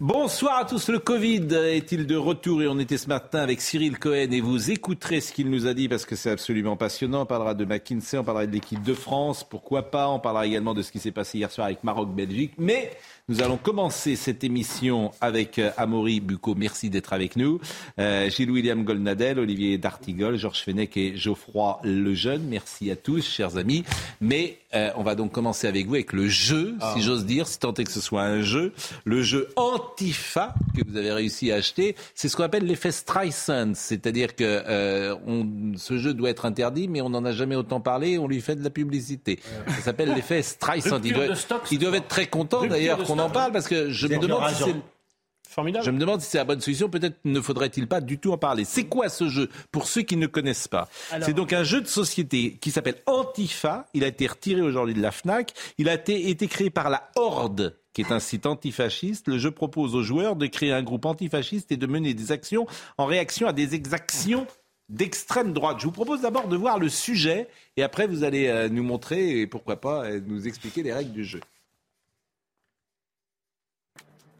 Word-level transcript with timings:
Bonsoir 0.00 0.58
à 0.58 0.64
tous. 0.64 0.90
Le 0.90 1.00
Covid 1.00 1.48
est-il 1.52 2.06
de 2.06 2.14
retour? 2.14 2.62
Et 2.62 2.68
on 2.68 2.78
était 2.78 2.98
ce 2.98 3.08
matin 3.08 3.40
avec 3.40 3.60
Cyril 3.60 3.98
Cohen 3.98 4.30
et 4.30 4.40
vous 4.40 4.70
écouterez 4.70 5.20
ce 5.20 5.32
qu'il 5.32 5.50
nous 5.50 5.66
a 5.66 5.74
dit 5.74 5.88
parce 5.88 6.06
que 6.06 6.14
c'est 6.14 6.30
absolument 6.30 6.76
passionnant. 6.76 7.22
On 7.22 7.26
parlera 7.26 7.52
de 7.52 7.64
McKinsey, 7.64 8.16
on 8.16 8.22
parlera 8.22 8.46
de 8.46 8.52
l'équipe 8.52 8.80
de 8.80 8.94
France, 8.94 9.42
pourquoi 9.42 9.90
pas? 9.90 10.08
On 10.08 10.20
parlera 10.20 10.46
également 10.46 10.72
de 10.72 10.82
ce 10.82 10.92
qui 10.92 11.00
s'est 11.00 11.10
passé 11.10 11.38
hier 11.38 11.50
soir 11.50 11.66
avec 11.66 11.82
Maroc-Belgique. 11.82 12.52
Mais 12.58 12.92
nous 13.30 13.42
allons 13.42 13.58
commencer 13.58 14.16
cette 14.16 14.42
émission 14.42 15.10
avec 15.20 15.58
euh, 15.58 15.70
Amaury 15.76 16.20
Bucco. 16.20 16.54
Merci 16.54 16.88
d'être 16.88 17.12
avec 17.12 17.36
nous. 17.36 17.60
Euh, 17.98 18.30
Gilles-William 18.30 18.84
Goldnadel, 18.84 19.38
Olivier 19.38 19.76
D'Artigol, 19.76 20.38
Georges 20.38 20.62
Fenech 20.62 20.96
et 20.96 21.14
Geoffroy 21.14 21.78
Lejeune. 21.84 22.44
Merci 22.48 22.90
à 22.90 22.96
tous, 22.96 23.22
chers 23.22 23.58
amis. 23.58 23.84
Mais 24.22 24.60
euh, 24.74 24.90
on 24.96 25.02
va 25.02 25.14
donc 25.14 25.32
commencer 25.32 25.66
avec 25.66 25.86
vous, 25.86 25.94
avec 25.96 26.14
le 26.14 26.26
jeu, 26.26 26.76
si 26.78 26.86
ah. 26.86 26.94
j'ose 27.00 27.26
dire, 27.26 27.46
si 27.48 27.58
tant 27.58 27.74
est 27.74 27.84
que 27.84 27.92
ce 27.92 28.00
soit 28.00 28.22
un 28.22 28.40
jeu. 28.40 28.72
Le 29.04 29.20
jeu 29.20 29.48
Antifa 29.56 30.54
que 30.74 30.80
vous 30.88 30.96
avez 30.96 31.12
réussi 31.12 31.52
à 31.52 31.56
acheter. 31.56 31.96
C'est 32.14 32.30
ce 32.30 32.36
qu'on 32.36 32.44
appelle 32.44 32.64
l'effet 32.64 32.92
Streisand. 32.92 33.74
C'est-à-dire 33.74 34.36
que 34.36 35.12
on, 35.26 35.76
ce 35.76 35.98
jeu 35.98 36.14
doit 36.14 36.30
être 36.30 36.46
interdit, 36.46 36.88
mais 36.88 37.02
on 37.02 37.10
n'en 37.10 37.26
a 37.26 37.32
jamais 37.32 37.56
autant 37.56 37.80
parlé. 37.80 38.16
On 38.16 38.26
lui 38.26 38.40
fait 38.40 38.56
de 38.56 38.64
la 38.64 38.70
publicité. 38.70 39.38
Ça 39.66 39.82
s'appelle 39.82 40.14
l'effet 40.14 40.40
Streisand. 40.40 41.00
Ils 41.04 41.78
doivent, 41.78 41.94
être 41.94 42.08
très 42.08 42.26
contents 42.26 42.66
d'ailleurs 42.66 43.02
qu'on 43.02 43.17
en 43.18 43.30
parle 43.30 43.52
parce 43.52 43.68
que 43.68 43.90
je 43.90 44.06
me 44.06 44.18
demande 44.18 44.48
si 44.50 44.62
c'est. 44.64 44.76
Formidable. 45.48 45.84
Je 45.86 45.90
me 45.90 45.98
demande 45.98 46.20
si 46.20 46.28
c'est 46.28 46.38
la 46.38 46.44
bonne 46.44 46.60
solution. 46.60 46.90
Peut-être 46.90 47.16
ne 47.24 47.40
faudrait-il 47.40 47.88
pas 47.88 48.02
du 48.02 48.18
tout 48.18 48.32
en 48.32 48.36
parler. 48.36 48.64
C'est 48.64 48.84
quoi 48.84 49.08
ce 49.08 49.28
jeu 49.28 49.48
Pour 49.72 49.88
ceux 49.88 50.02
qui 50.02 50.16
ne 50.16 50.26
connaissent 50.26 50.68
pas, 50.68 50.88
c'est 51.22 51.32
donc 51.32 51.54
un 51.54 51.64
jeu 51.64 51.80
de 51.80 51.86
société 51.86 52.58
qui 52.60 52.70
s'appelle 52.70 52.96
Antifa. 53.06 53.86
Il 53.94 54.04
a 54.04 54.08
été 54.08 54.26
retiré 54.26 54.60
aujourd'hui 54.60 54.94
de 54.94 55.00
la 55.00 55.10
Fnac. 55.10 55.54
Il 55.78 55.88
a 55.88 55.94
été, 55.94 56.28
été 56.28 56.48
créé 56.48 56.68
par 56.68 56.90
la 56.90 57.10
Horde 57.16 57.74
qui 57.94 58.02
est 58.02 58.12
un 58.12 58.20
site 58.20 58.46
antifasciste. 58.46 59.26
Le 59.26 59.38
jeu 59.38 59.50
propose 59.50 59.96
aux 59.96 60.02
joueurs 60.02 60.36
de 60.36 60.46
créer 60.46 60.72
un 60.72 60.84
groupe 60.84 61.06
antifasciste 61.06 61.72
et 61.72 61.76
de 61.76 61.86
mener 61.86 62.14
des 62.14 62.30
actions 62.30 62.66
en 62.96 63.06
réaction 63.06 63.48
à 63.48 63.52
des 63.52 63.74
exactions 63.74 64.46
d'extrême 64.88 65.52
droite. 65.52 65.78
Je 65.80 65.86
vous 65.86 65.92
propose 65.92 66.20
d'abord 66.20 66.46
de 66.46 66.56
voir 66.56 66.78
le 66.78 66.88
sujet 66.88 67.48
et 67.76 67.82
après 67.82 68.06
vous 68.06 68.22
allez 68.22 68.46
euh, 68.46 68.68
nous 68.68 68.84
montrer 68.84 69.40
et 69.40 69.46
pourquoi 69.46 69.80
pas 69.80 70.04
euh, 70.04 70.20
nous 70.26 70.46
expliquer 70.46 70.82
les 70.82 70.92
règles 70.92 71.12
du 71.12 71.24
jeu. 71.24 71.40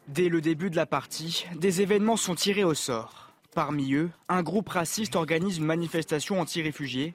Dès 0.09 0.31
le 0.31 0.41
début 0.41 0.71
de 0.71 0.77
la 0.77 0.87
partie, 0.87 1.45
des 1.55 1.83
événements 1.83 2.17
sont 2.17 2.35
tirés 2.35 2.65
au 2.65 2.73
sort. 2.73 3.31
Parmi 3.55 3.93
eux, 3.93 4.09
un 4.31 4.43
groupe 4.43 4.71
raciste 4.71 5.17
organise 5.17 5.59
une 5.59 5.67
manifestation 5.67 6.41
anti-réfugiés 6.41 7.13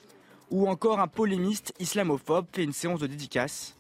ou 0.52 0.68
encore 0.68 1.00
un 1.00 1.08
polémiste 1.08 1.74
islamophobe 1.80 2.46
fait 2.54 2.64
une 2.64 2.72
séance 2.72 3.00
de 3.00 3.08
dédicace. 3.08 3.76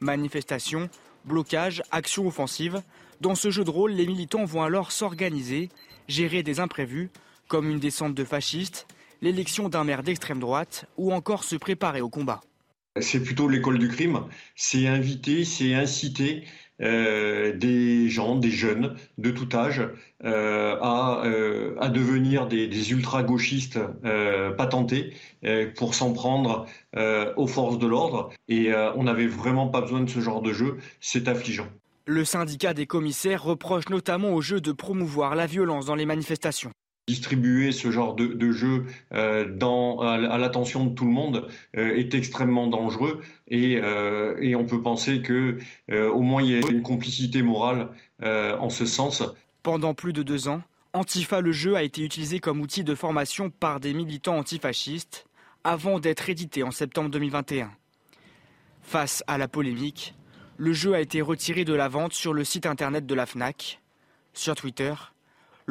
Manifestation, 0.00 0.90
blocage, 1.24 1.82
action 1.90 2.26
offensive. 2.26 2.82
Dans 3.22 3.34
ce 3.34 3.50
jeu 3.50 3.64
de 3.64 3.70
rôle, 3.70 3.92
les 3.92 4.06
militants 4.06 4.44
vont 4.44 4.62
alors 4.62 4.92
s'organiser, 4.92 5.70
gérer 6.06 6.42
des 6.42 6.60
imprévus, 6.60 7.08
comme 7.48 7.70
une 7.70 7.80
descente 7.80 8.14
de 8.14 8.24
fascistes, 8.24 8.86
l'élection 9.22 9.70
d'un 9.70 9.84
maire 9.84 10.02
d'extrême 10.02 10.40
droite 10.40 10.84
ou 10.98 11.14
encore 11.14 11.44
se 11.44 11.56
préparer 11.56 12.02
au 12.02 12.10
combat. 12.10 12.42
C'est 13.00 13.22
plutôt 13.22 13.48
l'école 13.48 13.78
du 13.78 13.88
crime, 13.88 14.26
c'est 14.54 14.86
inviter, 14.86 15.46
c'est 15.46 15.72
inciter 15.72 16.44
euh, 16.82 17.52
des 17.56 18.08
gens, 18.08 18.36
des 18.36 18.50
jeunes 18.50 18.96
de 19.18 19.30
tout 19.30 19.48
âge, 19.54 19.82
euh, 20.24 20.76
à, 20.80 21.22
euh, 21.24 21.76
à, 21.80 21.88
devenir 21.88 22.46
des, 22.46 22.66
des 22.66 22.92
ultra-gauchistes 22.92 23.78
patentés 24.56 25.12
pour 25.76 25.94
s'en 25.94 26.12
prendre 26.12 26.66
aux 27.36 27.46
forces 27.46 27.78
de 27.78 27.86
l'ordre. 27.86 28.30
Et 28.48 28.72
on 28.96 29.04
n'avait 29.04 29.26
vraiment 29.26 29.68
pas 29.68 29.80
besoin 29.80 30.00
de 30.00 30.10
ce 30.10 30.20
genre 30.20 30.42
de 30.42 30.52
jeu. 30.52 30.78
C'est 31.00 31.28
affligeant. 31.28 31.68
Le 32.06 32.24
syndicat 32.24 32.74
des 32.74 32.86
commissaires 32.86 33.44
reproche 33.44 33.88
notamment 33.88 34.34
au 34.34 34.40
jeu 34.40 34.60
de 34.60 34.72
promouvoir 34.72 35.36
la 35.36 35.46
violence 35.46 35.86
dans 35.86 35.94
les 35.94 36.06
manifestations 36.06 36.72
distribuer 37.08 37.72
ce 37.72 37.90
genre 37.90 38.14
de, 38.14 38.52
jeu 38.52 38.86
euh, 39.12 39.98
à, 40.00 40.38
l'attention 40.38 40.86
de 40.86 40.94
tout 40.94 41.04
le 41.04 41.10
monde 41.10 41.48
euh, 41.76 41.96
est 41.96 42.14
extrêmement 42.14 42.68
dangereux 42.68 43.20
et, 43.48 43.80
euh, 43.82 44.36
et, 44.40 44.54
on 44.54 44.64
peut 44.64 44.80
penser 44.80 45.20
que 45.20 45.58
au 45.90 46.20
moins 46.20 46.42
il 46.42 46.50
y 46.50 46.54
a 46.54 46.68
une 46.70 46.82
complicité 46.82 47.42
morale 47.42 47.88
en 48.22 48.70
ce 48.70 48.86
sens. 48.86 49.22
Pendant 49.62 49.94
plus 49.94 50.12
de 50.12 50.22
deux 50.22 50.48
ans, 50.48 50.62
Antifa 50.92 51.40
le 51.40 51.52
jeu 51.52 51.74
a 51.74 51.82
été 51.82 52.02
utilisé 52.02 52.38
comme 52.38 52.60
outil 52.60 52.84
de 52.84 52.94
formation 52.94 53.50
par 53.50 53.80
des 53.80 53.94
militants 53.94 54.36
antifascistes 54.36 55.26
avant 55.64 55.98
d'être 55.98 56.28
édité 56.30 56.62
en 56.62 56.70
septembre 56.70 57.10
2021. 57.10 57.70
Face 58.82 59.24
à 59.26 59.38
la 59.38 59.48
polémique, 59.48 60.14
le 60.56 60.72
jeu 60.72 60.94
a 60.94 61.00
été 61.00 61.20
retiré 61.20 61.64
de 61.64 61.74
la 61.74 61.88
vente 61.88 62.12
sur 62.12 62.32
le 62.32 62.44
site 62.44 62.66
internet 62.66 63.06
de 63.06 63.14
la 63.14 63.26
FNAC, 63.26 63.80
sur 64.34 64.54
Twitter 64.54 64.94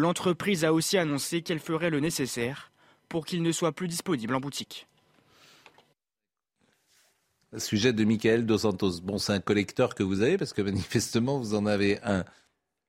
L'entreprise 0.02 0.66
a 0.66 0.74
aussi 0.74 0.98
annoncé 0.98 1.44
qu'elle 1.44 1.60
ferait 1.60 1.92
le 1.92 2.00
nécessaire 2.00 2.72
pour 3.08 3.24
qu'il 3.24 3.44
ne 3.44 3.52
soit 3.52 3.72
plus 3.72 3.88
disponible 3.88 4.34
en 4.34 4.40
boutique. 4.40 4.88
Sujet 7.58 7.94
de 7.94 8.04
Michael 8.04 8.48
Dos 8.48 8.60
Santos. 8.60 9.00
Bon, 9.04 9.20
c'est 9.20 9.34
un 9.34 9.40
collecteur 9.40 9.94
que 9.94 10.02
vous 10.02 10.24
avez 10.24 10.40
parce 10.40 10.54
que 10.54 10.64
manifestement 10.64 11.38
vous 11.38 11.54
en 11.54 11.68
avez 11.68 12.00
un. 12.02 12.24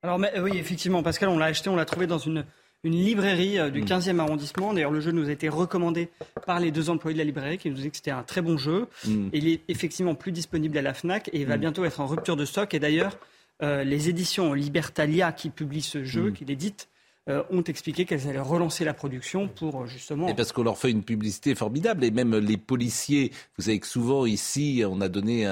Alors 0.01 0.19
oui, 0.41 0.57
effectivement, 0.57 1.03
Pascal, 1.03 1.29
on 1.29 1.37
l'a 1.37 1.45
acheté, 1.45 1.69
on 1.69 1.75
l'a 1.75 1.85
trouvé 1.85 2.07
dans 2.07 2.17
une, 2.17 2.45
une 2.83 2.95
librairie 2.95 3.59
euh, 3.59 3.69
du 3.69 3.83
15e 3.83 4.13
mm. 4.13 4.19
arrondissement. 4.19 4.73
D'ailleurs, 4.73 4.89
le 4.89 4.99
jeu 4.99 5.11
nous 5.11 5.29
a 5.29 5.31
été 5.31 5.49
recommandé 5.49 6.09
par 6.47 6.59
les 6.59 6.71
deux 6.71 6.89
employés 6.89 7.13
de 7.13 7.19
la 7.19 7.25
librairie 7.25 7.59
qui 7.59 7.69
nous 7.69 7.75
disaient 7.75 7.91
que 7.91 7.97
c'était 7.97 8.09
un 8.09 8.23
très 8.23 8.41
bon 8.41 8.57
jeu. 8.57 8.87
Mm. 9.05 9.27
il 9.33 9.47
est 9.49 9.61
effectivement 9.67 10.15
plus 10.15 10.31
disponible 10.31 10.79
à 10.79 10.81
la 10.81 10.95
FNAC 10.95 11.29
et 11.31 11.41
il 11.41 11.45
va 11.45 11.57
mm. 11.57 11.61
bientôt 11.61 11.85
être 11.85 11.99
en 11.99 12.07
rupture 12.07 12.37
de 12.37 12.45
stock. 12.45 12.73
Et 12.73 12.79
d'ailleurs, 12.79 13.19
euh, 13.61 13.83
les 13.83 14.09
éditions 14.09 14.53
Libertalia 14.53 15.31
qui 15.31 15.51
publient 15.51 15.83
ce 15.83 16.03
jeu, 16.03 16.31
qui 16.31 16.43
l'éditent, 16.43 16.89
euh, 17.29 17.41
ont 17.51 17.63
expliqué 17.63 18.03
qu'elles 18.03 18.27
allaient 18.27 18.39
relancer 18.39 18.83
la 18.83 18.93
production 18.93 19.47
pour 19.47 19.83
euh, 19.83 19.85
justement. 19.85 20.27
Et 20.27 20.33
parce 20.33 20.51
qu'on 20.51 20.63
leur 20.63 20.77
fait 20.77 20.91
une 20.91 21.05
publicité 21.05 21.55
formidable 21.55 22.03
et 22.03 22.11
même 22.11 22.35
les 22.35 22.57
policiers, 22.57 23.31
vous 23.57 23.63
savez 23.63 23.79
que 23.79 23.87
souvent 23.87 24.25
ici 24.25 24.83
on 24.85 24.99
a 24.99 25.07
donné 25.07 25.47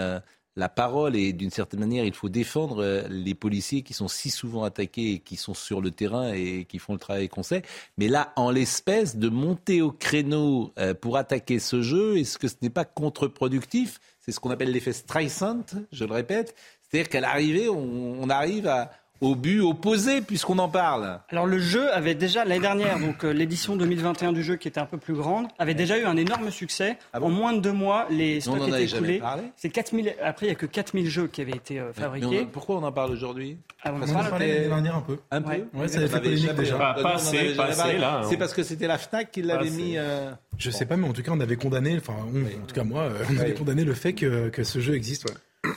la 0.57 0.67
parole 0.67 1.15
et 1.15 1.31
d'une 1.31 1.49
certaine 1.49 1.79
manière 1.79 2.03
il 2.03 2.13
faut 2.13 2.27
défendre 2.27 2.83
euh, 2.83 3.07
les 3.09 3.35
policiers 3.35 3.83
qui 3.83 3.93
sont 3.93 4.09
si 4.09 4.29
souvent 4.29 4.65
attaqués 4.65 5.13
et 5.13 5.19
qui 5.19 5.37
sont 5.37 5.53
sur 5.53 5.79
le 5.79 5.91
terrain 5.91 6.33
et 6.33 6.65
qui 6.65 6.77
font 6.77 6.91
le 6.91 6.99
travail 6.99 7.29
qu'on 7.29 7.41
sait. 7.41 7.61
Mais 7.97 8.09
là, 8.09 8.33
en 8.35 8.51
l'espèce, 8.51 9.15
de 9.15 9.29
monter 9.29 9.81
au 9.81 9.93
créneau 9.93 10.73
pour 10.99 11.15
attaquer 11.15 11.59
ce 11.59 11.81
jeu, 11.81 12.17
est-ce 12.17 12.37
que 12.37 12.49
ce 12.49 12.55
n'est 12.61 12.69
pas 12.69 12.83
contre-productif? 12.83 14.01
C'est 14.19 14.33
ce 14.33 14.41
qu'on 14.41 14.49
appelle 14.49 14.71
l'effet 14.71 14.91
Streisand, 14.91 15.63
je 15.93 16.03
le 16.03 16.13
répète. 16.13 16.53
C'est-à-dire 16.83 17.07
qu'à 17.07 17.21
l'arrivée, 17.21 17.69
on 17.69 18.29
arrive 18.29 18.67
à, 18.67 18.91
au 19.21 19.35
but 19.35 19.61
opposé 19.61 20.21
puisqu'on 20.21 20.57
en 20.57 20.67
parle. 20.67 21.19
Alors 21.29 21.45
le 21.45 21.59
jeu 21.59 21.93
avait 21.93 22.15
déjà 22.15 22.43
l'année 22.43 22.59
dernière, 22.59 22.99
donc 22.99 23.23
euh, 23.23 23.31
l'édition 23.31 23.75
2021 23.75 24.33
du 24.33 24.43
jeu 24.43 24.55
qui 24.55 24.67
était 24.67 24.79
un 24.79 24.85
peu 24.85 24.97
plus 24.97 25.13
grande, 25.13 25.47
avait 25.59 25.75
déjà 25.75 25.97
eu 25.97 26.05
un 26.05 26.17
énorme 26.17 26.49
succer. 26.49 26.95
Ah 27.13 27.21
en 27.21 27.29
moins 27.29 27.53
de 27.53 27.61
deux 27.61 27.71
mois, 27.71 28.07
les 28.09 28.41
stocks 28.41 28.67
étaient 28.67 28.83
écoulés. 28.85 29.21
C'est 29.55 29.69
4000. 29.69 30.15
Après, 30.23 30.47
il 30.47 30.49
n'y 30.49 30.53
a 30.53 30.55
que 30.55 30.65
4000 30.65 31.09
jeux 31.09 31.27
qui 31.27 31.41
avaient 31.41 31.51
été 31.51 31.79
euh, 31.79 31.93
fabriqués. 31.93 32.47
pourquoi 32.51 32.77
on 32.77 32.83
en 32.83 32.91
parle 32.91 33.11
aujourd'hui? 33.11 33.57
Ah, 33.83 33.91
On 33.93 34.01
en 34.01 34.29
parlait 34.29 34.47
l'année 34.47 34.67
dernière 34.67 34.95
un 34.95 35.01
peu. 35.01 35.17
Un 35.29 35.41
peu? 35.41 35.65
Ouais, 35.73 35.87
ça 35.87 35.99
avait 35.99 36.07
fait 36.07 36.19
polémique 36.19 36.53
déjà. 36.53 36.77
Pas, 36.77 37.13
assez, 37.13 37.55
pas 37.55 37.65
assez, 37.65 37.97
là. 37.97 38.23
C'est 38.27 38.37
parce 38.37 38.53
que 38.53 38.63
c'était 38.63 38.87
la 38.87 38.97
Fnac 38.97 39.31
qui 39.31 39.41
l'avait 39.43 39.69
mis. 39.69 39.97
Euh... 39.97 40.31
Je 40.57 40.71
sais 40.71 40.85
pas, 40.85 40.97
mais 40.97 41.07
en 41.07 41.13
tout 41.13 41.21
cas, 41.23 41.31
on 41.33 41.39
avait 41.39 41.55
condamné. 41.55 41.95
Enfin, 41.97 42.13
en 42.13 42.65
tout 42.65 42.75
cas 42.75 42.83
moi, 42.83 43.03
euh, 43.03 43.23
on 43.31 43.37
avait 43.37 43.53
condamné 43.53 43.83
le 43.83 43.93
fait 43.93 44.13
que, 44.13 44.49
que 44.49 44.63
ce 44.63 44.79
jeu 44.79 44.95
existe. 44.95 45.27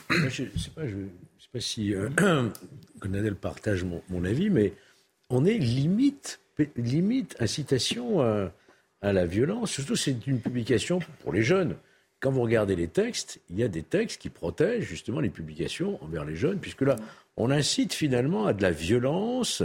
je 0.09 0.29
sais 0.29 0.69
pas. 0.75 0.85
Je 0.87 1.43
sais 1.43 1.49
pas 1.51 1.59
si 1.59 1.93
Nadel 3.07 3.35
partage 3.35 3.85
mon, 4.09 4.25
avis, 4.25 4.49
mais 4.49 4.73
on 5.29 5.45
est 5.45 5.57
limite, 5.57 6.39
limite 6.75 7.35
incitation 7.39 8.21
à, 8.21 8.51
à 9.01 9.13
la 9.13 9.25
violence. 9.25 9.71
Surtout, 9.71 9.95
c'est 9.95 10.27
une 10.27 10.39
publication 10.39 10.99
pour 11.21 11.33
les 11.33 11.43
jeunes. 11.43 11.75
Quand 12.19 12.31
vous 12.31 12.41
regardez 12.41 12.75
les 12.75 12.87
textes, 12.87 13.39
il 13.49 13.59
y 13.59 13.63
a 13.63 13.67
des 13.67 13.83
textes 13.83 14.21
qui 14.21 14.29
protègent 14.29 14.85
justement 14.85 15.19
les 15.19 15.29
publications 15.29 16.03
envers 16.03 16.25
les 16.25 16.35
jeunes, 16.35 16.59
puisque 16.59 16.81
là, 16.81 16.95
on 17.37 17.51
incite 17.51 17.93
finalement 17.93 18.47
à 18.47 18.53
de 18.53 18.61
la 18.61 18.71
violence, 18.71 19.63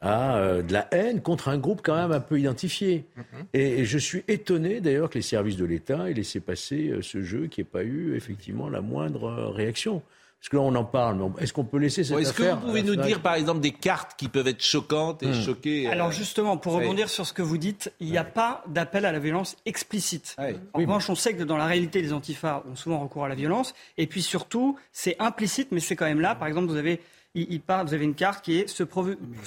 à 0.00 0.38
euh, 0.38 0.62
de 0.62 0.72
la 0.72 0.88
haine 0.92 1.20
contre 1.20 1.48
un 1.48 1.58
groupe 1.58 1.82
quand 1.82 1.94
même 1.94 2.12
un 2.12 2.20
peu 2.20 2.40
identifié. 2.40 3.04
Mm-hmm. 3.16 3.44
Et, 3.54 3.84
je 3.84 3.98
suis 3.98 4.24
étonné 4.28 4.80
d'ailleurs 4.80 5.10
que 5.10 5.16
les 5.16 5.22
services 5.22 5.56
de 5.56 5.64
l'État 5.64 6.10
aient 6.10 6.14
laissé 6.14 6.40
passer 6.40 6.88
euh, 6.88 7.02
ce 7.02 7.22
jeu 7.22 7.46
qui 7.46 7.60
n'ait 7.60 7.64
pas 7.64 7.84
eu 7.84 8.16
effectivement 8.16 8.68
la 8.68 8.80
moindre 8.80 9.24
euh, 9.24 9.48
réaction. 9.50 10.02
Parce 10.40 10.48
que 10.48 10.56
là, 10.56 10.62
on 10.62 10.74
en 10.74 10.84
parle, 10.84 11.18
mais 11.18 11.42
est-ce 11.42 11.52
qu'on 11.52 11.64
peut 11.66 11.76
laisser 11.76 12.02
cette 12.02 12.18
Est-ce 12.18 12.32
que 12.32 12.42
vous 12.44 12.56
pouvez 12.60 12.82
nous 12.82 12.96
dire, 12.96 13.20
par 13.20 13.34
exemple, 13.34 13.60
des 13.60 13.72
cartes 13.72 14.12
qui 14.16 14.28
peuvent 14.28 14.48
être 14.48 14.62
choquantes 14.62 15.22
et 15.22 15.26
Hmm. 15.26 15.34
choquer 15.34 15.86
euh, 15.86 15.92
Alors 15.92 16.12
justement, 16.12 16.56
pour 16.56 16.72
rebondir 16.72 17.10
sur 17.10 17.26
ce 17.26 17.34
que 17.34 17.42
vous 17.42 17.58
dites, 17.58 17.92
il 18.00 18.10
n'y 18.10 18.16
a 18.16 18.24
pas 18.24 18.64
d'appel 18.66 19.04
à 19.04 19.12
la 19.12 19.18
violence 19.18 19.54
explicite. 19.66 20.36
En 20.72 20.78
revanche, 20.78 21.10
on 21.10 21.14
sait 21.14 21.34
que 21.34 21.42
dans 21.42 21.58
la 21.58 21.66
réalité, 21.66 22.00
les 22.00 22.14
antifas 22.14 22.62
ont 22.70 22.74
souvent 22.74 23.00
recours 23.00 23.26
à 23.26 23.28
la 23.28 23.34
violence. 23.34 23.74
Et 23.98 24.06
puis 24.06 24.22
surtout, 24.22 24.78
c'est 24.92 25.14
implicite, 25.18 25.68
mais 25.72 25.80
c'est 25.80 25.94
quand 25.94 26.06
même 26.06 26.22
là. 26.22 26.34
Par 26.34 26.48
exemple, 26.48 26.68
vous 26.68 26.76
avez, 26.76 27.00
il, 27.34 27.46
il 27.52 27.60
parle, 27.60 27.86
vous 27.86 27.92
avez 27.94 28.04
une 28.04 28.14
carte 28.14 28.42
qui 28.42 28.58
est 28.60 28.66
se, 28.66 28.82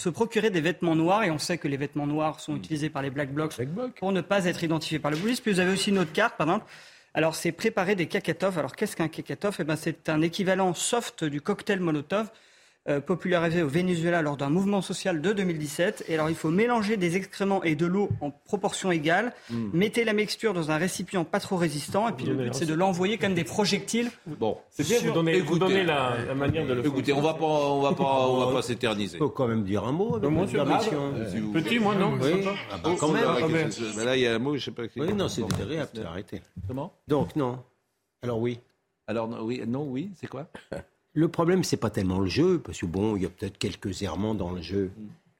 procurer 0.09 0.51
des 0.51 0.61
vêtements 0.61 0.95
noirs. 0.95 1.23
Et 1.23 1.31
on 1.31 1.39
sait 1.39 1.57
que 1.57 1.67
les 1.67 1.77
vêtements 1.77 2.05
noirs 2.05 2.39
sont 2.39 2.55
utilisés 2.55 2.91
par 2.91 3.01
les 3.01 3.09
Black 3.09 3.33
Blocs 3.33 3.55
Black 3.55 3.69
Bloc. 3.69 3.91
pour 3.95 4.11
ne 4.11 4.21
pas 4.21 4.45
être 4.45 4.63
identifiés 4.63 4.99
par 4.99 5.09
la 5.09 5.17
police. 5.17 5.41
Puis 5.41 5.53
vous 5.53 5.59
avez 5.59 5.73
aussi 5.73 5.89
une 5.89 5.97
autre 5.97 6.13
carte, 6.13 6.37
par 6.37 6.45
exemple. 6.47 6.65
Alors, 7.15 7.35
c'est 7.35 7.51
préparer 7.51 7.95
des 7.95 8.07
kakatov. 8.07 8.57
Alors, 8.57 8.75
qu'est-ce 8.75 8.95
qu'un 8.95 9.07
kakatov 9.07 9.57
eh 9.59 9.63
ben, 9.63 9.75
C'est 9.75 10.09
un 10.09 10.21
équivalent 10.21 10.73
soft 10.73 11.23
du 11.23 11.41
cocktail 11.41 11.79
Molotov, 11.79 12.31
euh, 12.89 12.99
popularisé 12.99 13.63
au 13.63 13.67
Venezuela 13.69 14.21
lors 14.21 14.35
d'un 14.35 14.49
mouvement 14.49 14.81
social 14.81 15.21
de 15.21 15.31
2017. 15.31 16.03
Et 16.09 16.15
alors, 16.15 16.29
il 16.29 16.35
faut 16.35 16.49
mélanger 16.49 16.97
des 16.97 17.15
excréments 17.15 17.63
et 17.63 17.75
de 17.75 17.85
l'eau 17.85 18.09
en 18.19 18.29
proportion 18.31 18.91
égale. 18.91 19.33
Mettez 19.71 20.03
la 20.03 20.11
mixture 20.13 20.53
dans 20.53 20.69
un 20.71 20.77
récipient 20.77 21.23
pas 21.23 21.39
trop 21.39 21.55
résistant. 21.55 22.09
Et 22.09 22.11
puis, 22.11 22.25
le 22.25 22.35
but, 22.35 22.53
c'est 22.53 22.65
de 22.65 22.73
l'envoyer 22.73 23.17
comme 23.17 23.33
des 23.35 23.45
projectiles. 23.45 24.11
Bon, 24.27 24.57
C'est 24.69 24.83
bien, 24.85 24.99
vous 24.99 25.11
donnez, 25.13 25.39
vous 25.39 25.55
Écoutez. 25.55 25.59
donnez 25.59 25.83
la, 25.83 26.17
la 26.27 26.35
manière 26.35 26.67
de 26.67 26.73
le 26.73 26.81
faire. 26.81 26.91
écoutez, 26.91 27.13
on 27.13 27.21
va 27.21 27.33
pas, 27.35 27.45
on 27.45 27.81
va 27.81 27.93
pas, 27.93 28.03
on 28.29 28.45
va 28.47 28.51
pas 28.53 28.61
s'éterniser. 28.61 29.17
faut 29.17 29.29
quand 29.29 29.47
même 29.47 29.63
dire 29.63 29.83
un 29.85 29.91
mot 29.93 30.15
avec 30.17 30.29
moi, 30.29 30.45
permission. 30.45 31.13
Si 31.31 31.39
vous- 31.39 31.53
Petit, 31.53 31.79
moi, 31.79 31.95
non 31.95 32.17
Oui, 32.21 32.45
ah 32.71 32.77
bah, 32.83 32.91
quand 32.99 33.09
même. 33.11 33.23
Ah, 33.27 33.35
ben. 33.47 33.65
qu'est-ce 33.65 33.79
que- 33.93 33.97
mais 33.97 34.05
là, 34.05 34.17
il 34.17 34.21
y 34.23 34.27
a 34.27 34.35
un 34.35 34.39
mot, 34.39 34.57
je 34.57 34.65
sais 34.65 34.71
pas. 34.71 34.87
qui- 34.89 34.99
Oui, 34.99 35.13
non, 35.13 35.29
c'est 35.29 35.41
Bon. 35.41 35.47
désagréable, 35.47 35.89
arrêté. 36.05 36.41
Comment? 36.67 36.93
Donc, 37.07 37.35
non. 37.37 37.59
Alors, 38.23 38.39
oui. 38.39 38.59
Alors 39.07 39.27
non, 39.27 39.41
oui, 39.43 39.61
non, 39.67 39.83
oui, 39.89 40.11
c'est 40.15 40.27
quoi? 40.27 40.47
Le 41.13 41.27
problème, 41.27 41.63
c'est 41.63 41.77
pas 41.77 41.91
tellement 41.91 42.19
le 42.19 42.29
jeu, 42.29 42.59
parce 42.59 42.79
que 42.79 42.85
bon, 42.87 43.15
il 43.15 43.23
y 43.23 43.25
a 43.25 43.29
peut-être 43.29 43.57
quelques 43.57 44.01
errements 44.01 44.33
dans 44.33 44.51
le 44.51 44.61
jeu. 44.61 44.91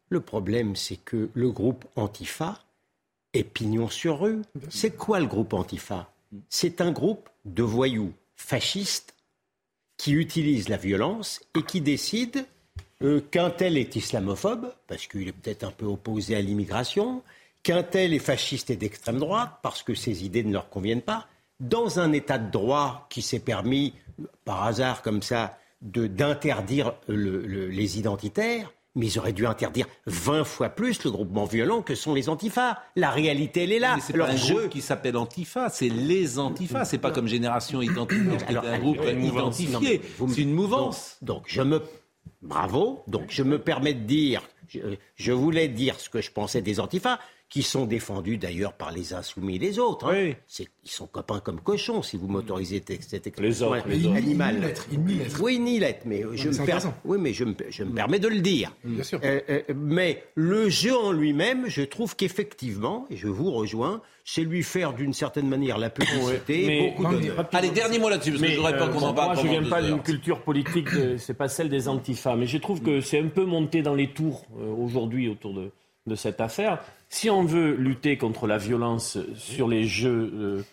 Le 0.10 0.20
problème, 0.20 0.76
c'est 0.76 0.98
que 0.98 1.30
le 1.34 1.52
groupe 1.52 1.86
Antifa 1.96 2.64
est 3.34 3.44
pignon 3.44 3.90
sur 3.90 4.20
rue. 4.20 4.44
C'est 4.70 4.96
quoi 4.96 5.20
le 5.20 5.26
groupe 5.26 5.54
Antifa? 5.54 6.12
C'est 6.50 6.82
un 6.82 6.92
groupe 6.92 7.28
de 7.46 7.64
voyous 7.64 8.14
fascistes 8.36 9.16
qui 9.98 10.12
utilisent 10.12 10.70
la 10.70 10.78
violence 10.78 11.42
et 11.58 11.64
qui 11.64 11.82
décident 11.82 12.42
euh, 13.02 13.22
qu'un 13.32 13.50
tel 13.50 13.78
est 13.78 13.96
islamophobe, 13.96 14.72
parce 14.88 15.08
qu'il 15.08 15.28
est 15.28 15.34
peut-être 15.34 15.64
un 15.64 15.72
peu 15.72 15.86
opposé 15.86 16.36
à 16.36 16.42
l'immigration, 16.42 17.24
qu'un 17.64 17.82
tel 17.84 18.14
est 18.14 18.20
fasciste 18.20 18.70
et 18.70 18.76
d'extrême 18.76 19.20
droite, 19.20 19.60
parce 19.64 19.82
que 19.82 19.96
ses 19.96 20.24
idées 20.24 20.44
ne 20.44 20.54
leur 20.54 20.70
conviennent 20.70 21.02
pas, 21.02 21.28
dans 21.60 22.00
un 22.00 22.12
état 22.12 22.38
de 22.38 22.52
droit 22.52 23.08
qui 23.10 23.22
s'est 23.22 23.40
permis, 23.40 23.94
par 24.46 24.64
hasard 24.64 25.02
comme 25.02 25.22
ça, 25.22 25.58
d'interdire 25.84 26.94
le- 27.08 27.46
le- 27.46 27.68
les 27.68 28.00
identitaires, 28.00 28.74
mais 28.96 29.08
ils 29.08 29.20
auraient 29.20 29.34
dû 29.34 29.46
interdire 29.46 29.88
20 30.06 30.44
fois 30.44 30.70
plus 30.70 31.04
le 31.04 31.12
groupement 31.12 31.46
violent 31.46 31.82
que 31.82 31.96
sont 31.96 32.14
les 32.14 32.30
antifas. 32.30 32.78
La 32.96 33.10
réalité, 33.10 33.64
elle 33.64 33.72
est 33.72 33.80
là. 33.80 33.98
C'est 34.02 34.16
Leur 34.16 34.28
pas 34.28 34.34
un 34.34 34.38
jeu- 34.38 34.68
qui 34.70 34.82
s'appelle 34.82 35.18
Antifa, 35.18 35.70
c'est 35.70 35.90
les 35.90 36.40
Antifas. 36.40 36.86
C'est 36.86 37.00
pas 37.00 37.12
comme 37.12 37.28
Génération 37.28 37.82
est 37.82 37.90
Alors, 38.48 38.66
un 38.66 38.80
groupe 38.80 39.00
identifié. 39.04 40.02
C'est 40.30 40.42
une 40.42 40.54
mouvance. 40.54 41.18
Donc, 41.22 41.38
donc, 41.38 41.44
je 41.48 41.62
me. 41.62 41.82
Bravo. 42.42 43.04
Donc, 43.08 43.26
je 43.30 43.44
me 43.44 43.58
permets 43.60 43.94
de 43.94 44.04
dire. 44.06 44.42
Je, 44.70 44.80
je 45.16 45.32
voulais 45.32 45.68
dire 45.68 46.00
ce 46.00 46.10
que 46.10 46.22
je 46.22 46.32
pensais 46.32 46.62
des 46.62 46.80
antifas, 46.80 47.20
qui 47.54 47.62
sont 47.62 47.86
défendus 47.86 48.38
d'ailleurs 48.40 48.74
par 48.74 48.92
les 48.92 49.14
insoumis 49.14 49.58
et 49.58 49.60
les 49.60 49.78
autres. 49.78 50.08
hein. 50.08 50.14
Oui. 50.30 50.36
C'est- 50.48 50.68
Ils 50.86 50.90
sont 50.90 51.06
copains 51.06 51.40
comme 51.40 51.62
cochons, 51.62 52.02
si 52.02 52.18
vous 52.18 52.28
m'autorisez 52.28 52.82
te- 52.82 52.94
cette 53.00 53.28
expression. 53.28 53.68
Les 53.72 53.78
autres, 53.78 53.86
Mais 53.88 53.94
les 53.94 54.00
il 54.02 54.08
autres. 54.08 54.16
nie- 54.16 54.20
il 54.22 54.26
nie 54.26 54.32
Animal. 54.44 54.60
l'être, 54.62 54.88
il 54.92 55.00
nie 55.02 55.14
l'être. 55.14 55.40
Oui, 55.40 55.60
ni 55.60 55.80
l'être, 55.80 56.02
mais 56.08 56.24
je 56.34 56.50
mais 56.50 56.58
me 56.60 56.66
per-. 56.66 56.80
Oui, 57.06 57.18
mais 57.22 57.32
je 57.32 57.44
me, 57.46 57.54
je 57.70 57.84
me 57.84 57.92
permets 57.94 58.18
de 58.18 58.28
le 58.28 58.42
dire. 58.42 58.72
Bien 58.84 59.04
sûr. 59.04 59.20
Euh, 59.24 59.40
euh, 59.50 59.62
mais 59.76 60.24
le 60.34 60.68
jeu 60.70 60.98
en 60.98 61.12
lui-même, 61.12 61.68
je 61.70 61.84
trouve 61.84 62.16
qu'effectivement, 62.16 63.06
et 63.12 63.18
je 63.18 63.28
vous 63.28 63.52
rejoins, 63.52 64.02
c'est 64.26 64.42
lui 64.42 64.64
faire 64.64 64.94
d'une 64.94 65.14
certaine 65.14 65.48
manière 65.48 65.78
la 65.78 65.92
publicité, 65.92 66.66
mais- 66.66 66.90
beaucoup 66.90 67.04
Non, 67.04 67.10
mais 67.12 67.28
d'honneur. 67.28 67.48
Allez, 67.54 67.70
dernier 67.70 68.00
mot 68.00 68.10
là-dessus, 68.10 68.32
parce 68.32 68.42
que 68.42 68.50
je 68.50 68.56
voudrais 68.58 68.78
pas 68.80 68.88
euh, 68.88 68.92
qu'on 68.94 69.02
en 69.04 69.14
parle 69.14 69.36
Moi, 69.36 69.44
je 69.44 69.48
pendant 69.48 69.60
viens 69.62 69.70
pas 69.70 69.82
heures. 69.84 69.88
d'une 69.94 70.02
culture 70.02 70.42
politique, 70.42 70.92
de- 70.92 71.18
c'est 71.18 71.36
pas 71.36 71.48
celle 71.50 71.70
des 71.70 71.88
antifas, 71.88 72.36
mais 72.36 72.48
je 72.48 72.58
trouve 72.58 72.82
que 72.82 73.00
c'est 73.00 73.20
un 73.20 73.28
peu 73.28 73.46
monté 73.46 73.84
dans 73.84 73.94
les 73.96 74.08
tours 74.12 74.44
euh, 74.60 74.66
aujourd'hui 74.74 75.30
autour 75.30 75.54
de, 75.54 75.70
de 76.08 76.16
cette 76.16 76.42
affaire. 76.42 76.80
Si 77.14 77.30
on 77.30 77.44
veut 77.44 77.76
lutter 77.76 78.18
contre 78.18 78.48
la 78.48 78.58
violence 78.58 79.20
sur 79.38 79.68
les 79.68 79.84
jeux 79.86 80.32
euh, 80.34 80.64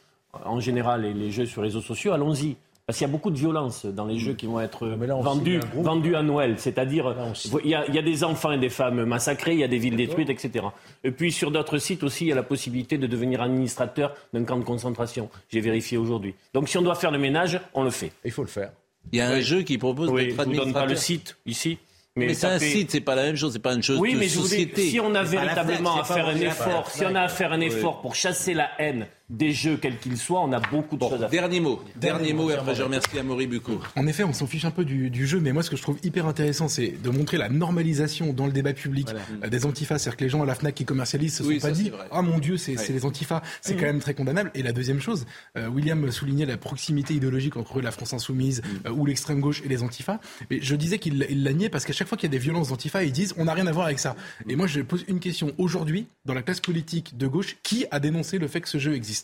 en 0.43 0.59
général 0.59 1.05
et 1.05 1.13
les 1.13 1.31
jeux 1.31 1.45
sur 1.45 1.61
les 1.61 1.69
réseaux 1.69 1.83
sociaux, 1.83 2.13
allons-y. 2.13 2.57
Parce 2.87 2.97
qu'il 2.97 3.07
y 3.07 3.11
a 3.11 3.13
beaucoup 3.13 3.31
de 3.31 3.37
violence 3.37 3.85
dans 3.85 4.07
les 4.07 4.19
jeux 4.19 4.33
qui 4.33 4.47
vont 4.47 4.59
être 4.59 4.87
là, 4.87 5.17
on 5.17 5.21
vendus, 5.21 5.61
vendus 5.75 6.17
à 6.17 6.23
Noël. 6.23 6.55
C'est-à-dire, 6.57 7.15
il 7.63 7.69
y, 7.69 7.75
a, 7.75 7.87
il 7.89 7.95
y 7.95 7.99
a 7.99 8.03
des 8.03 8.25
enfants 8.25 8.53
et 8.53 8.59
des 8.59 8.71
femmes 8.71 9.05
massacrés, 9.05 9.53
il 9.53 9.59
y 9.59 9.65
a 9.65 9.69
des 9.69 9.77
villes 9.77 9.97
détruites, 9.97 10.31
etc. 10.31 10.65
Et 11.05 11.11
puis 11.11 11.31
sur 11.31 11.51
d'autres 11.51 11.77
sites 11.77 12.03
aussi, 12.05 12.25
il 12.25 12.29
y 12.29 12.33
a 12.33 12.37
la 12.37 12.43
possibilité 12.43 12.97
de 12.97 13.07
devenir 13.07 13.43
administrateur 13.43 14.15
d'un 14.33 14.45
camp 14.45 14.57
de 14.57 14.65
concentration. 14.65 15.29
J'ai 15.51 15.61
vérifié 15.61 15.99
aujourd'hui. 15.99 16.35
Donc 16.55 16.71
si 16.71 16.79
on 16.79 16.83
doit 16.83 16.95
faire 16.95 17.11
le 17.11 17.19
ménage, 17.19 17.61
on 17.75 17.85
le 17.85 17.91
fait. 17.91 18.13
Il 18.25 18.31
faut 18.31 18.43
le 18.43 18.49
faire. 18.49 18.73
Il 19.13 19.19
y 19.19 19.21
a 19.21 19.29
un 19.29 19.41
jeu 19.41 19.61
qui 19.61 19.77
propose 19.77 20.09
Oui, 20.09 20.29
d'être 20.29 20.43
je 20.43 20.49
vous 20.49 20.57
donne 20.57 20.73
pas 20.73 20.87
le 20.87 20.93
administrateur. 20.93 20.99
site 20.99 21.37
ici. 21.45 21.79
Mais 22.17 22.35
c'est 22.35 22.47
un 22.47 22.59
site, 22.59 22.91
c'est 22.91 23.01
pas 23.01 23.15
la 23.15 23.23
même 23.23 23.37
chose, 23.37 23.53
c'est 23.53 23.59
pas 23.61 23.73
une 23.75 23.83
chose 23.83 23.99
Oui, 23.99 24.15
de 24.15 24.19
mais 24.19 24.29
je 24.29 24.37
vous 24.37 24.43
dis, 24.45 24.49
société. 24.51 24.89
si 24.91 25.01
on 25.01 25.15
a 25.15 25.23
véritablement 25.23 26.01
à 26.01 26.05
faire 26.05 26.27
un 26.29 26.37
effort, 26.37 26.91
si 26.91 27.05
on 27.05 27.15
a 27.15 27.23
à 27.23 27.29
faire 27.29 27.53
un 27.53 27.61
effort 27.61 28.01
pour 28.01 28.15
chasser 28.15 28.53
la 28.55 28.69
haine 28.79 29.07
des 29.31 29.53
jeux, 29.53 29.77
quels 29.81 29.97
qu'ils 29.99 30.19
soient, 30.19 30.41
on 30.43 30.53
a 30.53 30.61
beaucoup 30.61 30.97
de 30.97 31.01
Bon, 31.01 31.09
choses 31.09 31.23
à 31.23 31.29
faire. 31.29 31.43
dernier 31.43 31.61
mot, 31.61 31.81
dernier 31.97 32.33
mot, 32.33 32.51
et 32.51 32.55
après 32.55 32.75
je 32.75 32.83
remercie 32.83 33.19
Amaury 33.19 33.47
Bucco. 33.47 33.81
En 33.97 34.07
effet, 34.07 34.25
on 34.25 34.33
s'en 34.33 34.47
fiche 34.47 34.65
un 34.65 34.71
peu 34.73 34.85
du, 34.85 35.09
du 35.09 35.27
jeu, 35.27 35.39
mais 35.41 35.53
moi, 35.53 35.63
ce 35.63 35.71
que 35.71 35.77
je 35.77 35.83
trouve 35.83 35.99
hyper 36.03 36.27
intéressant, 36.27 36.67
c'est 36.69 36.95
de 37.03 37.11
montrer 37.11 37.39
la 37.39 37.49
normalisation 37.49 38.33
dans 38.33 38.47
le 38.47 38.53
débat 38.53 38.73
public 38.73 39.09
euh, 39.45 39.49
des 39.49 39.65
antifas. 39.67 39.99
C'est-à-dire 39.99 40.17
que 40.17 40.25
les 40.25 40.31
gens 40.31 40.43
à 40.43 40.47
la 40.47 40.55
FNAC 40.55 40.75
qui 40.75 40.85
commercialisent 40.85 41.37
se 41.37 41.45
sont 41.45 41.51
ça, 41.61 41.69
pas 41.69 41.75
c'est 41.75 41.83
dit. 41.85 41.93
Ah 42.11 42.23
mon 42.23 42.39
Dieu, 42.39 42.57
c'est 42.57 42.77
Ouais. 42.77 42.87
les 42.89 43.05
antifas. 43.05 43.43
C'est 43.61 43.77
quand 43.77 43.87
même 43.87 44.01
très 44.01 44.15
condamnable. 44.15 44.51
Et 44.55 44.63
la 44.63 44.73
deuxième 44.73 45.01
chose, 45.01 45.27
euh, 45.57 45.69
William 45.69 46.11
soulignait 46.11 46.47
la 46.47 46.57
proximité 46.57 47.15
idéologique 47.15 47.57
entre 47.57 47.81
la 47.81 47.93
France 47.93 48.13
insoumise 48.13 48.63
euh, 48.87 48.91
ou 48.91 49.07
l'extrême 49.07 49.41
gauche 49.41 49.63
et 49.65 49.69
les 49.69 49.83
antifas. 49.85 50.19
Mais 50.51 50.59
je 50.61 50.75
disais 50.75 50.99
qu'il 50.99 51.25
il 51.31 51.45
la 51.45 51.53
niait 51.53 51.69
parce 51.69 51.85
qu'à 51.85 51.93
chaque 51.93 52.09
fois 52.09 52.19
qu'il 52.19 52.29
y 52.29 52.31
a 52.31 52.37
des 52.37 52.43
violences 52.43 52.69
d'antifas, 52.71 53.05
ils 53.05 53.13
disent 53.13 53.35
On 53.37 53.45
n'a 53.45 53.55
rien 53.55 53.67
à 53.69 53.73
voir 53.73 53.87
avec 53.87 53.99
ça. 54.01 54.17
Et 54.49 54.57
moi, 54.57 54.67
je 54.67 54.81
pose 54.81 55.05
une 55.09 55.21
question. 55.21 55.53
Aujourd'hui, 55.59 56.07
dans 56.25 56.35
la 56.35 56.43
classe 56.43 56.61
politique 56.61 57.17
de 57.17 57.27
gauche, 57.29 57.57
qui 57.63 57.85
a 57.91 58.01
dénoncé 58.01 58.39
le 58.39 58.49
fait 58.49 58.61
que 58.61 58.69
ce 58.69 58.79
jeu 58.79 58.95
existe? 58.95 59.20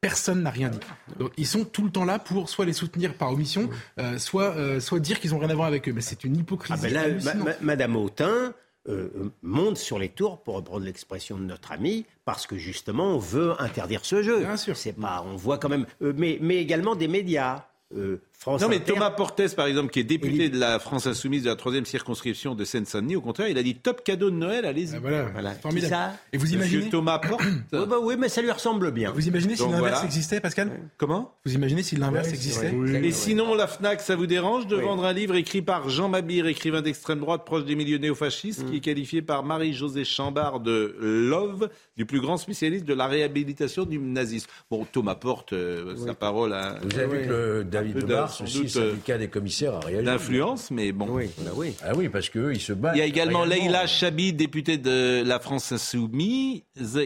Personne 0.00 0.42
n'a 0.44 0.50
rien 0.50 0.68
dit. 0.68 0.78
Donc 1.18 1.32
ils 1.36 1.46
sont 1.46 1.64
tout 1.64 1.82
le 1.84 1.90
temps 1.90 2.04
là 2.04 2.20
pour 2.20 2.48
soit 2.48 2.64
les 2.64 2.72
soutenir 2.72 3.14
par 3.14 3.32
omission, 3.32 3.68
euh, 3.98 4.16
soit, 4.18 4.54
euh, 4.56 4.78
soit 4.78 5.00
dire 5.00 5.18
qu'ils 5.18 5.34
ont 5.34 5.38
rien 5.40 5.50
à 5.50 5.54
voir 5.56 5.66
avec 5.66 5.88
eux. 5.88 5.92
Mais 5.92 6.02
c'est 6.02 6.22
une 6.22 6.36
Ah 6.36 6.40
hypocrisie. 6.40 6.80
ben 6.82 6.92
là, 6.92 7.00
ma- 7.00 7.06
hallucinante. 7.06 7.44
ma- 7.44 7.54
Madame 7.62 7.96
Autain 7.96 8.54
euh, 8.88 9.08
monte 9.42 9.76
sur 9.76 9.98
les 9.98 10.08
tours, 10.08 10.40
pour 10.42 10.54
reprendre 10.54 10.84
l'expression 10.84 11.36
de 11.36 11.42
notre 11.44 11.72
ami, 11.72 12.06
parce 12.24 12.46
que 12.46 12.56
justement, 12.56 13.16
on 13.16 13.18
veut 13.18 13.60
interdire 13.60 14.04
ce 14.04 14.22
jeu. 14.22 14.38
Bien 14.38 14.56
sûr. 14.56 14.76
C'est 14.76 14.92
pas, 14.94 15.22
on 15.26 15.36
voit 15.36 15.58
quand 15.58 15.68
même, 15.68 15.84
mais, 16.00 16.38
mais 16.40 16.56
également 16.58 16.94
des 16.94 17.08
médias. 17.08 17.64
euh, 17.96 18.20
France 18.40 18.62
Non, 18.62 18.68
mais 18.68 18.76
Inter. 18.76 18.92
Thomas 18.94 19.10
Portes, 19.10 19.54
par 19.56 19.66
exemple, 19.66 19.90
qui 19.90 19.98
est 19.98 20.04
député 20.04 20.48
de 20.48 20.60
la 20.60 20.78
France 20.78 21.08
Insoumise 21.08 21.42
de 21.42 21.48
la 21.48 21.56
troisième 21.56 21.84
circonscription 21.84 22.54
de 22.54 22.64
Seine-Saint-Denis, 22.64 23.16
au 23.16 23.20
contraire, 23.20 23.48
il 23.48 23.58
a 23.58 23.64
dit 23.64 23.74
top 23.74 24.04
cadeau 24.04 24.30
de 24.30 24.36
Noël, 24.36 24.64
allez-y. 24.64 24.94
Ah, 24.94 24.98
voilà, 25.00 25.22
Voilà. 25.32 25.50
formidable. 25.54 25.92
Ça 25.92 26.12
Et 26.32 26.36
vous 26.38 26.44
Monsieur 26.44 26.56
imaginez, 26.58 26.90
Thomas 26.90 27.18
Porte. 27.18 27.42
Oui, 27.72 27.80
bah 27.88 27.96
oui, 28.00 28.14
mais 28.16 28.28
ça 28.28 28.40
lui 28.40 28.50
ressemble 28.52 28.92
bien. 28.92 29.10
vous 29.10 29.26
imaginez 29.26 29.56
si 29.56 29.62
l'inverse 29.62 29.80
voilà. 29.80 30.04
existait, 30.04 30.40
Pascal 30.40 30.70
Comment? 30.98 31.34
Vous 31.44 31.52
imaginez 31.54 31.82
si 31.82 31.96
l'inverse 31.96 32.28
existait 32.28 32.72
Et 33.02 33.10
sinon, 33.10 33.54
la 33.56 33.66
FNAC, 33.66 34.00
ça 34.00 34.14
vous 34.14 34.26
dérange 34.26 34.68
de 34.68 34.76
vendre 34.76 35.04
un 35.04 35.12
livre 35.12 35.34
écrit 35.34 35.60
par 35.62 35.88
Jean 35.88 36.08
Mabir, 36.08 36.46
écrivain 36.46 36.80
d'extrême 36.80 37.18
droite 37.18 37.44
proche 37.44 37.64
des 37.64 37.74
milieux 37.74 37.98
néofascistes, 37.98 38.62
Mm. 38.62 38.70
qui 38.70 38.76
est 38.76 38.80
qualifié 38.80 39.20
par 39.20 39.42
Marie-Josée 39.42 40.04
Chambard 40.04 40.60
de 40.60 40.94
Love, 41.00 41.68
du 41.96 42.06
plus 42.06 42.20
grand 42.20 42.36
spécialiste 42.36 42.84
de 42.84 42.94
la 42.94 43.08
réhabilitation 43.08 43.84
du 43.84 43.98
nazisme. 43.98 44.48
Bon, 44.70 44.86
Thomas 44.90 45.16
Porte, 45.16 45.52
euh, 45.54 45.96
sa 45.96 46.14
parole 46.14 46.52
a 46.52 46.76
Vous 46.84 46.98
avez 46.98 47.18
vu 47.22 47.26
que 47.26 47.32
le 47.32 47.64
David 47.64 48.04
Mars, 48.28 48.38
sans 48.38 48.44
aussi, 48.44 48.58
doute, 48.58 48.76
euh, 48.76 48.90
syndicat 48.90 49.18
des 49.18 49.28
commissaires, 49.28 49.74
a 49.74 49.80
réagi. 49.80 50.04
d'influence, 50.04 50.70
mais 50.70 50.92
bon. 50.92 51.06
Oui, 51.10 51.30
bah 51.38 51.50
oui. 51.54 51.74
Ah 51.82 51.92
oui, 51.96 52.08
parce 52.08 52.28
qu'eux, 52.28 52.52
ils 52.54 52.60
se 52.60 52.72
battent. 52.72 52.94
Il 52.96 52.98
y 52.98 53.02
a 53.02 53.06
également. 53.06 53.44
Leïla 53.44 53.86
Chabi, 53.86 54.32
députée 54.32 54.78
de 54.78 55.22
la 55.24 55.38
France 55.40 55.72
Insoumise, 55.72 56.62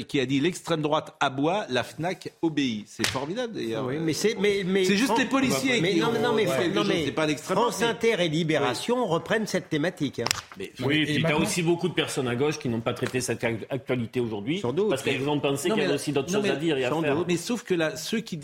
qui 0.08 0.20
a 0.20 0.26
dit 0.26 0.40
l'extrême 0.40 0.82
droite 0.82 1.14
aboie, 1.20 1.66
la 1.70 1.82
FNAC 1.82 2.32
obéit. 2.42 2.84
C'est 2.88 3.06
formidable 3.06 3.54
d'ailleurs. 3.54 3.86
Oui, 3.86 3.96
mais 4.00 4.12
c'est, 4.12 4.36
mais, 4.38 4.62
mais 4.66 4.84
C'est 4.84 4.96
juste 4.96 5.16
les 5.18 5.24
policiers 5.24 5.80
mais 5.80 5.94
qui 5.94 6.00
non, 6.00 6.08
ont 6.08 6.12
non, 6.12 6.34
mais, 6.34 6.46
non, 6.68 6.84
mais 6.84 7.10
pas 7.10 7.28
France 7.36 7.82
Inter 7.82 8.16
et 8.20 8.28
Libération 8.28 9.06
reprennent 9.06 9.46
cette 9.46 9.68
thématique. 9.68 10.18
hein. 10.20 10.24
Mais- 10.58 10.72
Oui, 10.84 11.04
puis 11.04 11.22
tu 11.22 11.26
as 11.26 11.38
aussi 11.38 11.62
beaucoup 11.62 11.88
de 11.88 11.94
personnes 11.94 12.28
à 12.28 12.34
gauche 12.36 12.58
qui 12.58 12.68
n'ont 12.68 12.80
pas 12.80 12.94
traité 12.94 13.20
cette 13.20 13.42
ac- 13.42 13.64
actualité 13.70 14.20
aujourd'hui. 14.20 14.60
Sans 14.60 14.72
doute. 14.72 14.90
Parce 14.90 15.02
qu'elles 15.02 15.28
ont 15.28 15.40
pensé 15.40 15.68
qu'il 15.70 15.78
y 15.82 15.84
avait 15.84 15.94
aussi 15.94 16.12
d'autres 16.12 16.32
choses 16.32 16.48
à 16.48 16.56
dire 16.56 16.76
et 16.76 16.84
à 16.84 16.90
sans 16.90 17.00
faire. 17.00 17.16
doute. 17.16 17.26
Mais 17.28 17.36
sauf 17.36 17.62
que 17.62 17.74
là, 17.74 17.96
ceux 17.96 18.20
qui 18.20 18.36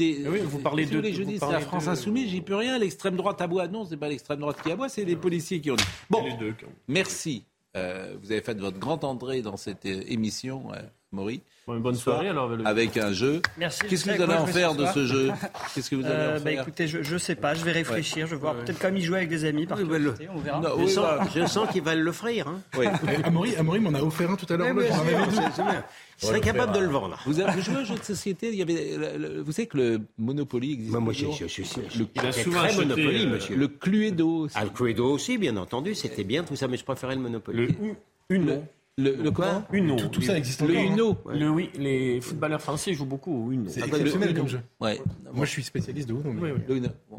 vous 0.44 0.58
parlez 0.58 0.86
de- 0.86 1.02
je 1.10 1.22
vous 1.22 1.30
dis, 1.30 1.38
la 1.50 1.60
France 1.60 1.88
insoumise, 1.88 2.30
j'y 2.30 2.40
peux 2.40 2.54
rien. 2.56 2.67
L'extrême 2.76 3.16
droite 3.16 3.40
aboie. 3.40 3.68
Non, 3.68 3.84
c'est 3.84 3.96
pas 3.96 4.08
l'extrême 4.08 4.40
droite 4.40 4.60
qui 4.62 4.70
aboie, 4.70 4.88
c'est 4.88 5.04
les 5.04 5.16
policiers 5.16 5.60
qui 5.60 5.70
ont 5.70 5.76
dit. 5.76 5.84
Bon, 6.10 6.24
Les 6.24 6.36
deux 6.36 6.54
merci. 6.88 7.44
Euh, 7.76 8.14
vous 8.20 8.32
avez 8.32 8.40
fait 8.40 8.58
votre 8.58 8.78
grand 8.78 9.04
entrée 9.04 9.42
dans 9.42 9.56
cette 9.56 9.86
euh, 9.86 10.02
émission. 10.06 10.72
Euh, 10.72 10.78
Maury. 11.10 11.42
bonne 11.66 11.94
soirée 11.94 12.28
alors. 12.28 12.50
Avec 12.66 12.96
un 12.98 13.12
jeu. 13.12 13.40
Merci. 13.56 13.80
Qu'est-ce 13.88 14.04
que 14.04 14.16
vous 14.16 14.22
allez 14.22 14.34
en 14.34 14.46
faire 14.46 14.74
de 14.74 14.84
ce 14.86 15.06
jeu 15.06 15.30
Qu'est-ce 15.74 15.88
que 15.88 15.96
vous 15.96 16.04
allez 16.04 16.14
en 16.14 16.34
bah, 16.34 16.50
faire 16.50 16.62
Écoutez, 16.62 16.86
je, 16.86 17.14
ne 17.14 17.18
sais 17.18 17.34
pas, 17.34 17.54
je 17.54 17.64
vais 17.64 17.72
réfléchir, 17.72 18.26
je 18.26 18.34
vais 18.34 18.40
voir. 18.40 18.54
Peut-être 18.56 18.78
comme 18.78 18.96
y 18.96 19.02
jouer 19.02 19.18
avec 19.18 19.30
des 19.30 19.46
amis, 19.46 19.66
par 19.66 19.78
bah, 19.78 19.98
le... 19.98 20.14
on 20.34 20.38
verra. 20.38 20.60
je, 20.78 20.86
sens, 20.86 21.06
je, 21.34 21.46
sens, 21.46 21.68
qu'il 21.70 21.82
va 21.82 21.94
l'offrir. 21.94 22.48
Hein. 22.48 22.60
Oui. 22.76 22.86
Amaury, 23.24 23.56
Amaury 23.56 23.80
m'en 23.80 23.94
a 23.94 24.02
offert 24.02 24.30
un 24.30 24.36
tout 24.36 24.52
à 24.52 24.56
l'heure. 24.56 24.74
Je 26.18 26.26
serais 26.26 26.40
capable 26.40 26.72
de 26.72 26.80
le 26.80 26.88
vendre. 26.88 27.18
Vous 27.26 27.40
avez 27.40 27.62
joué 27.62 27.76
au 27.76 27.84
jeu 27.84 27.94
de 27.94 28.02
société 28.02 28.48
il 28.48 28.56
y 28.56 28.62
avait, 28.62 29.42
Vous 29.42 29.52
savez 29.52 29.68
que 29.68 29.78
le 29.78 30.00
Monopoly 30.18 30.72
existe 30.72 30.98
Moi, 30.98 31.12
je, 31.12 31.26
je, 31.30 31.46
je, 31.46 31.98
le, 31.98 32.06
il 32.14 32.26
a 32.26 32.32
souvent 32.32 32.58
très 32.58 32.68
acheté, 32.68 32.84
Monopoly, 32.84 33.26
monsieur. 33.28 33.56
Le 33.56 33.68
Cluedo 33.68 34.28
aussi. 34.40 34.56
Ah, 34.58 34.64
le 34.64 34.70
Cluedo 34.70 35.12
aussi, 35.12 35.38
bien 35.38 35.56
entendu, 35.56 35.94
c'était 35.94 36.24
bien 36.24 36.42
tout 36.42 36.56
ça, 36.56 36.66
mais 36.66 36.76
je 36.76 36.84
préférais 36.84 37.14
le 37.14 37.22
Monopoly. 37.22 37.68
Le 37.68 38.36
Uno. 38.36 38.62
Le, 38.98 39.14
le 39.14 39.30
quoi 39.30 39.62
Uno. 39.72 39.94
Tout, 39.94 40.08
tout 40.08 40.22
ça 40.22 40.36
existe 40.36 40.60
Le 40.62 40.76
encore. 40.76 40.92
Uno. 40.92 41.16
Hein. 41.26 41.38
Le, 41.38 41.50
oui, 41.50 41.70
les 41.78 42.20
footballeurs 42.20 42.60
français 42.60 42.92
jouent 42.94 43.06
beaucoup 43.06 43.46
au 43.46 43.52
Uno. 43.52 43.68
C'est 43.68 43.86
exceptionnel 43.86 44.34
comme 44.34 44.48
jeu. 44.48 44.60
Ouais. 44.80 45.00
Moi, 45.32 45.46
je 45.46 45.50
suis 45.50 45.62
spécialiste 45.62 46.08
de 46.08 46.14
Uno. 46.14 46.32
Mais... 46.32 46.50
Oui, 46.50 46.50
oui. 46.56 46.62
Le 46.68 46.76
Uno. 46.78 46.88
Bon. 47.08 47.18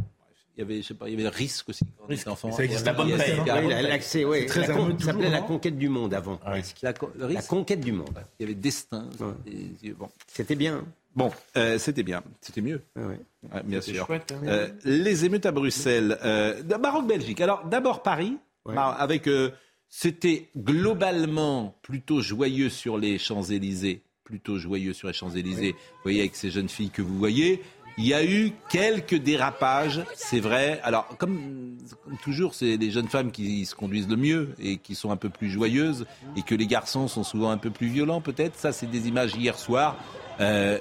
Il 0.60 0.64
y 0.64 0.66
avait, 0.66 0.82
je 0.82 0.88
sais 0.90 0.94
pas, 0.94 1.08
il 1.08 1.12
y 1.12 1.14
avait 1.14 1.24
le 1.24 1.30
risque 1.30 1.70
aussi 1.70 1.86
quand 1.98 2.04
on 2.10 2.12
était 2.12 2.28
enfant. 2.28 2.52
Ça 2.52 2.66
existe 2.66 2.86
La 2.86 2.92
bonne 2.92 3.16
paye. 3.18 3.40
Oui, 3.40 3.70
l'accès, 3.82 4.26
oui. 4.26 4.46
La 4.46 4.68
la 4.68 4.68
ça 4.68 5.06
s'appelait 5.06 5.30
la 5.30 5.40
non 5.40 5.48
conquête 5.48 5.78
du 5.78 5.88
monde 5.88 6.14
avant. 6.14 6.38
La, 6.46 6.58
le 6.92 6.98
La 7.18 7.28
risque. 7.28 7.48
conquête 7.48 7.80
du 7.80 7.94
monde. 7.94 8.10
Il 8.40 8.44
y 8.44 8.46
avait 8.46 8.56
destin. 8.56 9.08
Ouais. 9.22 9.54
Et- 9.84 9.92
bon, 9.92 10.10
C'était 10.28 10.56
bien. 10.56 10.84
bon 11.16 11.32
euh, 11.56 11.78
c'était 11.78 12.04
bien. 12.04 12.22
C'était 12.42 12.60
mieux. 12.60 12.82
Ouais, 12.98 13.04
ouais. 13.06 13.20
Ouais, 13.54 13.62
bien 13.64 13.80
C'est 13.80 13.94
sûr. 13.94 14.06
chouette. 14.06 14.34
hein. 14.36 14.48
Euh, 14.48 14.68
les 14.84 15.24
émeutes 15.24 15.46
à 15.46 15.54
Bruxelles. 15.54 16.18
Euh, 16.26 16.62
Maroc-Belgique. 16.78 17.40
Alors, 17.40 17.64
d'abord 17.66 18.04
Paris, 18.04 18.36
Ouais. 18.66 18.76
Avec. 18.78 19.28
euh, 19.28 19.52
C'était 19.88 20.50
globalement 20.58 21.74
plutôt 21.82 22.20
joyeux 22.22 22.70
sur 22.70 22.98
les 22.98 23.18
Champs-Élysées. 23.18 24.02
Plutôt 24.24 24.60
joyeux 24.60 24.94
sur 24.94 25.08
les 25.08 25.14
Champs-Élysées. 25.16 25.72
Vous 25.72 26.04
voyez, 26.04 26.20
avec 26.20 26.36
ces 26.36 26.52
jeunes 26.52 26.70
filles 26.70 26.92
que 26.92 27.02
vous 27.02 27.18
voyez. 27.18 27.64
Il 27.98 28.06
y 28.06 28.14
a 28.14 28.24
eu 28.24 28.54
quelques 28.70 29.16
dérapages, 29.16 30.02
c'est 30.16 30.40
vrai. 30.40 30.80
Alors, 30.84 31.08
comme, 31.18 31.78
toujours, 32.22 32.54
c'est 32.54 32.78
les 32.78 32.92
jeunes 32.92 33.10
femmes 33.10 33.32
qui 33.32 33.66
se 33.66 33.76
conduisent 33.76 34.08
le 34.08 34.16
mieux 34.16 34.56
et 34.60 34.78
qui 34.78 34.96
sont 34.96 35.12
un 35.12 35.18
peu 35.18 35.30
plus 35.30 35.50
joyeuses, 35.50 36.06
et 36.38 36.42
que 36.42 36.56
les 36.56 36.68
garçons 36.68 37.08
sont 37.08 37.24
souvent 37.24 37.50
un 37.52 37.58
peu 37.58 37.70
plus 37.70 37.88
violents, 37.88 38.22
peut-être. 38.22 38.56
Ça, 38.56 38.72
c'est 38.72 38.88
des 38.88 39.08
images 39.08 39.36
hier 39.36 39.58
soir. 39.58 39.98
Euh, 40.40 40.78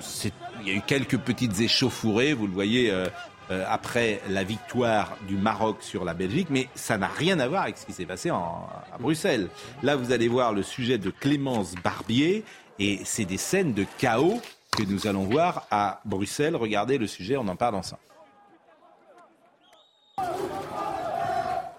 c'est- 0.00 0.32
il 0.62 0.68
y 0.68 0.70
a 0.70 0.74
eu 0.74 0.80
quelques 0.86 1.18
petites 1.18 1.60
échauffourées, 1.60 2.32
vous 2.32 2.46
le 2.46 2.54
voyez, 2.54 2.90
euh, 2.90 3.06
euh, 3.50 3.62
après 3.68 4.22
la 4.30 4.42
victoire 4.44 5.18
du 5.28 5.36
Maroc 5.36 5.82
sur 5.82 6.02
la 6.06 6.14
Belgique, 6.14 6.48
mais 6.48 6.68
ça 6.74 6.96
n'a 6.96 7.08
rien 7.08 7.38
à 7.40 7.46
voir 7.46 7.64
avec 7.64 7.76
ce 7.76 7.84
qui 7.84 7.92
s'est 7.92 8.06
passé 8.06 8.30
en- 8.30 8.66
à 8.90 8.96
Bruxelles. 8.98 9.48
Là, 9.82 9.96
vous 9.96 10.12
allez 10.12 10.28
voir 10.28 10.54
le 10.54 10.62
sujet 10.62 10.96
de 10.96 11.10
Clémence 11.10 11.74
Barbier, 11.84 12.42
et 12.78 13.00
c'est 13.04 13.26
des 13.26 13.36
scènes 13.36 13.74
de 13.74 13.84
chaos 13.98 14.40
que 14.74 14.82
nous 14.82 15.06
allons 15.06 15.24
voir 15.24 15.66
à 15.70 16.00
Bruxelles. 16.04 16.56
Regardez 16.56 16.98
le 16.98 17.06
sujet, 17.06 17.36
on 17.36 17.46
en 17.48 17.56
parle 17.56 17.76
ensemble. 17.76 18.02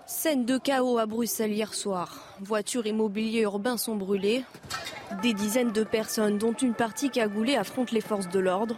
Scène 0.06 0.46
de 0.46 0.58
chaos 0.58 0.98
à 0.98 1.06
Bruxelles 1.06 1.52
hier 1.52 1.74
soir. 1.74 2.38
Voitures 2.40 2.86
et 2.86 2.94
mobilier 2.94 3.42
urbain 3.42 3.78
sont 3.78 3.96
brûlés. 3.96 4.44
Des 5.22 5.34
dizaines 5.34 5.72
de 5.72 5.84
personnes, 5.84 6.38
dont 6.38 6.54
une 6.54 6.74
partie 6.74 7.10
cagoulée, 7.10 7.56
affrontent 7.56 7.94
les 7.94 8.02
forces 8.02 8.30
de 8.30 8.40
l'ordre. 8.40 8.78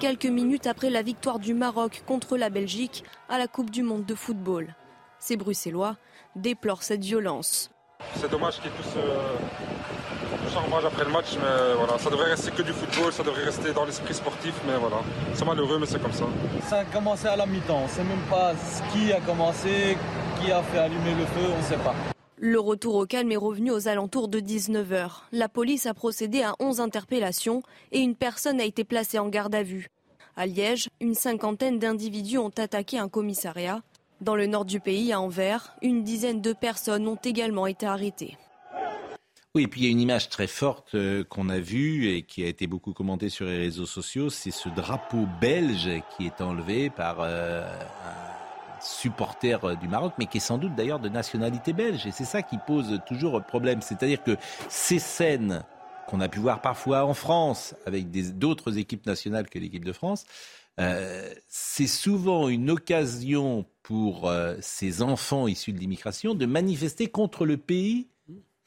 Quelques 0.00 0.26
minutes 0.26 0.66
après 0.66 0.90
la 0.90 1.02
victoire 1.02 1.38
du 1.38 1.54
Maroc 1.54 2.02
contre 2.06 2.36
la 2.36 2.50
Belgique 2.50 3.04
à 3.28 3.38
la 3.38 3.46
Coupe 3.46 3.70
du 3.70 3.82
Monde 3.82 4.04
de 4.04 4.14
football. 4.14 4.74
Ces 5.18 5.36
Bruxellois 5.36 5.96
déplorent 6.36 6.82
cette 6.82 7.04
violence. 7.04 7.70
C'est 8.16 8.30
dommage 8.30 8.60
qu'ils 8.60 8.70
tous 8.72 8.98
euh, 8.98 9.36
touchent 9.36 10.13
en 10.56 10.74
rage 10.74 10.84
après 10.84 11.04
le 11.04 11.10
match, 11.10 11.36
mais 11.36 11.74
voilà, 11.76 11.98
ça 11.98 12.10
devrait 12.10 12.30
rester 12.30 12.50
que 12.50 12.62
du 12.62 12.72
football, 12.72 13.12
ça 13.12 13.22
devrait 13.22 13.44
rester 13.44 13.72
dans 13.72 13.84
l'esprit 13.84 14.14
sportif, 14.14 14.54
mais 14.66 14.76
voilà, 14.78 14.96
c'est 15.34 15.44
malheureux, 15.44 15.78
mais 15.78 15.86
c'est 15.86 16.00
comme 16.00 16.12
ça. 16.12 16.24
Ça 16.68 16.78
a 16.78 16.84
commencé 16.84 17.26
à 17.26 17.36
la 17.36 17.46
mi-temps, 17.46 17.80
on 17.80 17.84
ne 17.84 17.88
sait 17.88 18.04
même 18.04 18.24
pas 18.30 18.52
qui 18.92 19.12
a 19.12 19.20
commencé, 19.20 19.96
qui 20.40 20.50
a 20.52 20.62
fait 20.62 20.78
allumer 20.78 21.14
le 21.14 21.26
feu, 21.26 21.50
on 21.54 21.58
ne 21.58 21.62
sait 21.62 21.82
pas. 21.82 21.94
Le 22.36 22.60
retour 22.60 22.96
au 22.96 23.06
calme 23.06 23.32
est 23.32 23.36
revenu 23.36 23.70
aux 23.70 23.88
alentours 23.88 24.28
de 24.28 24.40
19h. 24.40 25.08
La 25.32 25.48
police 25.48 25.86
a 25.86 25.94
procédé 25.94 26.42
à 26.42 26.54
11 26.60 26.80
interpellations 26.80 27.62
et 27.92 28.00
une 28.00 28.16
personne 28.16 28.60
a 28.60 28.64
été 28.64 28.84
placée 28.84 29.18
en 29.18 29.28
garde 29.28 29.54
à 29.54 29.62
vue. 29.62 29.88
À 30.36 30.46
Liège, 30.46 30.88
une 31.00 31.14
cinquantaine 31.14 31.78
d'individus 31.78 32.38
ont 32.38 32.52
attaqué 32.58 32.98
un 32.98 33.08
commissariat. 33.08 33.80
Dans 34.20 34.34
le 34.34 34.46
nord 34.46 34.64
du 34.64 34.80
pays, 34.80 35.12
à 35.12 35.20
Anvers, 35.20 35.76
une 35.80 36.02
dizaine 36.02 36.40
de 36.40 36.52
personnes 36.52 37.06
ont 37.06 37.18
également 37.24 37.66
été 37.66 37.86
arrêtées. 37.86 38.36
Oui, 39.56 39.62
et 39.62 39.66
puis 39.68 39.82
il 39.82 39.84
y 39.84 39.86
a 39.86 39.92
une 39.92 40.00
image 40.00 40.30
très 40.30 40.48
forte 40.48 40.96
euh, 40.96 41.22
qu'on 41.22 41.48
a 41.48 41.60
vue 41.60 42.08
et 42.08 42.22
qui 42.22 42.42
a 42.42 42.48
été 42.48 42.66
beaucoup 42.66 42.92
commentée 42.92 43.28
sur 43.28 43.46
les 43.46 43.56
réseaux 43.56 43.86
sociaux, 43.86 44.28
c'est 44.28 44.50
ce 44.50 44.68
drapeau 44.68 45.28
belge 45.40 45.88
qui 46.10 46.26
est 46.26 46.40
enlevé 46.40 46.90
par 46.90 47.18
euh, 47.20 47.62
un 47.64 48.80
supporter 48.80 49.64
euh, 49.64 49.76
du 49.76 49.86
Maroc, 49.86 50.14
mais 50.18 50.26
qui 50.26 50.38
est 50.38 50.40
sans 50.40 50.58
doute 50.58 50.74
d'ailleurs 50.74 50.98
de 50.98 51.08
nationalité 51.08 51.72
belge. 51.72 52.04
Et 52.04 52.10
c'est 52.10 52.24
ça 52.24 52.42
qui 52.42 52.58
pose 52.66 53.00
toujours 53.06 53.40
problème. 53.44 53.80
C'est-à-dire 53.80 54.24
que 54.24 54.36
ces 54.68 54.98
scènes 54.98 55.62
qu'on 56.08 56.20
a 56.20 56.28
pu 56.28 56.40
voir 56.40 56.60
parfois 56.60 57.04
en 57.04 57.14
France 57.14 57.76
avec 57.86 58.10
d'autres 58.36 58.76
équipes 58.76 59.06
nationales 59.06 59.48
que 59.48 59.60
l'équipe 59.60 59.84
de 59.84 59.92
France, 59.92 60.24
c'est 61.48 61.86
souvent 61.86 62.48
une 62.48 62.70
occasion 62.70 63.64
pour 63.84 64.30
ces 64.60 65.00
enfants 65.00 65.46
issus 65.46 65.72
de 65.72 65.78
l'immigration 65.78 66.34
de 66.34 66.44
manifester 66.44 67.06
contre 67.06 67.46
le 67.46 67.56
pays 67.56 68.08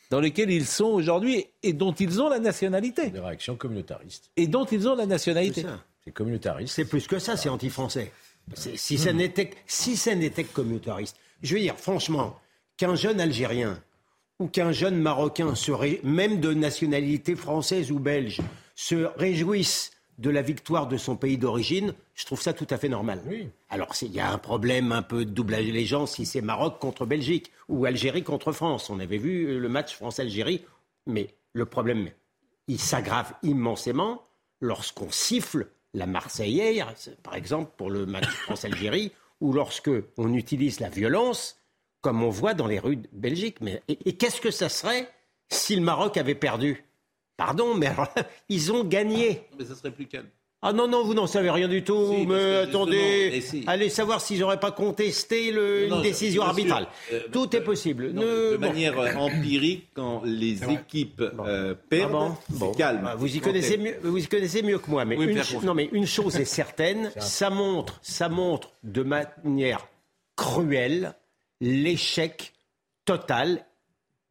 dans 0.10 0.20
lequel 0.22 0.50
ils 0.52 0.66
sont 0.66 0.86
aujourd'hui 0.86 1.46
et 1.64 1.74
dont 1.74 1.92
ils 1.94 2.22
ont 2.22 2.30
la 2.30 2.40
nationalité. 2.40 3.10
Des 3.10 3.20
réactions 3.20 3.56
communautaristes. 3.56 4.30
Et 4.38 4.48
dont 4.48 4.66
ils 4.66 4.88
ont 4.88 4.96
la 4.96 5.04
C'est 5.04 5.10
nationalité. 5.10 5.62
ça. 5.64 5.84
C'est 6.04 6.12
communautariste. 6.12 6.74
C'est 6.74 6.86
plus 6.86 7.06
que 7.08 7.20
ça, 7.20 7.36
c'est 7.36 7.50
anti-français. 7.50 8.12
C'est- 8.54 8.78
Si 8.78 8.98
ça 8.98 9.12
n'était 9.12 9.48
que- 9.50 9.56
si 9.68 9.98
ça 9.98 10.16
n'était 10.16 10.46
que 10.46 10.54
communautariste. 10.54 11.18
Je 11.44 11.54
veux 11.56 11.60
dire, 11.62 11.76
franchement, 11.78 12.40
qu'un 12.78 12.96
jeune 12.96 13.20
Algérien 13.20 13.82
ou 14.40 14.48
qu'un 14.48 14.72
jeune 14.72 14.96
Marocain, 14.98 15.54
se 15.56 15.72
ré- 15.72 16.00
même 16.04 16.40
de 16.40 16.54
nationalité 16.54 17.36
française 17.36 17.92
ou 17.92 18.00
belge, 18.00 18.40
se 18.76 18.96
réjouisse 19.18 19.92
de 20.18 20.30
la 20.30 20.42
victoire 20.42 20.88
de 20.88 20.98
son 20.98 21.16
pays 21.16 21.38
d'origine, 21.38 21.94
je 22.16 22.26
trouve 22.26 22.42
ça 22.42 22.54
tout 22.54 22.68
à 22.70 22.78
fait 22.78 22.90
normal. 22.90 23.22
Oui. 23.28 23.50
Alors, 23.70 23.94
il 24.02 24.12
y 24.12 24.20
a 24.20 24.32
un 24.32 24.38
problème 24.38 24.92
un 24.92 25.04
peu 25.04 25.26
de 25.26 25.30
double 25.30 25.54
allégeance 25.54 26.16
si 26.16 26.26
c'est 26.26 26.42
Maroc 26.42 26.80
contre 26.80 27.06
Belgique 27.06 27.52
ou 27.70 27.86
Algérie 27.86 28.24
contre 28.24 28.52
France. 28.52 28.90
On 28.90 29.00
avait 29.00 29.18
vu 29.18 29.46
euh, 29.46 29.60
le 29.60 29.70
match 29.70 29.96
France-Algérie, 29.96 30.64
mais 31.06 31.36
le 31.54 31.66
problème, 31.66 32.10
il 32.68 32.80
s'aggrave 32.80 33.34
immensément 33.44 34.24
lorsqu'on 34.60 35.12
siffle 35.12 35.68
la 35.94 36.08
Marseillaise, 36.08 37.16
par 37.22 37.36
exemple, 37.36 37.72
pour 37.78 37.92
le 37.92 38.06
match 38.06 38.28
France-Algérie, 38.46 39.12
ou 39.40 39.54
lorsque 39.54 39.92
on 40.18 40.34
utilise 40.34 40.80
la 40.80 40.90
violence, 40.90 41.62
comme 42.02 42.24
on 42.24 42.30
voit 42.30 42.56
dans 42.56 42.68
les 42.68 42.80
rues 42.80 42.98
de 42.98 43.08
Belgique. 43.12 43.58
Mais, 43.62 43.84
et 43.88 44.10
et 44.10 44.14
qu'est-ce 44.16 44.42
que 44.42 44.52
ça 44.52 44.70
serait 44.70 45.08
si 45.50 45.76
le 45.76 45.82
Maroc 45.82 46.18
avait 46.18 46.36
perdu? 46.36 46.87
Pardon, 47.38 47.76
mais 47.76 47.88
alors 47.88 48.08
là, 48.16 48.24
ils 48.50 48.72
ont 48.72 48.84
gagné. 48.84 49.42
Mais 49.58 49.66
ça 49.66 49.76
serait 49.76 49.92
plus 49.92 50.08
calme. 50.08 50.28
Ah 50.64 50.74
non, 50.74 50.88
non, 50.88 51.04
vous 51.04 51.14
n'en 51.14 51.28
savez 51.28 51.52
rien 51.52 51.68
du 51.68 51.84
tout. 51.84 52.12
Si, 52.18 52.26
mais 52.26 52.56
attendez, 52.56 53.42
si. 53.42 53.64
allez 53.68 53.90
savoir 53.90 54.20
si 54.22 54.38
j'aurais 54.38 54.60
pas 54.60 54.72
contesté 54.72 55.52
le- 55.52 55.88
Non, 55.88 55.98
une 55.98 56.02
décision 56.02 56.42
arbitrale. 56.42 56.88
Euh, 57.14 57.20
tout 57.32 57.56
est 57.56 57.62
possible. 57.62 58.10
Non, 58.12 58.24
Ne- 58.24 58.52
de 58.54 58.58
bon. 58.58 58.68
manière 58.68 59.00
euh, 59.00 59.14
empirique, 59.14 59.90
quand 59.94 60.24
les 60.26 60.64
équipes 60.64 61.22
euh, 61.22 61.76
Ah 61.76 61.82
perdent, 61.90 62.12
bon 62.12 62.36
c'est 62.72 62.76
calme. 62.76 63.02
Bah, 63.04 63.14
vous 63.16 63.36
y 63.36 63.40
connaissez 63.40 63.78
mieux, 63.78 63.98
vous 64.02 64.18
y 64.18 64.26
connaissez 64.28 64.64
mieux 64.64 64.80
que 64.80 64.90
moi, 64.90 65.06
mais, 65.06 65.16
Oui, 65.16 65.26
une, 65.28 65.44
non, 65.64 65.76
mais 65.76 65.90
une 65.92 66.08
chose 66.08 66.36
est 66.38 66.46
certaine, 66.46 67.12
ça 67.20 67.52
montre, 67.52 68.00
ça 68.02 68.28
montre 68.28 68.72
de 68.84 69.04
manière 69.04 69.88
cruelle 70.36 71.14
l'échec 71.62 72.54
total 73.06 73.64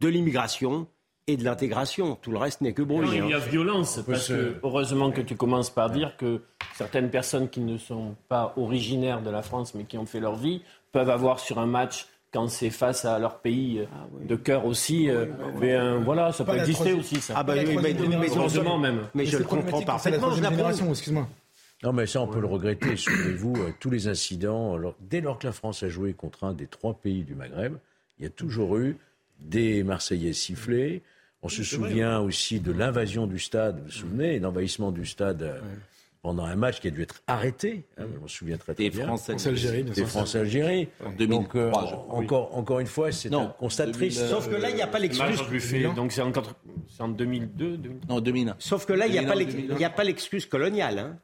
de 0.01 0.09
l'immigration 0.09 0.89
et 1.27 1.37
de 1.37 1.45
l'intégration. 1.45 2.17
Tout 2.21 2.31
le 2.31 2.39
reste 2.39 2.61
n'est 2.61 2.73
que 2.73 2.83
Non, 2.83 2.89
bruit. 2.99 3.09
il 3.13 3.29
y 3.29 3.33
a 3.35 3.37
hein. 3.37 3.41
violence, 3.41 4.01
parce 4.07 4.29
que 4.29 4.55
heureusement 4.63 5.11
que 5.11 5.21
tu 5.21 5.37
commences 5.37 5.71
par 5.71 5.91
dire 5.91 6.17
que 6.17 6.41
certaines 6.77 7.11
personnes 7.11 7.49
qui 7.49 7.61
ne 7.61 7.79
sont 7.79 8.15
pas 8.29 8.53
originaires 8.57 9.23
de 9.23 9.31
la 9.31 9.43
France, 9.43 9.75
mais 9.75 9.85
qui 9.85 9.99
ont 9.99 10.07
fait 10.07 10.21
leur 10.21 10.37
vie, 10.37 10.63
peuvent 10.93 11.11
avoir 11.11 11.41
sur 11.41 11.59
un 11.59 11.67
match, 11.67 12.07
quand 12.33 12.49
c'est 12.49 12.71
face 12.71 13.05
à 13.05 13.19
leur 13.19 13.39
pays 13.39 13.81
euh, 13.81 13.85
de 14.27 14.37
cœur 14.37 14.67
aussi, 14.67 15.09
euh, 15.09 15.27
mais, 15.59 15.75
euh, 15.75 15.99
voilà, 16.05 16.33
ça 16.33 16.45
Pas 16.45 16.53
peut 16.53 16.59
exister 16.59 16.75
troisième- 16.75 17.01
aussi, 17.01 17.21
ça. 17.21 17.35
Ah 17.37 17.43
bah 17.43 17.55
oui, 17.57 17.77
mais, 17.83 17.95
mais- 17.95 18.29
heureusement 18.29 18.79
même. 18.79 19.01
mais 19.15 19.25
je 19.27 19.39
le 19.39 19.45
comprends 19.45 19.81
parfaitement. 19.83 20.31
Excuse-moi. 20.91 21.29
Non, 21.83 21.93
mais 21.93 22.07
ça, 22.07 22.21
on 22.23 22.27
peut 22.27 22.41
le 22.41 22.47
regretter. 22.47 22.97
Souvenez-vous, 22.97 23.55
euh, 23.57 23.73
tous 23.81 23.91
les 23.91 24.09
incidents, 24.09 24.75
alors, 24.75 24.95
dès 25.01 25.21
lors 25.21 25.39
que 25.39 25.47
la 25.47 25.53
France 25.53 25.83
a 25.83 25.89
joué 25.89 26.13
contre 26.15 26.45
un 26.45 26.53
des 26.53 26.67
trois 26.67 26.95
pays 26.95 27.23
du 27.23 27.35
Maghreb, 27.35 27.77
il 28.19 28.25
y 28.25 28.27
a 28.27 28.31
toujours 28.31 28.77
eu 28.77 28.97
des 29.41 29.83
Marseillais 29.83 30.33
sifflés. 30.33 31.03
On 31.47 31.49
se 31.49 31.63
souvient 31.63 32.19
aussi 32.19 32.59
de 32.59 32.73
l'invasion 32.73 33.29
du 33.29 33.39
stade, 33.39 33.79
vous 33.79 33.85
vous 33.85 33.91
souvenez, 33.93 34.41
l'envahissement 34.41 34.91
du 34.91 35.07
stade 35.07 35.45
euh, 35.45 35.61
pendant 36.21 36.45
un 36.45 36.57
match 36.57 36.81
qui 36.81 36.89
a 36.89 36.91
dû 36.91 37.03
être 37.03 37.23
arrêté. 37.29 37.85
Hein, 37.97 38.07
je 38.13 38.19
me 38.21 38.27
souviens 38.27 38.57
très, 38.57 38.75
très 38.75 38.83
Et 38.87 38.91
bien. 38.91 39.07
France-Algérie, 39.07 39.85
Des. 39.85 40.05
France-Algérie. 40.05 40.89
En 41.05 41.13
2003, 41.13 41.37
Donc, 41.37 41.55
euh, 41.55 41.71
je 41.89 41.95
encore, 42.17 42.57
encore 42.59 42.81
une 42.81 42.89
fois, 42.89 43.13
c'est 43.13 43.31
Non, 43.31 43.43
un 43.43 43.47
constat 43.61 43.87
2000, 43.87 43.97
triste. 43.97 44.27
Sauf 44.29 44.49
que 44.51 44.57
là, 44.57 44.71
il 44.71 44.75
n'y 44.75 44.83
a 44.83 44.89
pas 44.89 44.99
match 44.99 45.19
l'excuse. 45.19 45.95
donc 45.95 46.11
c'est 46.11 46.21
en, 46.23 46.33
quatre- 46.33 46.57
c'est 46.89 47.03
en 47.05 47.09
2002, 47.11 47.77
2000. 47.77 47.99
Non, 48.09 48.21
2001. 48.21 48.57
Sauf 48.59 48.85
que 48.85 48.93
là, 48.93 49.07
il 49.07 49.13
n'y 49.13 49.19
a, 49.19 49.23
2001, 49.23 49.33
pas 49.33 49.39
l'ex- 49.39 49.55
2001. 49.55 49.75
il 49.77 49.81
y 49.81 49.85
a 49.85 49.91
pas 49.91 50.05
l'excuse 50.05 50.47
coloniale. 50.47 50.99
Hein. 50.99 51.17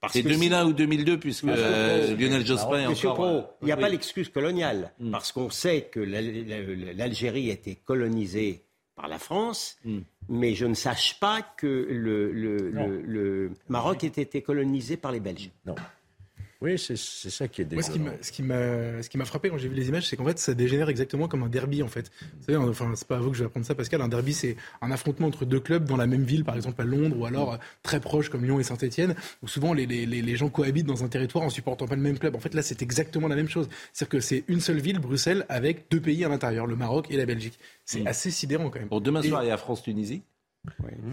Parce 0.00 0.12
C'est 0.12 0.22
que 0.24 0.28
2001 0.28 0.66
ou 0.66 0.72
2002, 0.72 1.18
puisque 1.20 1.44
euh, 1.44 2.16
Lionel 2.16 2.44
Jospin 2.46 2.80
est 2.80 2.88
Monsieur 2.88 3.10
encore... 3.10 3.24
Pro, 3.26 3.36
euh, 3.36 3.42
il 3.62 3.66
n'y 3.66 3.72
a 3.72 3.76
oui. 3.76 3.80
pas 3.82 3.88
l'excuse 3.88 4.28
coloniale, 4.28 4.92
Mm. 4.98 5.10
parce 5.12 5.30
qu'on 5.32 5.50
sait 5.50 5.82
que 5.82 6.00
la- 6.00 6.20
la- 6.20 6.92
l'Algérie 6.94 7.50
a 7.50 7.52
été 7.52 7.76
colonisée 7.84 8.64
par 8.98 9.08
la 9.08 9.18
France, 9.20 9.78
Mm. 9.84 9.98
mais 10.28 10.54
je 10.54 10.66
ne 10.66 10.74
sache 10.74 11.18
pas 11.20 11.40
que 11.56 11.86
le, 11.88 12.32
le- 12.32 12.70
Non. 12.72 12.86
le- 12.88 13.00
le 13.02 13.50
Maroc 13.68 14.02
ait 14.02 14.08
été 14.08 14.42
colonisé 14.42 14.96
par 14.96 15.12
les 15.12 15.20
Belges. 15.20 15.50
Non. 15.66 15.76
Oui, 16.60 16.76
c'est 16.76 16.96
ça 16.96 17.46
qui 17.46 17.62
est 17.62 17.72
Moi, 17.72 17.82
ce 17.84 18.32
qui 18.32 18.42
m'a- 18.42 19.24
frappé 19.24 19.48
quand 19.48 19.58
j'ai 19.58 19.68
vu 19.68 19.76
les 19.76 19.88
images, 19.88 20.08
c'est 20.08 20.16
qu'en 20.16 20.24
fait, 20.24 20.40
ça 20.40 20.54
dégénère 20.54 20.88
exactement 20.88 21.28
comme 21.28 21.44
un 21.44 21.48
derby, 21.48 21.84
en 21.84 21.88
fait. 21.88 22.10
Vous 22.40 22.46
savez, 22.46 22.58
enfin, 22.58 22.90
c'est 22.96 23.06
pas 23.06 23.16
à 23.16 23.20
vous 23.20 23.30
que 23.30 23.36
je 23.36 23.44
vais 23.44 23.46
apprendre 23.46 23.64
ça, 23.64 23.76
Pascal. 23.76 24.00
Un 24.00 24.08
derby, 24.08 24.34
c'est 24.34 24.56
un 24.82 24.90
affrontement 24.90 25.28
entre 25.28 25.44
deux 25.44 25.60
clubs 25.60 25.84
dans 25.84 25.96
la 25.96 26.08
même 26.08 26.24
ville, 26.24 26.44
par 26.44 26.56
exemple 26.56 26.82
à 26.82 26.84
Londres, 26.84 27.16
ou 27.16 27.26
alors 27.26 27.52
euh, 27.52 27.56
très 27.84 28.00
proche 28.00 28.28
comme 28.28 28.44
Lyon 28.44 28.58
et 28.58 28.64
Saint-Etienne, 28.64 29.14
où 29.42 29.46
souvent 29.46 29.72
les, 29.72 29.86
les, 29.86 30.04
les, 30.04 30.20
les 30.20 30.36
gens 30.36 30.48
cohabitent 30.48 30.86
dans 30.86 31.04
un 31.04 31.08
territoire 31.08 31.44
en 31.44 31.50
supportant 31.50 31.86
pas 31.86 31.94
le 31.94 32.02
même 32.02 32.18
club. 32.18 32.34
En 32.34 32.40
fait, 32.40 32.54
là, 32.54 32.62
c'est 32.62 32.82
exactement 32.82 33.28
la 33.28 33.36
même 33.36 33.48
chose. 33.48 33.68
C'est-à-dire 33.92 34.10
que 34.10 34.20
c'est 34.20 34.42
une 34.48 34.60
seule 34.60 34.80
ville, 34.80 34.98
Bruxelles, 34.98 35.46
avec 35.48 35.86
deux 35.92 36.00
pays 36.00 36.24
à 36.24 36.28
l'intérieur, 36.28 36.66
le 36.66 36.74
Maroc 36.74 37.06
et 37.10 37.16
la 37.16 37.24
Belgique. 37.26 37.56
C'est 37.84 38.00
Mm. 38.00 38.06
assez 38.08 38.30
sidérant 38.32 38.68
quand 38.70 38.80
même. 38.80 38.88
Bon, 38.88 38.98
demain 39.00 39.22
Et- 39.22 39.28
soir, 39.28 39.44
il 39.44 39.46
y 39.48 39.50
a 39.52 39.56
France-Tunisie. 39.56 40.22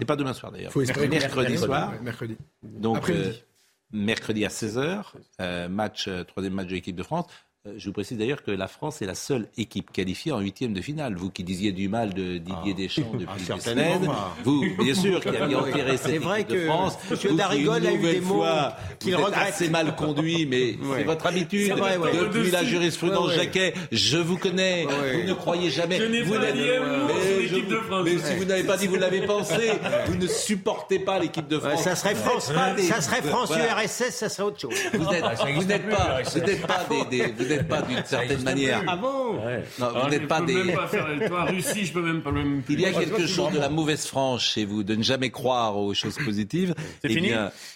C'est 0.00 0.04
pas 0.04 0.16
demain 0.16 0.34
soir 0.34 0.50
d'ailleurs. 0.50 0.72
Mercredi 0.76 1.08
mercredi, 1.08 1.56
soir. 1.56 1.92
ouais, 1.92 1.98
mercredi. 2.02 2.36
Donc, 2.64 2.96
Après-midi. 2.96 3.44
Mercredi 3.92 4.44
à 4.44 4.48
16h, 4.48 5.12
euh, 5.40 5.68
match, 5.68 6.08
euh, 6.08 6.24
troisième 6.24 6.54
match 6.54 6.68
de 6.68 6.74
l'équipe 6.74 6.96
de 6.96 7.02
France. 7.02 7.26
Euh, 7.66 7.72
Je 7.78 7.86
vous 7.86 7.92
précise 7.92 8.18
d'ailleurs 8.18 8.42
que 8.42 8.50
la 8.50 8.68
France 8.68 9.02
est 9.02 9.06
la 9.06 9.14
seule 9.14 9.48
équipe 9.56 9.90
qualifiée 9.92 10.32
en 10.32 10.40
huitième 10.40 10.72
de 10.72 10.80
finale. 10.80 11.14
Vous 11.16 11.30
qui 11.30 11.42
disiez 11.44 11.72
du 11.72 11.88
mal 11.88 12.12
de 12.14 12.38
Didier 12.38 12.74
Deschamps 12.74 13.10
depuis 13.14 13.26
Ah, 13.28 13.38
des 13.38 13.44
certainement 13.44 13.94
semaines, 13.94 14.10
vous, 14.44 14.64
bien 14.82 14.94
sûr, 14.94 15.20
qui 15.20 15.28
aviez 15.28 15.56
enterré 15.56 15.96
cette 15.96 16.12
C'est 16.12 16.18
vrai 16.18 16.40
équipe 16.42 16.56
de 16.56 16.60
que 16.62 16.66
France. 16.66 16.98
Monsieur 17.10 17.28
vous 17.30 17.34
qui, 17.34 17.38
Darrigol 17.42 17.78
une 17.82 17.86
a 17.86 17.92
eu 17.92 17.98
des 17.98 18.20
mots 18.20 18.34
fois, 18.34 18.76
qu'il 18.98 19.16
regrette. 19.16 19.48
assez 19.48 19.68
mal 19.68 19.94
conduit, 19.96 20.46
mais 20.46 20.76
c'est 20.96 21.04
votre 21.04 21.26
habitude. 21.26 21.66
C'est 21.66 21.72
vrai, 21.72 21.96
ouais. 21.96 22.12
Depuis 22.12 22.50
la 22.50 22.64
jurisprudence 22.64 23.28
Ouais, 23.28 23.36
ouais. 23.36 23.44
Jacquet, 23.44 23.74
je 23.92 24.18
vous 24.18 24.36
connais. 24.38 24.86
Ouais. 24.86 25.20
Vous 25.22 25.28
ne 25.28 25.34
croyez 25.34 25.70
jamais. 25.70 25.98
Je 25.98 26.22
vous 26.24 26.34
pas 26.34 26.40
n'êtes- 26.40 26.54
dit 26.54 26.60
Mais 26.62 27.38
l'équipe 27.42 27.68
de 27.68 27.76
France. 27.76 28.08
Si 28.24 28.34
vous 28.36 28.44
n'avez 28.44 28.64
pas 28.64 28.76
dit, 28.76 28.86
vous 28.86 28.96
l'avez 28.96 29.22
pensé. 29.22 29.70
Vous 30.06 30.16
ne 30.16 30.26
supportez 30.26 30.98
pas 30.98 31.18
l'équipe 31.18 31.48
de 31.48 31.58
France. 31.58 31.82
ça 31.82 31.94
serait 31.96 32.14
France, 32.14 32.52
des- 32.76 32.82
ça 32.82 33.00
serait 33.00 33.22
France 33.22 33.48
Voilà. 33.48 33.82
URSS, 33.82 34.10
ça 34.10 34.28
serait 34.28 34.42
autre 34.44 34.60
chose. 34.60 34.74
Vous 34.92 35.10
n'êtes, 35.10 35.24
Ah, 35.24 35.34
n'êtes 35.66 35.88
pas, 35.88 36.18
le 36.20 36.24
vous 36.30 36.46
n'êtes 36.46 36.66
pas 36.66 36.84
des, 37.10 37.26
des- 37.32 37.55
n'êtes 37.56 37.68
pas 37.68 37.82
d'une 37.82 38.04
certaine 38.04 38.42
manière. 38.42 38.82
Ah 38.86 38.96
bon 38.96 39.36
Ouais. 39.44 39.62
Non, 39.78 39.88
vous 39.90 39.96
Ah, 40.04 40.10
n'êtes 40.10 40.22
je 40.22 40.26
pas 40.26 40.40
peux 40.40 40.46
des. 40.46 40.54
même 40.64 40.74
pas 40.76 40.86
faire 40.86 41.06
toi, 41.28 41.44
Russie, 41.44 41.84
je 41.86 41.92
peux 41.92 42.02
même 42.02 42.22
pas 42.22 42.30
même. 42.32 42.62
Il 42.68 42.80
y 42.80 42.86
a 42.86 42.92
quelque 42.92 43.26
chose 43.26 43.52
de 43.52 43.58
la 43.58 43.68
mauvaise 43.68 44.06
franche 44.06 44.50
chez 44.52 44.64
vous, 44.64 44.82
de 44.82 44.94
ne 44.94 45.02
jamais 45.02 45.30
croire 45.30 45.76
aux 45.78 45.94
choses 45.94 46.16
positives. 46.24 46.74
C'est 47.02 47.10
Eh 47.10 47.14
fini 47.14 47.30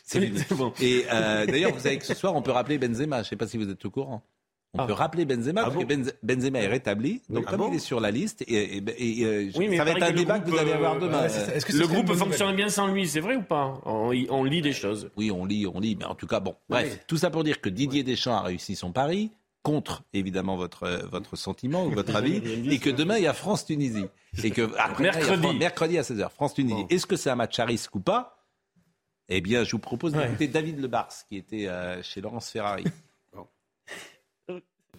C'est 0.04 0.20
fini. 0.20 0.40
Bon. 0.56 0.72
Et 0.80 1.04
euh, 1.12 1.46
d'ailleurs, 1.46 1.72
vous 1.72 1.80
savez 1.80 1.99
que 1.99 2.06
ce 2.06 2.14
soir, 2.14 2.34
on 2.34 2.42
peut 2.42 2.50
rappeler 2.52 2.78
Benzema. 2.78 3.16
Je 3.18 3.20
ne 3.20 3.25
sais 3.25 3.37
pas 3.37 3.46
si 3.46 3.56
vous 3.56 3.68
êtes 3.70 3.84
au 3.84 3.90
courant. 3.90 4.22
On 4.72 4.78
Ah. 4.78 4.87
peut 4.87 4.92
rappeler 4.92 5.25
Benzema 5.25 5.62
parce 5.64 5.75
bon 5.75 5.80
que 5.80 5.87
Benz- 5.87 6.12
Benzema 6.22 6.60
est 6.60 6.68
rétabli. 6.68 7.22
Donc, 7.28 7.42
Ah 7.49 7.50
comme 7.50 7.58
bon 7.60 7.70
il 7.72 7.76
est 7.76 7.78
sur 7.80 7.99
la 7.99 8.12
liste, 8.12 8.42
et, 8.42 8.76
et- 8.76 9.20
et, 9.20 9.25
euh, 9.25 9.50
Oui, 9.56 9.66
mais 9.68 9.76
ça 9.78 9.82
va 9.84 9.90
être 9.90 10.02
un 10.04 10.12
débat 10.12 10.38
que 10.38 10.49
vous 10.49 10.56
allez 10.56 10.70
avoir 10.70 10.94
euh, 10.94 11.00
demain. 11.00 11.26
Que 11.26 11.76
Le 11.76 11.87
groupe 11.88 12.12
fonctionne 12.14 12.54
bien 12.54 12.68
sans 12.68 12.87
lui, 12.87 13.08
c'est 13.08 13.18
vrai 13.18 13.34
ou 13.34 13.42
pas? 13.42 13.80
On, 13.84 14.12
on 14.28 14.44
lit 14.44 14.62
des 14.62 14.72
choses. 14.72 15.10
Oui, 15.16 15.32
on 15.32 15.44
lit, 15.44 15.66
on 15.66 15.80
lit, 15.80 15.96
mais 15.99 16.04
en 16.04 16.14
tout 16.14 16.28
cas, 16.28 16.38
bon. 16.38 16.54
Bref, 16.68 17.00
tout 17.08 17.16
ça 17.16 17.30
pour 17.30 17.42
dire 17.42 17.60
que 17.60 17.68
Didier 17.68 18.04
Deschamps 18.04 18.37
a 18.37 18.42
réussi 18.42 18.76
son 18.76 18.92
pari, 18.92 19.32
contre 19.62 20.02
évidemment 20.12 20.57
votre, 20.57 20.85
euh, 20.85 20.99
votre 21.11 21.37
sentiment 21.37 21.85
ou 21.85 21.90
votre 21.90 22.14
avis, 22.17 22.37
et 22.71 22.79
que 22.79 22.90
demain 22.90 23.17
il 23.19 23.25
y 23.25 23.26
a 23.26 23.33
France-Tunisie. 23.35 24.07
Et 24.43 24.50
que 24.50 24.71
après, 24.79 25.05
Mercredi. 25.05 25.43
France- 25.43 25.57
mercredi 25.57 25.99
à 25.99 26.02
16h, 26.02 26.31
France-Tunisie. 26.31 26.85
Est-ce 26.90 27.07
que 27.07 27.17
c'est 27.17 27.31
un 27.31 27.37
match 27.37 27.59
à 27.59 27.64
risque 27.64 27.95
ou 27.95 28.00
pas? 28.00 28.37
Eh 29.29 29.40
bien, 29.40 29.62
je 29.64 29.71
vous 29.73 29.79
propose 29.79 30.12
d'écouter 30.12 30.49
David 30.49 30.81
Lebars, 30.81 31.12
qui 31.29 31.37
était 31.37 31.69
euh, 31.69 32.02
chez 32.02 32.21
Laurence 32.21 32.50
Ferrari. 32.50 32.85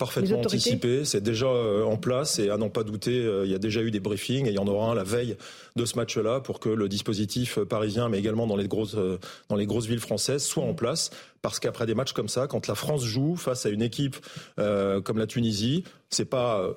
Parfaitement 0.02 0.40
anticipé, 0.40 1.06
c'est 1.06 1.22
déjà 1.22 1.46
euh, 1.46 1.84
en 1.84 1.98
place 1.98 2.40
et 2.40 2.50
à 2.50 2.58
n'en 2.58 2.70
pas 2.70 2.84
douter, 2.84 3.24
euh, 3.24 3.46
il 3.46 3.52
y 3.52 3.56
a 3.56 3.60
déjà 3.60 3.82
eu 3.82 3.92
des 3.92 4.00
briefings 4.00 4.48
et 4.48 4.50
il 4.50 4.56
y 4.56 4.60
en 4.60 4.68
aura 4.68 4.92
un 4.92 4.96
la 4.96 5.04
veille 5.04 5.38
de 5.76 5.86
ce 5.86 5.96
match-là 5.96 6.40
pour 6.40 6.60
que 6.60 6.70
le 6.70 6.90
dispositif 6.90 7.58
euh, 7.58 7.66
parisien, 7.66 8.10
mais 8.10 8.20
également 8.20 8.48
dans 8.48 8.56
les 8.56 8.68
grosses 8.68 8.98
dans 9.50 9.56
les 9.56 9.66
grosses 9.66 9.86
villes 9.86 10.00
françaises, 10.00 10.44
soit 10.44 10.64
en 10.64 10.74
place. 10.74 11.12
Parce 11.42 11.60
qu'après 11.60 11.86
des 11.86 11.96
matchs 11.96 12.14
comme 12.14 12.30
ça, 12.30 12.48
quand 12.48 12.68
la 12.68 12.76
France 12.76 13.04
joue 13.04 13.36
face 13.36 13.66
à 13.66 13.70
une 13.70 13.82
équipe 13.82 14.18
euh, 14.60 15.02
comme 15.02 15.18
la 15.18 15.28
Tunisie, 15.28 15.84
c'est 16.10 16.26
pas 16.26 16.76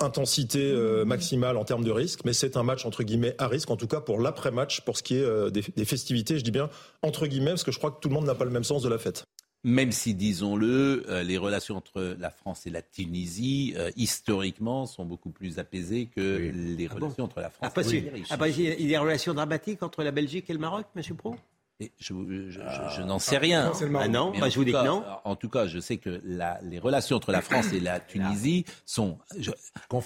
intensité 0.00 0.60
euh, 0.60 1.04
maximale 1.04 1.56
en 1.56 1.64
termes 1.64 1.84
de 1.84 1.90
risque, 1.90 2.20
mais 2.24 2.32
c'est 2.32 2.56
un 2.56 2.62
match 2.62 2.84
entre 2.86 3.02
guillemets 3.02 3.34
à 3.38 3.48
risque, 3.48 3.70
en 3.70 3.76
tout 3.76 3.86
cas 3.86 4.00
pour 4.00 4.20
l'après-match, 4.20 4.80
pour 4.82 4.96
ce 4.96 5.02
qui 5.02 5.16
est 5.16 5.22
euh, 5.22 5.50
des, 5.50 5.62
des 5.76 5.84
festivités. 5.84 6.38
Je 6.38 6.44
dis 6.44 6.50
bien 6.50 6.70
entre 7.02 7.26
guillemets 7.26 7.50
parce 7.50 7.64
que 7.64 7.72
je 7.72 7.78
crois 7.78 7.90
que 7.90 8.00
tout 8.00 8.08
le 8.08 8.14
monde 8.14 8.26
n'a 8.26 8.34
pas 8.34 8.44
le 8.44 8.50
même 8.50 8.64
sens 8.64 8.82
de 8.82 8.88
la 8.88 8.98
fête. 8.98 9.24
Même 9.62 9.92
si, 9.92 10.14
disons-le, 10.14 11.04
euh, 11.10 11.22
les 11.22 11.36
relations 11.36 11.76
entre 11.76 12.16
la 12.18 12.30
France 12.30 12.66
et 12.66 12.70
la 12.70 12.80
Tunisie, 12.80 13.74
euh, 13.76 13.90
historiquement, 13.96 14.86
sont 14.86 15.04
beaucoup 15.04 15.30
plus 15.30 15.58
apaisées 15.58 16.06
que 16.06 16.50
les 16.54 16.86
relations 16.86 17.24
entre 17.24 17.40
la 17.40 17.50
France 17.50 17.70
Ah, 17.76 17.80
et 17.80 17.84
l'Algérie. 18.00 18.22
ah, 18.30 18.36
a- 18.40 18.48
il 18.48 18.60
y 18.62 18.70
a 18.70 18.74
des 18.88 18.96
relations 18.98 19.34
dramatiques 19.34 19.82
entre 19.82 20.02
la 20.02 20.12
Belgique 20.12 20.48
et 20.48 20.54
le 20.54 20.58
Maroc, 20.58 20.86
Monsieur 20.94 21.14
Pro 21.14 21.36
Et 21.82 21.92
je, 21.98 22.12
je- 22.12 22.50
je- 22.50 22.60
je 22.98 23.02
n'en 23.02 23.18
sais 23.18 23.38
rien. 23.38 23.66
Non. 23.70 23.98
Ah 24.00 24.08
non 24.08 24.30
Mais 24.32 24.40
Bah, 24.40 24.46
en 24.46 24.50
je 24.50 24.54
vous 24.56 24.60
tout 24.60 24.64
dis 24.66 24.72
que 24.72 24.76
cas- 24.76 24.84
non. 24.84 25.02
En 25.24 25.34
tout 25.34 25.48
cas, 25.48 25.66
je 25.66 25.78
sais 25.78 25.96
que 25.96 26.20
la- 26.24 26.58
les 26.62 26.78
relations 26.78 27.16
entre 27.16 27.32
la 27.32 27.40
France 27.40 27.72
et 27.72 27.80
la 27.80 28.00
Tunisie 28.40 28.66
sont 28.84 29.16
je- 29.38 29.50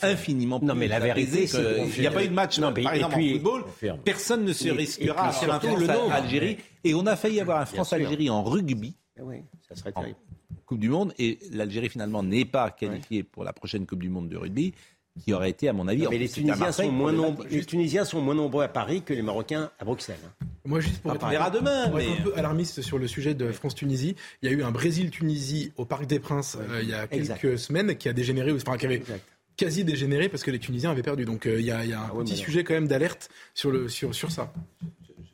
infiniment 0.03 0.61
plus 0.61 0.67
Non, 0.69 0.77
mais 0.77 0.87
la 0.87 1.01
vérité, 1.01 1.49
Il 1.53 2.01
n'y 2.01 2.07
a 2.07 2.13
pas 2.13 2.25
eu 2.25 2.29
de 2.29 2.33
match, 2.33 2.59
Non, 2.61 2.73
mais- 2.75 2.83
par 2.85 2.93
et 2.95 2.97
exemple, 2.99 3.15
puis- 3.17 3.31
en 3.31 3.35
football. 3.35 3.65
Personne 4.05 4.45
ne 4.45 4.53
se 4.53 4.69
risquera 4.69 5.29
à 5.31 5.59
nombre. 5.67 5.85
France-Algérie. 5.85 6.59
Et 6.85 6.95
on 6.95 7.07
a 7.07 7.17
failli 7.17 7.41
avoir 7.41 7.61
un 7.61 7.67
France-Algérie 7.67 8.31
en 8.31 8.43
rugby. 8.45 8.95
Ah 9.19 9.23
Oui, 9.25 9.37
ça 9.69 9.75
serait 9.77 9.93
en 9.95 10.01
terrible. 10.01 10.19
Coupe 10.67 10.81
du 10.81 10.89
Monde 10.89 11.13
et 11.19 11.39
l'Algérie 11.53 11.89
finalement 11.89 12.23
n'est 12.23 12.45
pas 12.45 12.71
qualifiée 12.71 13.23
pour 13.23 13.45
la 13.45 13.53
prochaine 13.53 13.87
Coupe 13.87 14.01
du 14.03 14.09
Monde 14.09 14.29
de 14.29 14.37
rugby, 14.37 14.73
qui 15.21 15.33
aurait 15.33 15.51
été 15.51 15.69
à 15.69 15.73
mon 15.73 15.87
avis. 15.87 16.01
Mais 16.03 16.07
en 16.09 16.11
les 16.11 16.25
à 16.25 16.29
Tunisiens, 16.35 16.73
sont 16.73 16.91
moins 16.91 17.13
nombreux, 17.13 17.47
les 17.49 17.65
Tunisiens 17.65 18.05
sont 18.05 18.21
moins 18.21 18.35
nombreux 18.35 18.65
à 18.65 18.69
Paris 18.69 19.03
que 19.03 19.13
les 19.15 19.23
Marocains 19.23 19.71
à 19.79 19.85
Bruxelles. 19.85 20.17
hein. 20.27 20.47
Moi, 20.65 20.81
juste 20.81 21.03
pour 21.03 21.13
être, 21.15 21.29
verra 21.29 21.51
demain, 21.51 21.89
pour 21.91 22.01
être 22.01 22.09
mais- 22.09 22.19
un 22.19 22.23
peu 22.23 22.35
alarmiste 22.37 22.81
sur 22.83 22.99
le 22.99 23.07
sujet 23.07 23.35
de 23.35 23.53
France-Tunisie, 23.53 24.17
il 24.43 24.51
y 24.51 24.53
a 24.53 24.57
eu 24.57 24.63
un 24.63 24.71
Brésil-Tunisie 24.73 25.73
au 25.77 25.85
Parc 25.85 26.07
des 26.07 26.19
Princes 26.19 26.57
euh, 26.59 26.81
il 26.83 26.89
y 26.89 26.95
a 26.95 27.07
Exact. 27.13 27.41
quelques 27.41 27.59
semaines 27.59 27.97
qui 27.97 28.09
a 28.09 28.13
dégénéré, 28.15 28.51
enfin 28.53 28.77
qui 28.79 28.87
avait 28.87 28.97
Exact. 28.97 29.23
quasi 29.57 29.85
dégénéré 29.85 30.29
parce 30.29 30.43
que 30.43 30.51
les 30.51 30.59
Tunisiens 30.59 30.91
avaient 30.91 31.03
perdu. 31.03 31.25
Donc 31.27 31.47
euh, 31.47 31.61
il 31.61 31.67
y 31.67 31.71
a, 31.71 31.85
il 31.85 31.91
y 31.91 31.93
a 31.93 32.01
un 32.01 32.07
Ah 32.09 32.15
ouais, 32.15 32.25
petit 32.25 32.33
mais 32.33 32.39
non. 32.39 32.45
sujet 32.45 32.65
quand 32.65 32.75
même 32.75 32.89
d'alerte 32.89 33.29
sur, 33.53 33.71
le, 33.71 33.89
sur, 33.89 34.15
sur 34.15 34.33
ça. 34.33 34.53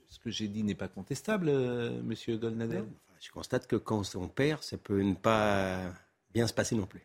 Ce 0.09 0.19
que 0.19 0.31
j'ai 0.31 0.49
dit 0.49 0.65
n'est 0.65 0.75
pas 0.75 0.89
contestable, 0.89 1.47
euh, 1.49 2.03
Monsieur 2.03 2.37
Golnadel. 2.37 2.85
Je 3.21 3.31
constate 3.31 3.67
que 3.67 3.77
quand 3.77 4.03
on 4.17 4.29
perd, 4.29 4.63
ça 4.63 4.77
peut 4.77 5.01
ne 5.03 5.15
pas 5.15 5.79
bien 6.33 6.47
se 6.47 6.55
passer 6.55 6.75
non 6.75 6.87
plus. 6.87 7.03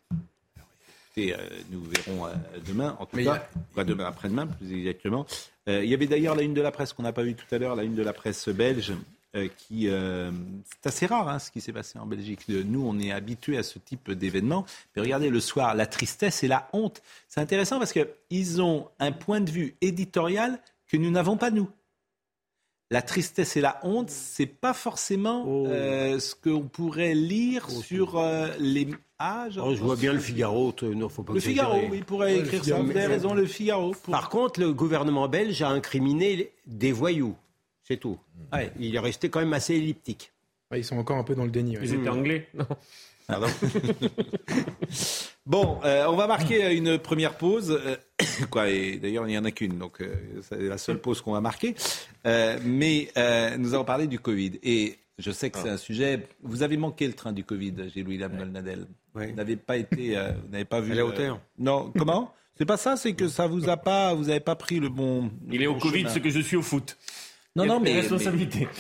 Écoutez, 1.17 1.34
euh, 1.34 1.38
nous 1.69 1.82
verrons 1.84 2.25
euh, 2.28 2.34
demain, 2.65 2.95
en 2.99 3.06
tout 3.06 3.15
Mais 3.17 3.25
cas, 3.25 3.34
a- 3.36 3.49
pas 3.75 3.84
demain 3.84 4.06
après-demain, 4.06 4.47
plus 4.47 4.73
exactement. 4.73 5.25
Euh, 5.67 5.84
il 5.84 5.89
y 5.89 5.93
avait 5.93 6.08
d'ailleurs 6.08 6.36
la 6.36 6.43
une 6.43 6.54
de 6.54 6.62
la 6.62 6.71
presse 6.71 6.93
qu'on 6.93 7.04
n'a 7.04 7.13
pas 7.13 7.23
vue 7.23 7.36
tout 7.36 7.54
à 7.54 7.58
l'heure, 7.58 7.75
la 7.75 7.84
une 7.84 7.95
de 7.95 8.04
la 8.04 8.13
presse 8.13 8.47
belge, 8.49 8.93
euh, 9.36 9.49
qui 9.58 9.89
euh, 9.89 10.32
c'est 10.82 10.88
assez 10.88 11.06
rare 11.06 11.28
hein, 11.28 11.39
ce 11.39 11.51
qui 11.51 11.60
s'est 11.60 11.73
passé 11.73 11.99
en 11.99 12.06
Belgique. 12.06 12.47
Nous, 12.47 12.86
on 12.86 12.97
est 12.99 13.12
habitués 13.12 13.58
à 13.58 13.63
ce 13.63 13.80
type 13.80 14.12
d'événement. 14.12 14.65
Mais 14.95 15.01
regardez 15.01 15.30
le 15.30 15.39
soir, 15.41 15.75
la 15.75 15.86
tristesse 15.88 16.43
et 16.43 16.47
la 16.47 16.69
honte. 16.73 17.01
C'est 17.28 17.41
intéressant 17.41 17.78
parce 17.80 17.93
qu'ils 17.93 18.62
ont 18.62 18.89
un 18.99 19.12
point 19.12 19.41
de 19.41 19.51
vue 19.51 19.75
éditorial 19.82 20.60
que 20.88 20.95
nous 20.97 21.12
n'avons 21.12 21.36
pas 21.38 21.51
nous. 21.51 21.69
La 22.95 23.01
tristesse 23.01 23.58
et 23.58 23.62
la 23.62 23.77
honte, 23.84 24.10
c'est 24.10 24.45
pas 24.45 24.73
forcément 24.73 25.43
Oh. 25.45 25.67
euh, 25.67 26.17
ce 26.17 26.34
qu'on 26.34 26.62
pourrait 26.62 27.13
lire 27.13 27.69
sur 27.69 28.17
euh, 28.17 28.47
les 28.58 28.88
âges. 29.19 29.60
Oh, 29.62 29.75
je 29.75 29.81
vois 29.84 29.97
bien 29.97 30.13
le 30.13 30.19
Figaro. 30.19 30.71
t- 30.71 30.86
Non, 30.86 31.10
faut 31.10 31.21
pas 31.23 31.34
Le. 31.34 31.41
Figaro, 31.41 31.77
il 31.91 32.05
pourrait 32.05 32.38
écrire 32.38 32.63
ça. 32.63 32.79
Vous 32.79 32.89
avez 32.91 33.05
raison, 33.08 33.34
le 33.34 33.45
Figaro. 33.47 33.91
pour- 33.91 34.13
Par 34.13 34.29
contre, 34.29 34.62
le 34.62 34.71
gouvernement 34.73 35.27
belge 35.27 35.62
a 35.62 35.67
incriminé 35.67 36.51
des 36.67 36.93
voyous. 36.93 37.36
C'est 37.84 37.97
tout. 37.97 38.17
Ouais. 38.53 38.71
Il 38.79 38.95
est 38.95 38.99
resté 38.99 39.27
quand 39.29 39.41
même 39.41 39.51
assez 39.51 39.73
elliptique. 39.75 40.31
Ouais, 40.71 40.79
ils 40.79 40.86
sont 40.86 40.97
encore 40.97 41.17
un 41.17 41.23
peu 41.25 41.36
dans 41.36 41.43
le 41.43 41.51
déni. 41.51 41.77
ouais. 41.77 41.84
Ils 41.84 41.95
étaient 41.95 42.08
anglais 42.08 42.47
Non? 42.53 42.65
Pardon? 43.27 43.47
bon, 45.45 45.79
euh, 45.84 46.05
on 46.08 46.15
va 46.15 46.27
marquer 46.27 46.73
une 46.75 46.97
première 46.97 47.36
pause. 47.38 47.71
Euh, 47.86 47.95
quoi, 48.49 48.69
et 48.69 48.97
d'ailleurs, 48.97 49.25
il 49.27 49.31
n'y 49.31 49.38
en 49.38 49.45
a 49.45 49.51
qu'une, 49.51 49.77
donc 49.77 50.01
euh, 50.01 50.15
c'est 50.41 50.60
la 50.62 50.77
seule 50.77 50.99
pause 50.99 51.21
qu'on 51.21 51.34
va 51.34 51.41
marquer. 51.41 51.75
Euh, 52.25 52.58
mais 52.63 53.10
euh, 53.17 53.58
nous 53.58 53.73
allons 53.73 53.86
parler 53.86 54.08
du 54.08 54.19
Covid. 54.19 54.60
Et 54.63 54.97
je 55.19 55.31
sais 55.31 55.49
que 55.49 55.58
c'est 55.60 55.69
un 55.69 55.77
sujet. 55.77 56.27
Vous 56.43 56.63
avez 56.63 56.77
manqué 56.77 57.08
le 57.08 57.13
train 57.13 57.31
du 57.31 57.43
Covid, 57.43 57.73
William 57.95 58.36
Golnadel. 58.36 58.86
Ouais. 59.13 59.27
Vous 59.27 59.36
n'avez 59.36 59.55
pas 59.55 59.77
été. 59.77 60.17
euh, 60.17 60.31
vous 60.43 60.51
n'avez 60.51 60.65
pas 60.65 60.81
vu. 60.81 60.91
À 60.91 60.95
la 60.95 61.01
euh, 61.01 61.05
hauteur. 61.05 61.39
non, 61.58 61.91
comment? 61.97 62.34
C'est 62.58 62.65
pas 62.65 62.77
ça, 62.77 62.95
c'est 62.95 63.13
que 63.13 63.27
ça 63.27 63.47
vous 63.47 63.67
a 63.69 63.75
pas. 63.77 64.13
Vous 64.13 64.25
n'avez 64.25 64.39
pas 64.39 64.55
pris 64.55 64.79
le 64.79 64.89
bon. 64.89 65.29
Il 65.51 65.62
est 65.62 65.67
au 65.67 65.75
Covid, 65.75 66.01
chemin. 66.01 66.10
ce 66.13 66.19
que 66.19 66.29
je 66.29 66.39
suis 66.39 66.55
au 66.58 66.62
foot. 66.62 66.97
Non, 67.55 67.65
non, 67.65 67.79
mais. 67.79 67.93
mais- 67.93 67.99
Responsabilité. 68.01 68.67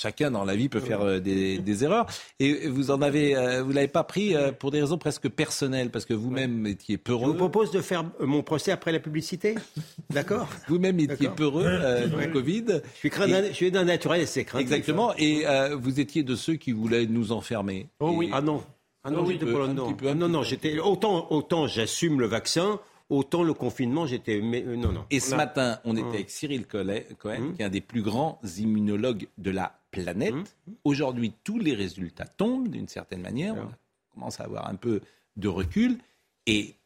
Chacun 0.00 0.30
dans 0.30 0.44
la 0.44 0.56
vie 0.56 0.70
peut 0.70 0.80
faire 0.80 1.02
euh, 1.02 1.18
des, 1.20 1.84
erreurs. 1.84 2.06
Et 2.38 2.68
vous 2.68 2.90
en 2.90 3.02
avez, 3.02 3.36
euh, 3.36 3.62
vous 3.62 3.72
l'avez 3.72 3.88
pas 3.88 4.02
pris 4.02 4.34
euh, 4.34 4.50
pour 4.50 4.70
des 4.70 4.80
raisons 4.80 4.96
presque 4.96 5.28
personnelles, 5.28 5.90
parce 5.90 6.06
que 6.06 6.14
vous-même 6.14 6.66
étiez 6.66 6.96
peureux. 6.96 7.26
Je 7.26 7.30
vous 7.32 7.34
propose 7.34 7.70
de 7.70 7.82
faire 7.82 8.04
mon 8.18 8.42
procès 8.42 8.72
après 8.72 8.92
la 8.92 9.00
publicité. 9.00 9.56
D'accord? 10.10 10.48
Vous-même 10.68 10.98
étiez 11.00 11.28
peureux 11.28 11.68
du 12.06 12.30
Covid. 12.30 12.80
Je 13.02 13.52
suis, 13.52 13.70
d'un 13.70 13.84
naturel 13.84 14.26
c'est 14.26 14.44
craint. 14.44 14.58
Exactement. 14.58 15.12
Et 15.18 15.44
vous 15.78 16.00
étiez 16.00 16.22
de 16.22 16.34
ceux 16.34 16.54
qui 16.54 16.72
voulaient 16.72 17.06
nous 17.06 17.32
enfermer. 17.32 17.88
Oh 18.00 18.12
oui. 18.14 18.30
Ah 18.32 18.40
non. 18.40 18.62
Ah 19.02 19.10
non, 19.10 19.20
oh, 19.22 19.26
oui, 19.26 19.38
non. 19.74 20.14
non, 20.14 20.28
non, 20.28 20.42
j'étais 20.42 20.78
autant, 20.78 21.26
autant 21.30 21.66
j'assume 21.66 22.20
le 22.20 22.26
vaccin, 22.26 22.78
autant 23.08 23.42
le 23.42 23.54
confinement, 23.54 24.04
j'étais. 24.04 24.40
non, 24.40 24.92
non. 24.92 25.04
Et 25.10 25.20
ce 25.20 25.34
matin, 25.34 25.78
on 25.84 25.96
était 25.96 26.08
avec 26.08 26.30
Cyril 26.30 26.66
Cohen, 26.66 27.00
hum. 27.24 27.54
qui 27.54 27.62
est 27.62 27.64
un 27.64 27.70
des 27.70 27.80
plus 27.80 28.02
grands 28.02 28.38
immunologues 28.58 29.26
de 29.38 29.50
la 29.50 29.79
planète. 29.90 30.34
Mmh. 30.34 30.72
Aujourd'hui, 30.84 31.32
tous 31.44 31.58
les 31.58 31.74
résultats 31.74 32.26
tombent 32.26 32.68
d'une 32.68 32.88
certaine 32.88 33.20
manière. 33.20 33.54
On 33.56 34.14
commence 34.14 34.40
à 34.40 34.44
avoir 34.44 34.68
un 34.68 34.76
peu 34.76 35.00
de 35.36 35.48
recul. 35.48 35.98
Et 36.46 36.76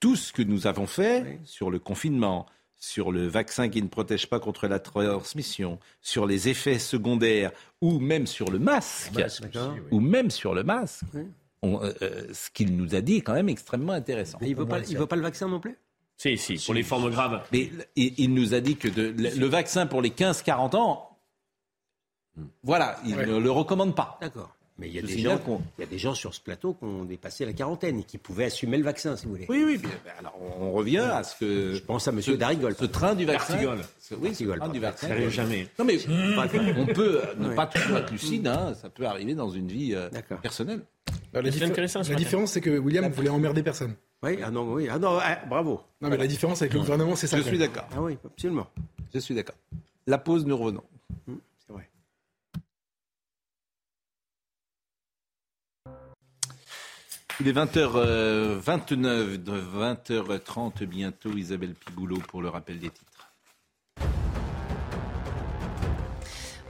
tout 0.00 0.16
ce 0.16 0.32
que 0.32 0.42
nous 0.42 0.66
avons 0.66 0.86
fait 0.86 1.38
sur 1.44 1.70
le 1.70 1.78
confinement, 1.78 2.46
sur 2.76 3.12
le 3.12 3.26
vaccin 3.26 3.68
qui 3.68 3.80
ne 3.80 3.88
protège 3.88 4.26
pas 4.26 4.40
contre 4.40 4.68
la 4.68 4.78
transmission, 4.78 5.78
sur 6.02 6.26
les 6.26 6.48
effets 6.48 6.78
secondaires, 6.78 7.52
ou 7.80 7.98
même 7.98 8.26
sur 8.26 8.50
le 8.50 8.58
masque, 8.58 9.12
ou 9.90 10.00
même 10.00 10.30
sur 10.30 10.54
le 10.54 10.62
masque, 10.62 11.04
euh, 11.64 11.92
euh, 12.02 12.26
ce 12.32 12.50
qu'il 12.50 12.76
nous 12.76 12.94
a 12.94 13.00
dit 13.00 13.16
est 13.16 13.20
quand 13.22 13.32
même 13.32 13.48
extrêmement 13.48 13.94
intéressant. 13.94 14.38
il 14.42 14.50
ne 14.50 14.56
veut, 14.56 14.66
pas, 14.66 14.80
veut 14.80 15.06
pas 15.06 15.16
le 15.16 15.22
vaccin 15.22 15.48
non 15.48 15.60
plus? 15.60 15.78
Si, 16.16 16.36
si, 16.36 16.56
pour 16.64 16.74
les 16.74 16.82
formes 16.82 17.10
graves. 17.10 17.42
Mais 17.52 17.70
il, 17.96 18.34
nous 18.34 18.54
a 18.54 18.60
dit 18.60 18.76
que 18.76 18.88
le 18.88 19.46
vaccin 19.46 19.86
pour 19.86 20.00
les 20.00 20.10
15-40 20.10 20.76
ans, 20.76 21.13
voilà, 22.62 22.98
il 23.04 23.16
ne 23.16 23.38
le 23.38 23.50
recommande 23.50 23.94
pas. 23.94 24.18
D'accord. 24.20 24.54
Mais 24.76 24.88
il 24.88 24.94
y, 24.94 24.98
a 24.98 25.02
des 25.02 25.18
gens, 25.18 25.40
il 25.78 25.82
y 25.82 25.84
a 25.84 25.86
des 25.86 25.98
gens 25.98 26.14
sur 26.14 26.34
ce 26.34 26.40
plateau 26.40 26.74
qui 26.74 26.84
ont 26.84 27.04
dépassé 27.04 27.46
la 27.46 27.52
quarantaine 27.52 28.00
et 28.00 28.02
qui 28.02 28.18
pouvaient 28.18 28.46
assumer 28.46 28.76
le 28.76 28.82
vaccin, 28.82 29.16
si 29.16 29.26
vous 29.26 29.30
voulez. 29.30 29.46
Oui, 29.48 29.62
oui. 29.64 29.78
Ben, 29.78 29.90
alors 30.18 30.34
on 30.60 30.72
revient 30.72 30.98
à 30.98 31.22
ce 31.22 31.36
que. 31.36 31.74
Je 31.74 31.80
pense 31.80 32.08
à 32.08 32.10
M. 32.10 32.20
Darigol. 32.36 32.74
Ce 32.74 32.84
train 32.86 33.14
du 33.14 33.24
vaccin. 33.24 33.56
Oui, 34.20 34.34
ce 34.34 34.44
train 34.44 34.68
du 34.68 34.80
vaccin. 34.80 35.06
Ça 35.06 35.14
n'arrive 35.14 35.30
jamais. 35.30 35.68
Non, 35.78 35.84
mais 35.84 35.98
on 36.76 36.86
peut 36.86 37.22
ne 37.38 37.54
pas 37.54 37.68
toujours 37.68 37.98
être 37.98 38.10
lucide. 38.10 38.48
Hein, 38.48 38.74
ça 38.74 38.90
peut 38.90 39.06
arriver 39.06 39.36
dans 39.36 39.48
une 39.48 39.68
vie 39.68 39.94
euh, 39.94 40.10
personnelle. 40.42 40.80
la, 41.32 41.40
la 41.40 41.50
différence, 42.16 42.50
c'est 42.50 42.60
que 42.60 42.76
William 42.76 43.08
voulait 43.12 43.30
emmerder 43.30 43.62
personne. 43.62 43.94
Oui, 44.24 44.38
ah 44.42 44.50
non, 44.50 44.72
oui, 44.72 44.88
ah 44.90 44.98
non, 44.98 45.18
ah, 45.22 45.38
bravo. 45.48 45.82
Non, 46.00 46.08
mais 46.08 46.16
la 46.16 46.26
différence 46.26 46.62
avec 46.62 46.72
le 46.72 46.80
gouvernement, 46.80 47.14
c'est 47.14 47.28
ça. 47.28 47.36
Je 47.36 47.42
suis 47.42 47.58
d'accord. 47.58 47.86
Ah 47.94 48.02
oui, 48.02 48.18
absolument. 48.24 48.66
Je 49.12 49.20
suis 49.20 49.36
d'accord. 49.36 49.56
La 50.08 50.18
pause, 50.18 50.44
nous 50.46 50.56
revenons. 50.56 50.82
Hum. 51.28 51.38
Il 57.40 57.48
est 57.48 57.52
20h29, 57.52 59.40
20h30 59.44 60.84
bientôt, 60.84 61.30
Isabelle 61.30 61.74
Piboulot 61.74 62.18
pour 62.28 62.42
le 62.42 62.48
rappel 62.48 62.78
des 62.78 62.90
titres. 62.90 63.13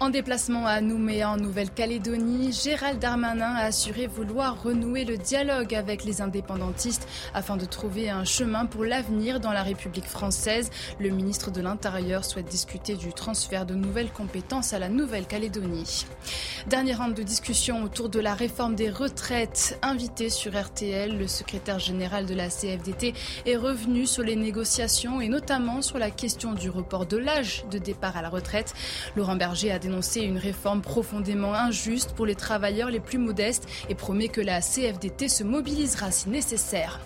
En 0.05 0.11
déplacement 0.11 0.67
à 0.67 0.83
Nouméa 0.83 1.31
en 1.31 1.39
Nouvelle-Calédonie, 1.39 2.53
Gérald 2.53 2.99
Darmanin 2.99 3.55
a 3.55 3.65
assuré 3.65 4.07
vouloir 4.07 4.63
renouer 4.63 5.07
le 5.07 5.17
dialogue 5.17 5.75
avec 5.75 6.05
les 6.05 6.21
indépendantistes 6.21 7.09
afin 7.33 7.57
de 7.57 7.65
trouver 7.65 8.11
un 8.11 8.25
chemin 8.25 8.67
pour 8.67 8.85
l'avenir 8.85 9.41
dans 9.41 9.53
la 9.53 9.63
République 9.63 10.05
française. 10.05 10.69
Le 11.01 11.09
ministre 11.09 11.51
de 11.51 11.63
l'Intérieur 11.63 12.27
souhaite 12.27 12.49
discuter 12.49 12.97
du 12.97 13.15
transfert 13.15 13.65
de 13.65 13.75
nouvelles 13.75 14.13
compétences 14.13 14.75
à 14.75 14.79
la 14.79 14.91
Nouvelle-Calédonie. 14.91 16.05
Dernière 16.67 16.99
ronde 16.99 17.15
de 17.15 17.23
discussion 17.23 17.83
autour 17.83 18.11
de 18.11 18.21
la 18.21 18.35
réforme 18.35 18.75
des 18.75 18.91
retraites. 18.91 19.79
Invité 19.81 20.29
sur 20.29 20.53
RTL, 20.53 21.17
le 21.17 21.27
secrétaire 21.27 21.79
général 21.79 22.27
de 22.27 22.35
la 22.35 22.51
CFDT 22.51 23.15
est 23.47 23.57
revenu 23.57 24.07
sur 24.07 24.23
les 24.23 24.37
négociations 24.37 25.23
et 25.23 25.29
notamment 25.29 25.81
sur 25.81 25.99
la 25.99 26.11
question 26.11 26.53
du 26.53 26.69
report 26.69 27.07
de 27.07 27.17
l'âge 27.17 27.65
de 27.71 27.79
départ 27.79 28.19
à 28.19 28.23
la 28.23 28.29
retraite. 28.29 28.75
Laurent 29.17 29.37
Berger 29.37 29.71
a 29.73 29.79
dénoncé 29.79 29.94
une 30.17 30.39
réforme 30.39 30.83
profondément 30.83 31.55
injuste 31.55 32.13
pour 32.13 32.27
les 32.27 32.35
travailleurs 32.35 32.91
les 32.91 33.01
plus 33.01 33.19
modestes 33.19 33.69
et 33.89 33.95
promet 33.95 34.29
que 34.29 34.41
la 34.41 34.61
CFDT 34.61 35.29
se 35.29 35.45
mobilisera 35.45 36.11
si 36.11 36.29
nécessaire. 36.29 37.01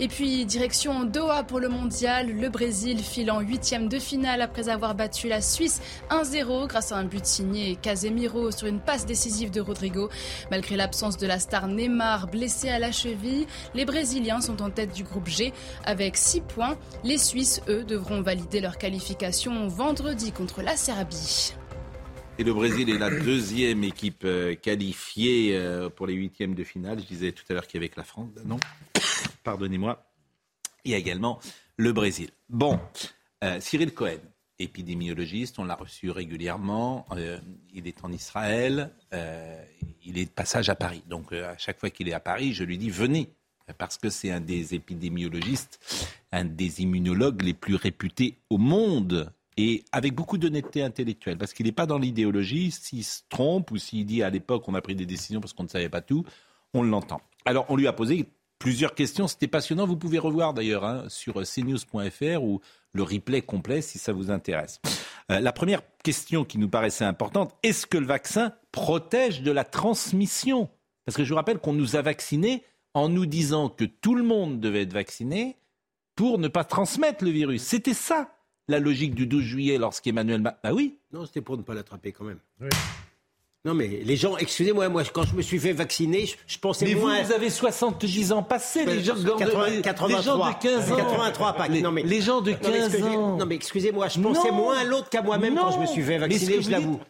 Et 0.00 0.08
puis, 0.08 0.44
direction 0.44 1.04
Doha 1.04 1.44
pour 1.44 1.60
le 1.60 1.68
mondial, 1.68 2.30
le 2.30 2.48
Brésil 2.48 2.98
file 2.98 3.30
en 3.30 3.40
huitième 3.40 3.88
de 3.88 3.98
finale 3.98 4.42
après 4.42 4.68
avoir 4.68 4.94
battu 4.94 5.28
la 5.28 5.40
Suisse 5.40 5.80
1-0 6.10 6.66
grâce 6.66 6.92
à 6.92 6.96
un 6.96 7.04
but 7.04 7.24
signé 7.24 7.76
Casemiro 7.76 8.50
sur 8.50 8.66
une 8.66 8.80
passe 8.80 9.06
décisive 9.06 9.50
de 9.50 9.60
Rodrigo. 9.60 10.08
Malgré 10.50 10.76
l'absence 10.76 11.16
de 11.16 11.26
la 11.26 11.38
star 11.38 11.68
Neymar 11.68 12.28
blessé 12.28 12.68
à 12.68 12.78
la 12.78 12.92
cheville, 12.92 13.46
les 13.74 13.84
Brésiliens 13.84 14.40
sont 14.40 14.62
en 14.62 14.70
tête 14.70 14.94
du 14.94 15.04
groupe 15.04 15.28
G 15.28 15.52
avec 15.84 16.16
6 16.16 16.42
points. 16.42 16.76
Les 17.04 17.18
Suisses, 17.18 17.60
eux, 17.68 17.84
devront 17.84 18.22
valider 18.22 18.60
leur 18.60 18.78
qualification 18.78 19.68
vendredi 19.68 20.32
contre 20.32 20.62
la 20.62 20.76
Serbie. 20.76 21.54
Et 22.38 22.44
le 22.44 22.52
Brésil 22.52 22.90
est 22.90 22.98
la 22.98 23.08
deuxième 23.08 23.82
équipe 23.82 24.24
euh, 24.24 24.54
qualifiée 24.54 25.56
euh, 25.56 25.88
pour 25.88 26.06
les 26.06 26.12
huitièmes 26.12 26.54
de 26.54 26.64
finale. 26.64 27.00
Je 27.00 27.06
disais 27.06 27.32
tout 27.32 27.44
à 27.48 27.54
l'heure 27.54 27.66
qu'il 27.66 27.78
y 27.78 27.82
avait 27.82 27.88
que 27.88 27.98
la 27.98 28.04
France. 28.04 28.28
Non, 28.44 28.58
pardonnez-moi. 29.42 30.04
Il 30.84 30.90
y 30.90 30.94
a 30.94 30.98
également 30.98 31.40
le 31.78 31.94
Brésil. 31.94 32.28
Bon, 32.50 32.78
euh, 33.42 33.58
Cyril 33.60 33.94
Cohen, 33.94 34.20
épidémiologiste, 34.58 35.58
on 35.58 35.64
l'a 35.64 35.76
reçu 35.76 36.10
régulièrement. 36.10 37.06
il 37.72 37.88
est 37.88 38.04
en 38.04 38.12
Israël. 38.12 38.90
il 40.04 40.18
est 40.18 40.26
de 40.26 40.30
passage 40.30 40.68
à 40.68 40.74
Paris. 40.74 41.02
Donc 41.08 41.32
à 41.32 41.56
chaque 41.56 41.80
fois 41.80 41.88
qu'il 41.88 42.08
est 42.08 42.14
à 42.14 42.20
Paris, 42.20 42.52
je 42.52 42.64
lui 42.64 42.76
dis 42.76 42.90
venez. 42.90 43.30
Parce 43.78 43.96
que 43.96 44.10
c'est 44.10 44.30
un 44.30 44.40
des 44.40 44.74
épidémiologistes, 44.74 45.80
un 46.32 46.44
des 46.44 46.82
immunologues 46.82 47.42
les 47.42 47.54
plus 47.54 47.74
réputés 47.74 48.38
au 48.48 48.58
monde 48.58 49.32
et 49.56 49.84
avec 49.92 50.14
beaucoup 50.14 50.38
d'honnêteté 50.38 50.82
intellectuelle, 50.82 51.38
parce 51.38 51.52
qu'il 51.52 51.66
n'est 51.66 51.72
pas 51.72 51.86
dans 51.86 51.98
l'idéologie. 51.98 52.70
S'il 52.70 53.04
se 53.04 53.22
trompe 53.28 53.70
ou 53.70 53.78
s'il 53.78 54.04
dit 54.04 54.22
à 54.22 54.30
l'époque 54.30 54.64
on 54.68 54.74
a 54.74 54.80
pris 54.80 54.94
des 54.94 55.06
décisions 55.06 55.40
parce 55.40 55.52
qu'on 55.52 55.64
ne 55.64 55.68
savait 55.68 55.88
pas 55.88 56.02
tout, 56.02 56.24
on 56.74 56.82
l'entend. 56.82 57.20
Alors 57.44 57.66
on 57.68 57.76
lui 57.76 57.86
a 57.86 57.92
posé 57.92 58.26
plusieurs 58.58 58.94
questions, 58.94 59.28
c'était 59.28 59.48
passionnant. 59.48 59.86
Vous 59.86 59.96
pouvez 59.96 60.18
revoir 60.18 60.54
d'ailleurs 60.54 60.84
hein, 60.84 61.04
sur 61.08 61.42
cnews.fr 61.42 62.42
ou 62.42 62.60
le 62.92 63.02
replay 63.02 63.42
complet 63.42 63.82
si 63.82 63.98
ça 63.98 64.12
vous 64.12 64.30
intéresse. 64.30 64.80
Euh, 65.30 65.40
la 65.40 65.52
première 65.52 65.82
question 66.02 66.44
qui 66.44 66.58
nous 66.58 66.68
paraissait 66.68 67.04
importante, 67.04 67.54
est-ce 67.62 67.86
que 67.86 67.98
le 67.98 68.06
vaccin 68.06 68.52
protège 68.72 69.42
de 69.42 69.50
la 69.50 69.64
transmission? 69.64 70.68
Parce 71.04 71.16
que 71.16 71.24
je 71.24 71.30
vous 71.30 71.36
rappelle 71.36 71.58
qu'on 71.58 71.72
nous 71.72 71.96
a 71.96 72.02
vaccinés 72.02 72.62
en 72.94 73.08
nous 73.08 73.26
disant 73.26 73.68
que 73.68 73.84
tout 73.84 74.14
le 74.14 74.22
monde 74.22 74.60
devait 74.60 74.82
être 74.82 74.92
vacciné 74.92 75.56
pour 76.14 76.38
ne 76.38 76.48
pas 76.48 76.64
transmettre 76.64 77.24
le 77.24 77.30
virus. 77.30 77.62
C'était 77.62 77.94
ça 77.94 78.35
la 78.68 78.78
logique 78.78 79.14
du 79.14 79.26
12 79.26 79.42
juillet 79.42 79.78
lorsqu'Emmanuel 79.78 80.40
Macron. 80.40 80.58
Ah 80.62 80.74
oui 80.74 80.98
Non, 81.12 81.26
c'était 81.26 81.40
pour 81.40 81.56
ne 81.56 81.62
pas 81.62 81.74
l'attraper 81.74 82.12
quand 82.12 82.24
même. 82.24 82.38
Non, 83.64 83.74
mais 83.74 83.88
les 84.04 84.16
gens, 84.16 84.36
excusez-moi, 84.36 84.88
moi, 84.88 85.02
quand 85.12 85.24
je 85.24 85.34
me 85.34 85.42
suis 85.42 85.58
fait 85.58 85.72
vacciner, 85.72 86.30
je, 86.46 86.58
pensais 86.58 86.84
mais 86.84 86.94
moins. 86.94 87.16
Mais 87.16 87.24
vous, 87.24 87.32
avez 87.32 87.50
70 87.50 88.30
ans 88.30 88.44
passés, 88.44 88.84
les 88.84 89.02
gens, 89.02 89.16
de, 89.16 89.28
83, 89.28 90.08
les 90.08 90.22
gens 90.22 90.38
de 90.38 90.62
15 90.62 90.92
ans. 90.92 90.96
83, 90.96 91.52
pas. 91.54 91.66
Les, 91.66 91.82
non, 91.82 91.90
mais, 91.90 92.04
les 92.04 92.20
gens 92.20 92.40
de 92.42 92.52
15 92.52 93.02
ans. 93.02 93.36
Non, 93.36 93.44
mais 93.44 93.56
excusez-moi, 93.56 94.06
je 94.06 94.20
pensais 94.20 94.52
moins 94.52 94.78
à 94.78 94.84
l'autre 94.84 95.08
qu'à 95.10 95.20
moi-même 95.20 95.56
quand 95.56 95.72
je 95.72 95.80
me 95.80 95.86
suis 95.86 96.02
fait 96.02 96.18
vacciner, 96.18 96.62
je 96.62 96.70
l'avoue. 96.70 97.00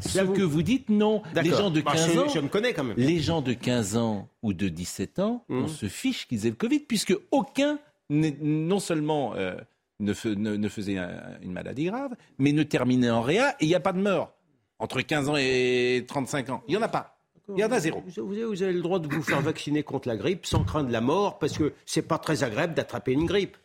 Ce 0.00 0.20
que 0.20 0.42
vous 0.42 0.62
dites, 0.62 0.88
non. 0.88 1.20
Les 1.34 1.50
gens 1.50 1.70
de 1.70 1.80
15 1.80 2.14
bah, 2.14 2.22
ans. 2.22 2.28
Je 2.32 2.38
me 2.38 2.48
connais 2.48 2.72
quand 2.72 2.84
même. 2.84 2.96
Les 2.96 3.18
gens 3.18 3.42
de 3.42 3.52
15 3.52 3.96
ans 3.96 4.28
ou 4.42 4.52
de 4.52 4.68
17 4.68 5.18
ans, 5.18 5.44
on 5.48 5.64
hum. 5.64 5.68
se 5.68 5.86
fiche 5.86 6.28
qu'ils 6.28 6.46
aient 6.46 6.50
le 6.50 6.56
Covid, 6.56 6.80
puisque 6.80 7.16
aucun, 7.32 7.78
non 8.08 8.78
seulement. 8.78 9.34
Euh, 9.34 9.56
ne, 10.04 10.68
faisait 10.68 10.98
une 11.42 11.52
maladie 11.52 11.86
grave, 11.86 12.14
mais 12.38 12.52
ne 12.52 12.62
terminait 12.62 13.10
en 13.10 13.22
réa 13.22 13.52
et 13.60 13.64
il 13.64 13.68
n'y 13.68 13.74
a 13.74 13.80
pas 13.80 13.92
de 13.92 14.00
mort 14.00 14.34
entre 14.78 15.00
15 15.00 15.28
ans 15.28 15.36
et 15.36 16.04
35 16.06 16.50
ans. 16.50 16.62
Il 16.68 16.72
n'y 16.72 16.76
en 16.76 16.82
a 16.82 16.88
pas. 16.88 17.18
Il 17.48 17.58
y 17.58 17.64
en 17.64 17.70
a 17.72 17.78
zéro. 17.78 18.02
Vous 18.16 18.62
avez 18.62 18.72
le 18.72 18.80
droit 18.80 18.98
de 18.98 19.08
vous 19.08 19.22
faire 19.22 19.40
vacciner 19.40 19.82
contre 19.82 20.08
la 20.08 20.16
grippe 20.16 20.46
sans 20.46 20.64
craindre 20.64 20.90
la 20.90 21.00
mort 21.00 21.38
parce 21.38 21.58
que 21.58 21.74
c'est 21.84 22.02
pas 22.02 22.18
très 22.18 22.42
agréable 22.42 22.74
d'attraper 22.74 23.12
une 23.12 23.26
grippe. 23.26 23.56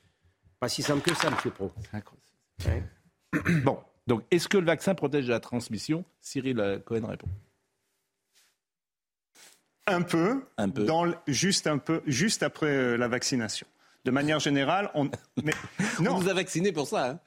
Pas 0.60 0.68
si 0.68 0.82
simple 0.82 1.02
que 1.02 1.16
ça, 1.16 1.30
Monsieur 1.30 1.52
Pro. 1.52 1.72
Bon, 3.64 3.80
donc 4.08 4.24
est-ce 4.32 4.50
que 4.50 4.58
le 4.58 4.66
vaccin 4.66 4.96
protège 4.96 5.28
de 5.28 5.32
la 5.32 5.40
transmission? 5.40 6.04
Cyril 6.20 6.82
Cohen 6.86 7.06
répond. 7.08 7.30
Un 9.88 10.02
peu, 10.02 10.44
un 10.58 10.70
peu. 10.70 10.84
Dans, 10.84 11.06
juste 11.28 11.66
un 11.66 11.78
peu, 11.78 12.02
juste 12.06 12.44
après 12.44 12.68
euh, 12.68 12.98
la 12.98 13.08
vaccination 13.08 13.66
de 14.06 14.12
manière 14.12 14.40
générale, 14.40 14.90
on, 14.96 15.10
on 16.00 16.20
nous 16.20 16.30
a 16.30 16.34
vaccinés 16.34 16.72
pour 16.72 16.88
ça. 16.88 17.10
Hein. 17.10 17.20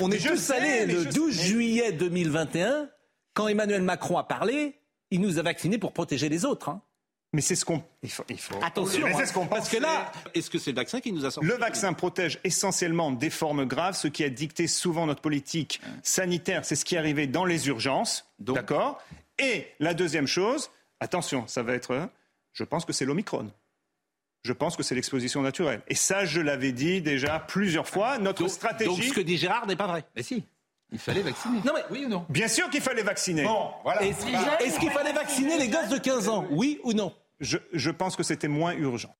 On 0.00 0.10
est 0.10 0.18
tous 0.18 0.50
allés 0.50 0.86
le 0.86 1.04
12 1.06 1.40
juillet 1.40 1.92
2021, 1.92 2.88
quand 3.32 3.48
Emmanuel 3.48 3.82
Macron 3.82 4.16
a 4.16 4.24
parlé, 4.24 4.78
il 5.10 5.20
nous 5.20 5.38
a 5.38 5.42
vaccinés 5.42 5.78
pour 5.78 5.92
protéger 5.92 6.28
les 6.28 6.44
autres. 6.44 6.68
Hein. 6.68 6.82
Mais 7.34 7.40
c'est 7.40 7.56
ce 7.56 7.64
qu'on. 7.64 7.82
Il 8.02 8.10
faut, 8.10 8.24
Attention, 8.62 9.06
hein. 9.06 9.26
ce 9.26 9.48
parce 9.48 9.68
que 9.68 9.78
là, 9.78 10.12
est-ce 10.34 10.48
que 10.48 10.58
c'est 10.58 10.70
le 10.70 10.76
vaccin 10.76 11.00
qui 11.00 11.12
nous 11.12 11.24
a 11.24 11.32
sorti 11.32 11.48
Le 11.48 11.56
vaccin 11.56 11.92
protège 11.92 12.38
essentiellement 12.44 13.10
des 13.10 13.30
formes 13.30 13.64
graves, 13.64 13.96
ce 13.96 14.06
qui 14.06 14.22
a 14.22 14.28
dicté 14.28 14.68
souvent 14.68 15.06
notre 15.06 15.20
politique 15.20 15.80
sanitaire. 16.04 16.64
C'est 16.64 16.76
ce 16.76 16.84
qui 16.84 16.94
est 16.94 16.98
arrivé 16.98 17.26
dans 17.26 17.44
les 17.44 17.66
urgences, 17.66 18.30
d'accord? 18.38 19.02
Et 19.40 19.66
la 19.80 19.94
deuxième 19.94 20.28
chose, 20.28 20.70
attention, 21.00 21.44
ça 21.48 21.64
va 21.64 21.74
être, 21.74 22.08
je 22.52 22.62
pense 22.62 22.84
que 22.84 22.92
c'est 22.92 23.04
l'Omicron. 23.04 23.50
Je 24.44 24.52
pense 24.52 24.76
que 24.76 24.82
c'est 24.82 24.94
l'exposition 24.94 25.40
naturelle. 25.40 25.80
Et 25.88 25.94
ça, 25.94 26.26
je 26.26 26.40
l'avais 26.40 26.72
dit 26.72 27.00
déjà 27.00 27.38
plusieurs 27.40 27.88
fois. 27.88 28.18
Notre 28.18 28.46
stratégie. 28.48 28.90
Donc 28.90 29.02
ce 29.02 29.14
que 29.14 29.20
dit 29.22 29.38
Gérard 29.38 29.66
n'est 29.66 29.76
pas 29.76 29.86
vrai. 29.86 30.04
Mais 30.14 30.22
si. 30.22 30.44
Il 30.92 30.98
fallait 30.98 31.22
vacciner. 31.22 31.60
Non 31.64 31.72
mais 31.74 31.82
oui 31.90 32.04
ou 32.04 32.08
non 32.08 32.26
Bien 32.28 32.46
sûr 32.46 32.68
qu'il 32.68 32.82
fallait 32.82 33.02
vacciner. 33.02 33.42
Bon, 33.44 33.70
voilà. 33.82 34.02
Est-ce 34.02 34.78
qu'il 34.78 34.90
fallait 34.90 35.14
vacciner 35.14 35.58
les 35.58 35.68
gosses 35.68 35.88
de 35.88 35.98
15 35.98 36.28
ans 36.28 36.46
Oui 36.50 36.78
ou 36.84 36.92
non? 36.92 37.12
Je, 37.40 37.56
je 37.72 37.90
pense 37.90 38.16
que 38.16 38.22
c'était 38.22 38.48
moins 38.48 38.74
urgent. 38.74 39.16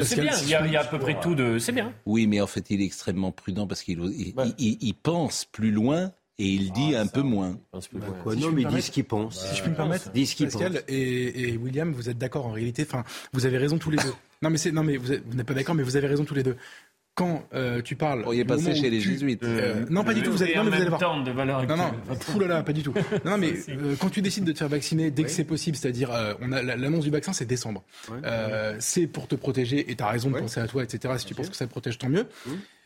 C'est 0.00 0.20
bien, 0.20 0.32
il 0.42 0.48
y, 0.48 0.54
a, 0.54 0.64
il 0.64 0.72
y, 0.72 0.76
a, 0.76 0.82
à 0.82 0.84
peu 0.84 0.98
près 1.00 1.18
tout 1.18 1.34
de. 1.34 1.58
C'est 1.58 1.72
bien. 1.72 1.92
Oui, 2.06 2.28
mais 2.28 2.40
en 2.40 2.46
fait, 2.46 2.70
il 2.70 2.80
est 2.80 2.84
extrêmement 2.84 3.32
prudent 3.32 3.66
parce 3.66 3.82
qu'il 3.82 3.98
il, 4.00 4.32
il, 4.58 4.78
il, 4.80 4.94
pense 4.94 5.44
plus 5.44 5.72
loin 5.72 6.12
et 6.38 6.46
il 6.46 6.72
dit 6.72 6.94
ah, 6.94 7.02
un 7.02 7.06
peu 7.06 7.22
moins. 7.22 7.58
Bah, 7.72 8.06
quoi, 8.22 8.34
si 8.34 8.40
non, 8.40 8.50
mais 8.52 8.62
il 8.62 8.68
dit 8.68 8.82
ce 8.82 8.90
qu'il 8.90 9.04
pense. 9.04 9.46
Si 9.46 9.56
je 9.56 9.62
puis 9.62 9.70
me 9.70 9.76
permettre, 9.76 10.10
dit 10.12 10.26
ce 10.26 10.34
qu'il 10.34 10.48
pense. 10.48 10.62
Et, 10.88 11.50
et, 11.50 11.56
William, 11.56 11.92
vous 11.92 12.08
êtes 12.08 12.18
d'accord 12.18 12.46
en 12.46 12.52
réalité? 12.52 12.84
Enfin, 12.88 13.04
vous 13.32 13.46
avez 13.46 13.58
raison 13.58 13.78
tous 13.78 13.90
les 13.90 13.98
deux. 13.98 14.14
Non, 14.40 14.50
mais 14.50 14.58
c'est 14.58 14.72
non, 14.72 14.82
mais 14.82 14.96
vous, 14.96 15.08
n'êtes 15.08 15.46
pas 15.46 15.54
d'accord, 15.54 15.74
mais 15.74 15.82
vous 15.82 15.96
avez 15.96 16.08
raison 16.08 16.24
tous 16.24 16.34
les 16.34 16.42
deux 16.42 16.56
quand 17.14 17.44
euh, 17.52 17.82
tu 17.82 17.96
parles. 17.96 18.22
Vous 18.24 18.32
est 18.32 18.44
passé 18.44 18.74
chez 18.74 18.90
les 18.90 19.00
jésuites. 19.00 19.42
Euh, 19.42 19.84
non, 19.90 20.04
pas 20.04 20.14
du 20.14 20.22
tout. 20.22 20.32
Vous 20.32 20.42
allez, 20.42 20.54
non, 20.54 20.64
mais 20.64 20.70
vous 20.70 20.76
allez 20.76 20.88
voir. 20.88 21.22
De 21.22 21.30
valeur 21.30 21.66
non, 21.66 21.76
non. 21.76 21.92
Fou 22.18 22.38
là 22.40 22.46
là, 22.46 22.62
pas 22.62 22.72
du 22.72 22.82
tout. 22.82 22.94
Non, 23.24 23.38
mais 23.38 23.52
euh, 23.68 23.94
quand 23.98 24.08
tu 24.08 24.22
décides 24.22 24.44
de 24.44 24.52
te 24.52 24.58
faire 24.58 24.68
vacciner 24.68 25.10
dès 25.10 25.24
que 25.24 25.30
c'est 25.30 25.44
possible, 25.44 25.76
c'est-à-dire, 25.76 26.12
euh, 26.12 26.34
on 26.40 26.52
a 26.52 26.62
l'annonce 26.62 27.04
du 27.04 27.10
vaccin, 27.10 27.32
c'est 27.32 27.44
décembre. 27.44 27.84
C'est 28.78 29.06
pour 29.06 29.28
te 29.28 29.34
protéger 29.34 29.90
et 29.90 29.94
tu 29.94 30.02
as 30.02 30.08
raison 30.08 30.30
de 30.30 30.38
penser 30.38 30.60
à 30.60 30.66
toi, 30.66 30.82
etc. 30.82 31.14
Si 31.18 31.26
tu 31.26 31.34
penses 31.34 31.50
que 31.50 31.56
ça 31.56 31.66
te 31.66 31.70
protège, 31.70 31.98
tant 31.98 32.08
mieux. 32.08 32.26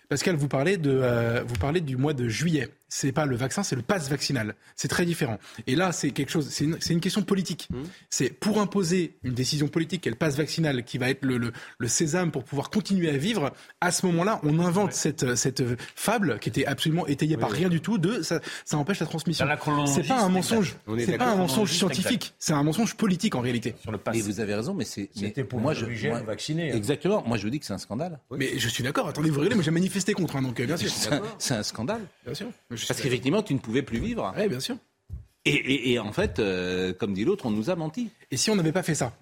Pascal, 0.09 0.37
vous 0.37 0.49
parlez 0.49 0.77
de, 0.77 1.43
vous 1.47 1.57
parlez 1.57 1.81
du 1.81 1.97
mois 1.97 2.13
de 2.13 2.29
juillet 2.29 2.69
c'est 2.89 3.13
pas 3.13 3.27
le 3.27 3.37
vaccin, 3.37 3.63
c'est 3.63 3.77
le 3.77 3.83
pass 3.83 4.09
vaccinal. 4.09 4.55
C'est 4.75 4.89
très 4.89 5.05
différent. 5.05 5.39
Et 5.67 5.77
là, 5.77 5.93
c'est 5.93 6.11
quelque 6.11 6.31
chose, 6.31 6.49
c'est 6.49 6.65
une, 6.65 6.79
une, 6.89 7.01
question 7.01 7.23
politique. 7.23 7.69
Mmh. 7.71 7.83
C'est 8.11 8.31
pour 8.31 8.61
imposer 8.61 9.19
une 9.23 9.35
décision 9.35 9.69
politique, 9.69 10.03
quel 10.03 10.17
pass 10.17 10.37
vaccinal, 10.37 10.85
qui 10.85 10.99
va 10.99 11.11
être 11.11 11.25
le, 11.25 11.39
le, 11.39 11.53
le, 11.79 11.89
sésame 11.89 12.31
pour 12.31 12.45
pouvoir 12.45 12.71
continuer 12.71 13.11
à 13.11 13.17
vivre. 13.17 13.53
À 13.81 13.91
ce 13.91 14.07
moment-là, 14.07 14.41
on 14.45 14.59
invente 14.61 14.89
ouais. 14.89 14.95
cette, 14.95 15.35
cette 15.35 15.63
fable 15.95 16.39
qui 16.39 16.49
était 16.49 16.67
absolument 16.67 17.07
étayée 17.07 17.37
oui, 17.37 17.41
par 17.41 17.51
oui. 17.51 17.59
rien 17.59 17.69
du 17.69 17.81
tout. 17.81 17.99
De 17.99 18.23
ça, 18.23 18.41
ça 18.65 18.77
empêche 18.77 19.01
la 19.01 19.07
transmission. 19.07 19.47
C'est 19.87 20.07
pas 20.07 20.21
un 20.21 20.29
mensonge. 20.29 20.77
C'est 20.99 21.19
pas 21.19 21.31
un 21.31 21.37
mensonge 21.37 21.73
scientifique. 21.73 22.35
C'est 22.39 22.53
un 22.53 22.63
mensonge 22.63 22.95
politique 22.95 23.35
en 23.35 23.41
réalité. 23.41 23.75
Sur 23.81 23.93
le 23.93 23.99
pass. 23.99 24.17
Et 24.17 24.23
vous 24.23 24.41
avez 24.41 24.55
raison, 24.55 24.75
mais 24.75 24.85
c'est. 24.85 25.11
C'était 25.15 25.45
pour 25.45 25.61
moi, 25.61 25.75
je 25.75 25.87
moi, 26.09 26.21
vacciner. 26.21 26.73
Hein. 26.73 26.77
Exactement. 26.77 27.23
Moi, 27.27 27.37
je 27.37 27.43
vous 27.45 27.51
dis 27.51 27.61
que 27.61 27.67
c'est 27.67 27.73
un 27.73 27.79
scandale. 27.79 28.21
Mais 28.31 28.59
je 28.59 28.69
suis 28.69 28.85
d'accord. 28.85 29.09
Attendez, 29.09 29.31
vous 29.31 29.41
rigolez, 29.41 29.57
mais 29.57 29.63
j'ai 29.63 29.71
manifesté 29.71 30.13
contre. 30.13 30.37
Hein, 30.37 30.43
donc 30.43 30.61
bien 30.61 30.77
sûr. 30.77 30.91
C'est 31.39 31.55
un, 31.55 31.59
un, 31.59 31.63
scandale. 31.63 32.03
Bien 32.25 32.35
sûr. 32.35 32.47
Parce 32.87 33.01
qu'effectivement, 33.01 33.43
tu 33.43 33.55
ne 33.55 33.59
pouvais 33.59 33.83
plus 33.83 33.99
vivre. 33.99 34.33
Oui, 34.37 34.49
bien 34.49 34.61
sûr. 34.61 34.77
Et, 35.45 35.55
et, 35.55 35.93
et 35.93 35.99
en 35.99 36.13
fait, 36.13 36.39
euh, 36.39 36.93
comme 36.93 37.15
dit 37.15 37.25
l'autre, 37.25 37.47
on 37.47 37.51
nous 37.51 37.71
a 37.71 37.77
menti. 37.77 38.11
Et 38.31 38.37
si 38.37 38.51
on 38.51 38.57
n'avait 38.57 38.73
pas 38.73 38.83
fait 38.83 38.95
ça 38.97 39.17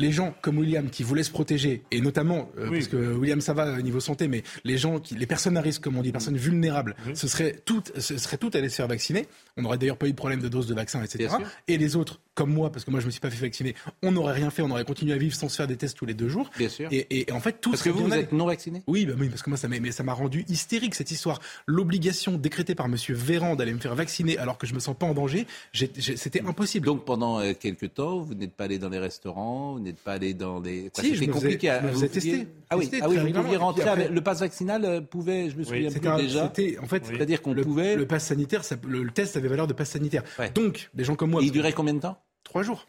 les 0.00 0.10
gens 0.12 0.34
comme 0.40 0.58
William 0.58 0.90
qui 0.90 1.02
voulaient 1.02 1.22
se 1.22 1.30
protéger, 1.30 1.82
et 1.90 2.00
notamment, 2.00 2.50
euh, 2.58 2.68
oui. 2.68 2.78
parce 2.78 2.88
que 2.88 2.96
William 2.96 3.40
ça 3.40 3.52
va 3.52 3.72
au 3.72 3.82
niveau 3.82 4.00
santé, 4.00 4.26
mais 4.26 4.42
les 4.64 4.78
gens, 4.78 4.98
qui, 4.98 5.14
les 5.14 5.26
personnes 5.26 5.56
à 5.56 5.60
risque, 5.60 5.82
comme 5.82 5.96
on 5.96 6.02
dit, 6.02 6.10
personnes 6.10 6.36
vulnérables, 6.36 6.96
oui. 7.06 7.12
ce 7.14 7.28
serait 7.28 7.60
toutes, 7.64 7.98
ce 8.00 8.18
serait 8.18 8.38
toutes 8.38 8.56
à 8.56 8.58
aller 8.58 8.68
se 8.68 8.76
faire 8.76 8.88
vacciner. 8.88 9.26
On 9.56 9.62
n'aurait 9.62 9.78
d'ailleurs 9.78 9.98
pas 9.98 10.06
eu 10.06 10.12
de 10.12 10.16
problème 10.16 10.40
de 10.40 10.48
dose 10.48 10.66
de 10.66 10.74
vaccin, 10.74 11.02
etc. 11.04 11.34
Et 11.68 11.78
les 11.78 11.96
autres, 11.96 12.20
comme 12.40 12.54
moi, 12.54 12.72
parce 12.72 12.86
que 12.86 12.90
moi 12.90 13.00
je 13.00 13.04
me 13.06 13.10
suis 13.10 13.20
pas 13.20 13.28
fait 13.28 13.42
vacciner, 13.42 13.74
on 14.02 14.12
n'aurait 14.12 14.32
rien 14.32 14.48
fait, 14.48 14.62
on 14.62 14.70
aurait 14.70 14.86
continué 14.86 15.12
à 15.12 15.18
vivre 15.18 15.34
sans 15.34 15.50
se 15.50 15.56
faire 15.56 15.66
des 15.66 15.76
tests 15.76 15.94
tous 15.94 16.06
les 16.06 16.14
deux 16.14 16.30
jours. 16.30 16.48
Bien 16.56 16.70
sûr. 16.70 16.88
Et, 16.90 17.06
et 17.10 17.32
en 17.32 17.40
fait, 17.40 17.60
tout 17.60 17.72
parce 17.72 17.82
que 17.82 17.90
vous, 17.90 18.06
vous 18.06 18.14
êtes 18.14 18.32
non 18.32 18.46
vacciné? 18.46 18.82
Oui, 18.86 19.04
bah 19.04 19.12
oui, 19.18 19.28
parce 19.28 19.42
que 19.42 19.50
moi 19.50 19.58
ça 19.58 19.68
m'a, 19.68 19.78
mais 19.78 19.92
ça 19.92 20.04
m'a 20.04 20.14
rendu 20.14 20.46
hystérique 20.48 20.94
cette 20.94 21.10
histoire. 21.10 21.38
L'obligation 21.66 22.38
décrétée 22.38 22.74
par 22.74 22.88
Monsieur 22.88 23.14
Véran 23.14 23.56
d'aller 23.56 23.74
me 23.74 23.78
faire 23.78 23.94
vacciner 23.94 24.38
alors 24.38 24.56
que 24.56 24.66
je 24.66 24.72
me 24.72 24.80
sens 24.80 24.96
pas 24.96 25.04
en 25.04 25.12
danger, 25.12 25.46
c'était 25.74 26.40
impossible. 26.40 26.86
Donc 26.86 27.04
pendant 27.04 27.40
euh, 27.40 27.52
quelques 27.52 27.92
temps, 27.92 28.20
vous 28.20 28.32
n'êtes 28.32 28.54
pas 28.54 28.64
allé 28.64 28.78
dans 28.78 28.88
les 28.88 28.98
restaurants, 28.98 29.74
vous 29.74 29.80
n'êtes 29.80 29.98
pas 29.98 30.12
allé 30.12 30.32
dans 30.32 30.60
des 30.60 30.90
Quoi, 30.94 31.04
si, 31.04 31.14
je 31.14 31.24
compliqué 31.26 31.66
ai, 31.66 31.70
à 31.70 31.80
vous, 31.80 32.00
vous 32.00 32.06
testé. 32.06 32.46
Ah 32.70 32.78
oui, 32.78 32.88
ah 33.02 33.08
oui 33.08 33.18
vous 33.18 33.32
pouviez 33.32 33.56
rentrer 33.56 33.82
après... 33.82 34.04
avec 34.04 34.14
le 34.14 34.20
pass 34.22 34.40
vaccinal 34.40 34.84
euh, 34.86 35.00
pouvait, 35.02 35.50
je 35.50 35.56
me 35.56 35.64
souviens 35.64 35.90
oui, 35.90 35.98
plus 35.98 36.08
un, 36.08 36.16
déjà. 36.16 36.52
En 36.80 36.86
fait, 36.86 37.04
c'est-à-dire 37.04 37.42
qu'on 37.42 37.52
le, 37.52 37.62
pouvait 37.62 37.96
le 37.96 38.06
pass 38.06 38.24
sanitaire, 38.24 38.64
ça, 38.64 38.76
le, 38.86 39.02
le, 39.02 39.10
test 39.10 39.36
avait 39.36 39.48
valeur 39.48 39.66
de 39.66 39.74
pass 39.74 39.90
sanitaire. 39.90 40.22
Ouais. 40.38 40.50
Donc, 40.50 40.88
des 40.94 41.04
gens 41.04 41.16
comme 41.16 41.30
moi. 41.30 41.42
Il 41.42 41.52
durait 41.52 41.72
combien 41.72 41.94
de 41.94 42.00
temps? 42.00 42.16
Trois 42.50 42.64
jours 42.64 42.84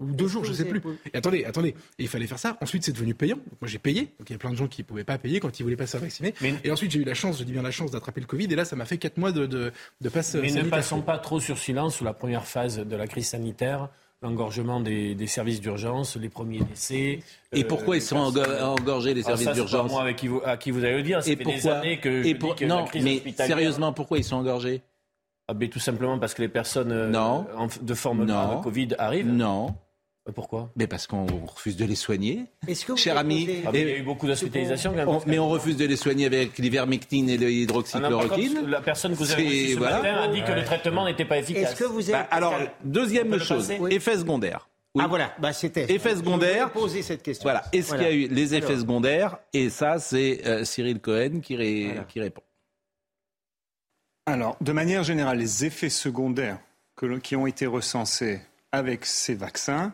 ou 0.00 0.06
deux 0.06 0.26
jours, 0.26 0.44
je 0.44 0.52
sais 0.52 0.64
plus. 0.64 0.80
Et 1.12 1.16
attendez, 1.16 1.44
attendez, 1.44 1.68
et 1.68 2.02
il 2.02 2.08
fallait 2.08 2.26
faire 2.26 2.38
ça. 2.38 2.56
Ensuite, 2.60 2.84
c'est 2.84 2.92
devenu 2.92 3.14
payant. 3.14 3.36
Donc, 3.36 3.60
moi, 3.60 3.68
j'ai 3.68 3.78
payé. 3.78 4.12
Donc, 4.18 4.28
il 4.28 4.32
y 4.32 4.34
a 4.34 4.38
plein 4.38 4.50
de 4.50 4.56
gens 4.56 4.66
qui 4.66 4.82
pouvaient 4.82 5.04
pas 5.04 5.18
payer 5.18 5.38
quand 5.40 5.60
ils 5.60 5.62
voulaient 5.62 5.76
pas 5.76 5.86
se 5.86 5.96
vacciner. 5.98 6.34
Mais... 6.40 6.54
Et 6.64 6.70
ensuite, 6.70 6.90
j'ai 6.90 6.98
eu 6.98 7.04
la 7.04 7.14
chance, 7.14 7.38
je 7.38 7.44
dis 7.44 7.52
bien 7.52 7.62
la 7.62 7.70
chance, 7.70 7.90
d'attraper 7.90 8.20
le 8.20 8.26
Covid. 8.26 8.46
Et 8.46 8.56
là, 8.56 8.64
ça 8.64 8.74
m'a 8.74 8.86
fait 8.86 8.98
quatre 8.98 9.18
mois 9.18 9.30
de, 9.30 9.46
de, 9.46 9.72
de 10.00 10.08
passe. 10.08 10.34
Mais 10.34 10.48
sanitaire. 10.48 10.64
ne 10.64 10.70
passons 10.70 11.02
pas 11.02 11.18
trop 11.18 11.38
sur 11.38 11.58
silence 11.58 11.94
sur 11.94 12.04
la 12.04 12.12
première 12.14 12.46
phase 12.46 12.78
de 12.78 12.96
la 12.96 13.06
crise 13.06 13.28
sanitaire 13.28 13.88
l'engorgement 14.22 14.80
des, 14.80 15.14
des, 15.14 15.26
services 15.26 15.60
d'urgence, 15.60 16.16
les 16.16 16.30
premiers 16.30 16.60
décès. 16.60 17.20
Et 17.52 17.62
euh, 17.62 17.68
pourquoi 17.68 17.96
ils 17.96 18.02
sont 18.02 18.16
engorgés 18.16 19.12
les 19.12 19.22
services 19.22 19.50
d'urgence 19.50 19.90
Moi, 19.90 20.00
avec 20.00 20.16
qui 20.16 20.28
vous, 20.28 20.40
à 20.44 20.56
qui 20.56 20.70
vous 20.70 20.82
allez 20.82 20.96
le 20.96 21.02
dire, 21.02 21.22
ça 21.22 21.30
et 21.30 21.36
fait 21.36 21.44
pourquoi 21.44 21.60
des 21.60 21.68
années 21.68 22.00
que 22.00 22.24
et 22.24 22.34
pour... 22.34 22.56
que 22.56 22.64
non, 22.64 22.80
la 22.80 22.82
crise 22.84 23.04
mais 23.04 23.32
sérieusement, 23.32 23.92
pourquoi 23.92 24.16
ils 24.16 24.24
sont 24.24 24.36
engorgés? 24.36 24.80
Ah, 25.48 25.54
Tout 25.54 25.78
simplement 25.78 26.18
parce 26.18 26.34
que 26.34 26.42
les 26.42 26.48
personnes 26.48 27.10
non. 27.10 27.46
En, 27.56 27.68
de 27.80 27.94
forme 27.94 28.24
non. 28.24 28.58
de 28.58 28.62
Covid 28.62 28.88
arrivent. 28.98 29.26
Non. 29.26 29.74
Pourquoi? 30.32 30.70
Mais 30.74 30.86
parce 30.86 31.06
qu'on 31.06 31.26
refuse 31.26 31.76
de 31.76 31.84
les 31.84 31.96
soigner. 31.96 32.46
Que 32.66 32.96
Cher 32.96 33.18
ami, 33.18 33.62
ah, 33.66 33.70
il 33.74 33.80
y 33.80 33.92
a 33.92 33.98
eu 33.98 34.02
beaucoup 34.02 34.26
d'hospitalisations. 34.26 34.94
On, 35.06 35.20
mais 35.26 35.38
on 35.38 35.50
refuse 35.50 35.76
de 35.76 35.84
les 35.84 35.96
soigner 35.96 36.24
avec 36.24 36.56
l'ivermectine 36.56 37.28
et 37.28 37.36
l'hydroxychloroquine. 37.36 38.60
Ah, 38.64 38.70
la 38.70 38.80
personne 38.80 39.12
que 39.12 39.18
vous 39.18 39.32
avez 39.32 39.44
reçue 39.44 39.72
ce 39.74 39.78
voilà. 39.78 39.96
matin 39.96 40.14
a 40.22 40.28
dit 40.28 40.42
que 40.42 40.52
le 40.52 40.64
traitement 40.64 41.04
n'était 41.04 41.26
pas 41.26 41.38
efficace. 41.38 41.72
Est-ce 41.72 41.76
que 41.76 41.84
vous 41.84 42.10
êtes... 42.10 42.16
bah, 42.16 42.26
alors, 42.30 42.54
deuxième 42.82 43.38
chose, 43.38 43.70
oui. 43.78 43.92
effet 43.94 44.16
secondaire. 44.16 44.70
Oui. 44.94 45.02
Ah 45.04 45.08
voilà, 45.08 45.34
bah, 45.40 45.52
c'était. 45.52 45.92
Effet 45.92 46.16
secondaire. 46.16 46.70
poser 46.70 47.02
cette 47.02 47.22
question. 47.22 47.42
Voilà. 47.42 47.64
Est-ce 47.72 47.88
voilà. 47.88 48.04
qu'il 48.04 48.12
y 48.12 48.22
a 48.22 48.24
eu 48.24 48.28
les 48.28 48.54
effets 48.54 48.66
Alors. 48.66 48.80
secondaires? 48.80 49.38
Et 49.52 49.68
ça, 49.68 49.98
c'est 49.98 50.40
euh, 50.46 50.64
Cyril 50.64 51.00
Cohen 51.00 51.40
qui, 51.42 51.56
ré... 51.56 51.86
voilà. 51.86 52.04
qui, 52.04 52.20
répond. 52.20 52.42
Alors, 54.26 54.56
de 54.62 54.72
manière 54.72 55.04
générale, 55.04 55.38
les 55.38 55.64
effets 55.66 55.90
secondaires 55.90 56.58
qui 57.22 57.36
ont 57.36 57.46
été 57.46 57.66
recensés 57.66 58.40
avec 58.72 59.04
ces 59.04 59.34
vaccins 59.34 59.92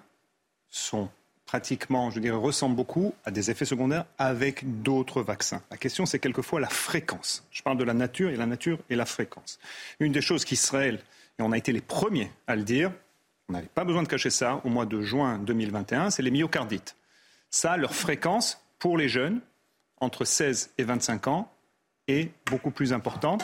sont 0.69 1.09
pratiquement, 1.47 2.11
je 2.11 2.21
dirais, 2.21 2.37
ressemblent 2.37 2.77
beaucoup 2.77 3.13
à 3.25 3.33
des 3.33 3.51
effets 3.51 3.65
secondaires 3.65 4.05
avec 4.19 4.83
d'autres 4.83 5.21
vaccins. 5.21 5.61
La 5.73 5.77
question, 5.77 6.07
c'est 6.07 6.21
quelquefois 6.21 6.61
la 6.61 6.69
fréquence. 6.69 7.45
Je 7.51 7.61
parle 7.63 7.77
de 7.77 7.83
la 7.83 7.93
nature 7.93 8.31
et 8.31 8.37
la 8.37 8.47
nature 8.47 8.79
et 8.89 8.95
la 8.95 9.05
fréquence. 9.05 9.59
Une 9.99 10.13
des 10.13 10.21
choses 10.21 10.45
qui 10.45 10.55
serait, 10.55 10.95
et 10.95 11.43
on 11.43 11.51
a 11.51 11.59
été 11.59 11.73
les 11.73 11.81
premiers 11.81 12.31
à 12.47 12.55
le 12.55 12.63
dire, 12.63 12.93
on 13.49 13.55
n'avait 13.55 13.67
pas 13.67 13.83
besoin 13.83 14.05
de 14.05 14.09
cacher 14.09 14.31
ça 14.31 14.61
au 14.63 14.69
mois 14.69 14.87
de 14.87 15.03
juin 15.03 15.39
2021, 15.39 16.11
c'est 16.11 16.23
les 16.23 16.31
myocardites. 16.31 16.95
Ça, 17.51 17.77
leur 17.77 17.97
fréquence 17.97 18.65
pour 18.79 18.97
les 18.97 19.09
jeunes 19.09 19.41
entre 20.01 20.25
16 20.25 20.71
et 20.79 20.85
25 20.85 21.27
ans 21.27 21.53
est 22.07 22.31
beaucoup 22.47 22.71
plus 22.71 22.93
importante. 22.93 23.43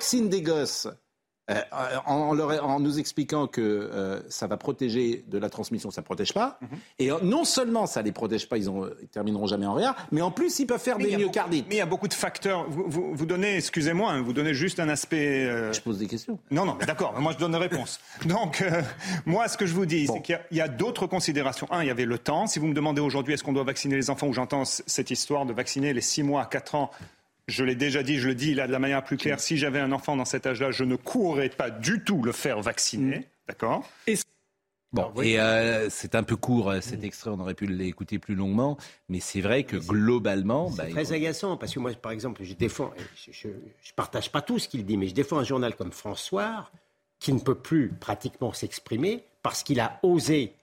Vaccine 0.00 0.30
des 0.30 0.40
gosses, 0.40 0.88
euh, 1.50 1.60
en, 2.06 2.32
leur, 2.32 2.64
en, 2.64 2.80
nous 2.80 2.98
expliquant 2.98 3.46
que 3.46 3.60
euh, 3.60 4.20
ça 4.30 4.46
va 4.46 4.56
protéger 4.56 5.26
de 5.28 5.36
la 5.36 5.50
transmission, 5.50 5.90
ça 5.90 6.00
ne 6.00 6.06
protège 6.06 6.32
pas. 6.32 6.58
Mm 6.62 6.66
-hmm. 6.66 6.78
Et 7.00 7.10
non 7.22 7.44
seulement 7.44 7.84
ça 7.86 8.00
ne 8.00 8.06
les 8.06 8.12
protège 8.12 8.48
pas, 8.48 8.56
ils, 8.56 8.72
ne 8.72 8.88
termineront 9.12 9.46
jamais 9.46 9.66
en 9.66 9.74
rien, 9.74 9.94
mais 10.10 10.22
en 10.22 10.30
plus 10.30 10.58
ils 10.58 10.66
peuvent 10.66 10.80
faire 10.80 10.96
mais 10.96 11.04
des 11.04 11.18
myocardites. 11.18 11.66
Mais 11.68 11.74
il 11.74 11.78
y 11.78 11.82
a 11.82 11.92
beaucoup 11.94 12.08
de 12.08 12.14
facteurs. 12.14 12.64
Vous, 12.70 12.84
vous, 12.94 13.14
vous 13.14 13.26
donnez, 13.26 13.56
excusez-moi, 13.56 14.10
hein, 14.10 14.22
vous 14.22 14.32
donnez 14.32 14.54
juste 14.54 14.80
un 14.80 14.88
aspect. 14.88 15.44
Euh... 15.44 15.70
Je 15.74 15.82
pose 15.82 15.98
des 15.98 16.06
questions. 16.06 16.38
Non, 16.50 16.64
non, 16.64 16.76
d'accord, 16.86 17.12
moi 17.20 17.32
je 17.34 17.38
donne 17.42 17.52
des 17.52 17.64
réponses. 17.68 17.94
Donc, 18.36 18.54
euh, 18.62 18.82
moi 19.26 19.42
ce 19.52 19.56
que 19.58 19.66
je 19.70 19.74
vous 19.78 19.88
dis, 19.94 20.06
bon. 20.06 20.14
c'est 20.14 20.22
qu'il 20.22 20.40
y 20.60 20.62
a, 20.62 20.64
a 20.64 20.68
d'autres 20.68 21.06
considérations. 21.16 21.66
Un, 21.70 21.80
il 21.84 21.88
y 21.92 21.94
avait 21.96 22.10
le 22.14 22.18
temps. 22.18 22.46
Si 22.46 22.58
vous 22.60 22.68
me 22.72 22.76
demandez 22.80 23.02
aujourd'hui 23.08 23.32
est-ce 23.34 23.44
qu'on 23.44 23.56
doit 23.58 23.68
vacciner 23.74 23.96
les 24.02 24.08
enfants, 24.12 24.28
ou 24.30 24.34
j'entends 24.40 24.64
cette 24.96 25.10
histoire 25.16 25.44
de 25.44 25.52
vacciner 25.62 25.92
les 25.92 26.04
6 26.12 26.22
mois 26.22 26.42
à 26.42 26.46
4 26.46 26.74
ans 26.74 26.90
je 27.50 27.64
l'ai 27.64 27.74
déjà 27.74 28.02
dit, 28.02 28.18
je 28.18 28.28
le 28.28 28.34
dis 28.34 28.54
là 28.54 28.66
de 28.66 28.72
la 28.72 28.78
manière 28.78 29.04
plus 29.04 29.16
claire, 29.16 29.40
si 29.40 29.56
j'avais 29.56 29.80
un 29.80 29.92
enfant 29.92 30.16
dans 30.16 30.24
cet 30.24 30.46
âge-là, 30.46 30.70
je 30.70 30.84
ne 30.84 30.96
courrais 30.96 31.50
pas 31.50 31.70
du 31.70 32.02
tout 32.02 32.22
le 32.22 32.32
faire 32.32 32.60
vacciner. 32.60 33.18
Mmh. 33.18 33.24
D'accord? 33.48 33.88
Bon, 34.92 35.02
Alors, 35.02 35.22
et 35.22 35.38
euh, 35.38 35.88
c'est 35.88 36.16
un 36.16 36.24
peu 36.24 36.34
court 36.34 36.72
cet 36.80 37.04
extrait, 37.04 37.30
on 37.30 37.38
aurait 37.38 37.54
pu 37.54 37.66
l'écouter 37.66 38.18
plus 38.18 38.34
longuement, 38.34 38.76
mais 39.08 39.20
c'est 39.20 39.40
vrai 39.40 39.62
que 39.62 39.76
globalement. 39.76 40.68
C'est 40.70 40.76
bah, 40.78 40.90
très 40.90 41.08
il... 41.08 41.14
agaçant, 41.14 41.56
parce 41.56 41.72
que 41.72 41.78
moi, 41.78 41.92
par 41.92 42.10
exemple, 42.10 42.42
je 42.42 42.54
défends, 42.54 42.92
je 43.14 43.48
ne 43.48 43.54
partage 43.94 44.32
pas 44.32 44.42
tout 44.42 44.58
ce 44.58 44.66
qu'il 44.66 44.84
dit, 44.84 44.96
mais 44.96 45.06
je 45.06 45.14
défends 45.14 45.38
un 45.38 45.44
journal 45.44 45.76
comme 45.76 45.92
François, 45.92 46.68
qui 47.20 47.32
ne 47.32 47.38
peut 47.38 47.54
plus 47.54 47.90
pratiquement 47.90 48.52
s'exprimer, 48.52 49.22
parce 49.42 49.62
qu'il 49.62 49.78
a 49.78 50.00
osé, 50.02 50.54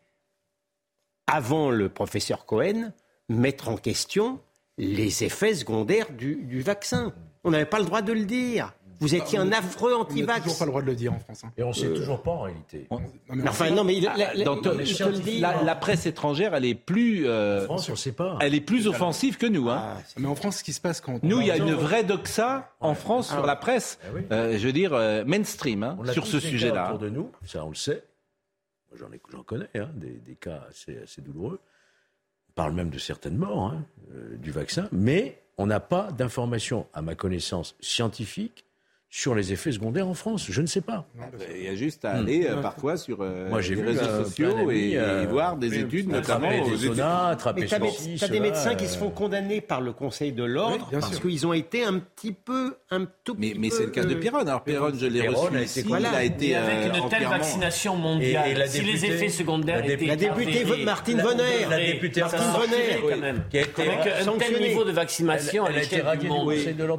avant 1.27 1.71
le 1.71 1.87
professeur 1.87 2.45
Cohen, 2.45 2.91
mettre 3.29 3.69
en 3.69 3.77
question 3.77 4.41
les 4.77 5.23
effets 5.23 5.55
secondaires 5.55 6.11
du, 6.11 6.35
du 6.43 6.61
vaccin. 6.61 7.13
On 7.43 7.51
n'avait 7.51 7.65
pas 7.65 7.79
le 7.79 7.85
droit 7.85 8.01
de 8.01 8.13
le 8.13 8.25
dire. 8.25 8.73
Vous 8.99 9.13
étiez 9.13 9.37
un 9.37 9.51
affreux 9.51 9.93
anti-vax. 9.93 10.27
On 10.27 10.33
n'a 10.37 10.41
toujours 10.41 10.57
pas 10.57 10.65
le 10.65 10.71
droit 10.71 10.81
de 10.81 10.87
le 10.87 10.95
dire 10.95 11.13
en 11.13 11.19
France. 11.19 11.43
Hein. 11.43 11.51
Et 11.55 11.61
on 11.61 11.67
ne 11.67 11.73
sait 11.73 11.85
euh... 11.85 11.93
toujours 11.95 12.23
pas 12.23 12.31
en 12.31 12.41
réalité. 12.41 12.87
On... 12.89 12.99
Non, 12.99 13.05
mais 13.29 13.47
enfin, 13.47 13.69
non, 13.69 13.83
mais 13.83 13.95
il, 13.95 14.03
la, 14.03 14.33
la, 14.33 14.43
Dans, 14.43 14.59
il, 14.59 15.27
il 15.27 15.39
la, 15.39 15.61
la, 15.61 15.75
presse 15.75 16.07
étrangère, 16.07 16.55
elle 16.55 16.65
est 16.65 16.73
plus. 16.73 17.27
Euh, 17.27 17.61
en 17.61 17.65
France, 17.65 17.89
on 17.91 17.95
sait 17.95 18.11
pas. 18.11 18.39
Elle 18.41 18.55
est 18.55 18.61
plus 18.61 18.87
offensive 18.87 19.37
que 19.37 19.45
nous. 19.45 19.69
Hein. 19.69 19.97
Ah, 19.97 20.01
mais 20.17 20.27
en 20.27 20.33
France, 20.33 20.57
ce 20.57 20.63
qui 20.63 20.73
se 20.73 20.81
passe 20.81 20.99
quand. 20.99 21.21
Nous, 21.21 21.41
il 21.41 21.45
y 21.47 21.51
a 21.51 21.57
une 21.57 21.75
vraie 21.75 22.03
doxa 22.03 22.73
en 22.79 22.95
France 22.95 23.29
ah, 23.31 23.35
sur 23.35 23.45
la 23.45 23.55
presse. 23.55 23.99
Ah, 24.03 24.07
oui. 24.15 24.21
euh, 24.31 24.57
je 24.57 24.65
veux 24.65 24.73
dire 24.73 24.93
euh, 24.93 25.23
mainstream 25.25 25.83
hein, 25.83 25.97
sur 26.11 26.25
ce 26.25 26.39
sujet-là. 26.39 26.87
Autour 26.87 26.99
de 26.99 27.09
nous, 27.09 27.31
ça 27.45 27.63
on 27.65 27.69
le 27.69 27.75
sait. 27.75 28.03
j'en 28.95 29.11
ai- 29.11 29.21
j'en 29.31 29.43
connais, 29.43 29.69
hein, 29.75 29.89
des, 29.93 30.13
des 30.25 30.35
cas 30.35 30.63
assez, 30.71 30.97
assez 31.03 31.21
douloureux. 31.21 31.59
Parle 32.57 32.73
même 32.73 32.89
de 32.89 32.97
certaines 32.97 33.37
morts 33.37 33.67
hein, 33.67 33.85
euh, 34.15 34.35
du 34.35 34.49
vaccin, 34.49 34.89
mais 34.91 35.43
on 35.59 35.67
n'a 35.67 35.79
pas 35.79 36.11
d'informations, 36.11 36.87
à 36.91 37.03
ma 37.03 37.13
connaissance, 37.13 37.75
scientifiques 37.79 38.65
sur 39.09 39.33
les 39.35 39.53
effets 39.53 39.71
secondaires 39.71 40.07
en 40.07 40.13
France. 40.13 40.47
Je 40.49 40.61
ne 40.61 40.67
sais 40.67 40.81
pas. 40.81 41.05
Il 41.55 41.63
y 41.63 41.67
a 41.69 41.75
juste 41.75 42.03
à 42.03 42.11
aller 42.11 42.45
euh, 42.45 42.57
Hmm. 42.57 42.61
parfois 42.61 42.97
sur 42.97 43.19
euh, 43.21 43.47
Moi, 43.49 43.61
j'ai 43.61 43.75
les 43.75 43.81
vu, 43.81 43.87
réseaux 43.87 44.01
euh, 44.05 44.23
sociaux 44.25 44.69
et, 44.69 44.89
et 44.91 44.97
euh, 44.99 45.25
voir 45.29 45.55
des 45.55 45.69
oui, 45.69 45.77
études, 45.79 46.09
notamment 46.09 46.49
des 46.51 46.59
aux 46.59 46.75
études- 46.75 46.99
attraper 46.99 47.61
Mais 47.61 47.67
ceci, 47.67 48.09
des, 48.13 48.17
t'as 48.19 48.27
des 48.27 48.39
médecins 48.41 48.75
qui 48.75 48.85
se 48.87 48.97
font 48.97 49.09
condamner 49.09 49.61
par 49.61 49.79
le 49.79 49.93
Conseil 49.93 50.33
de 50.33 50.43
l'ordre 50.43 50.89
Oui, 50.91 50.99
parce 50.99 51.19
qu'ils 51.19 51.47
ont 51.47 51.53
été 51.53 51.83
un 51.85 51.99
petit 51.99 52.33
peu, 52.33 52.75
un 52.91 53.05
tout 53.23 53.35
Mais, 53.39 53.51
petit 53.51 53.59
mais 53.59 53.69
peu, 53.69 53.75
c'est 53.77 53.83
le 53.85 53.91
cas 53.91 54.03
de 54.03 54.13
Perron. 54.15 54.39
Alors 54.39 54.63
Perron, 54.63 54.91
je 54.93 55.05
l'ai 55.05 55.25
reçu 55.27 55.55
a 55.55 55.61
ici, 55.61 55.85
il 55.87 56.05
a 56.05 56.23
été 56.23 56.55
avec 56.55 56.93
euh, 56.93 56.97
une 57.03 57.09
telle 57.09 57.27
vaccination 57.27 57.95
mondiale, 57.95 58.49
Et- 58.49 58.51
et 58.51 58.55
la 58.55 58.67
si 58.67 58.81
les 58.81 58.93
députée- 58.93 59.13
effets 59.13 59.29
secondaires 59.29 59.75
la 59.79 59.81
dé- 59.87 59.93
étaient 59.93 60.05
la 60.05 60.15
députée 60.17 60.83
Martine 60.83 61.21
Vonner, 61.21 61.43
la 61.69 61.77
députée 61.77 62.21
Martine 62.21 62.41
qui 63.49 63.57
a 63.57 63.61
été 63.61 63.81
avec 63.81 64.27
un 64.27 64.31
tel 64.37 64.61
niveau 64.61 64.83
de 64.83 64.91
vaccination 64.91 65.65
à 65.65 65.69
a 65.69 65.71
été 65.71 65.95
l'échelle 65.97 66.17
du 66.19 66.27
monde, 66.27 66.53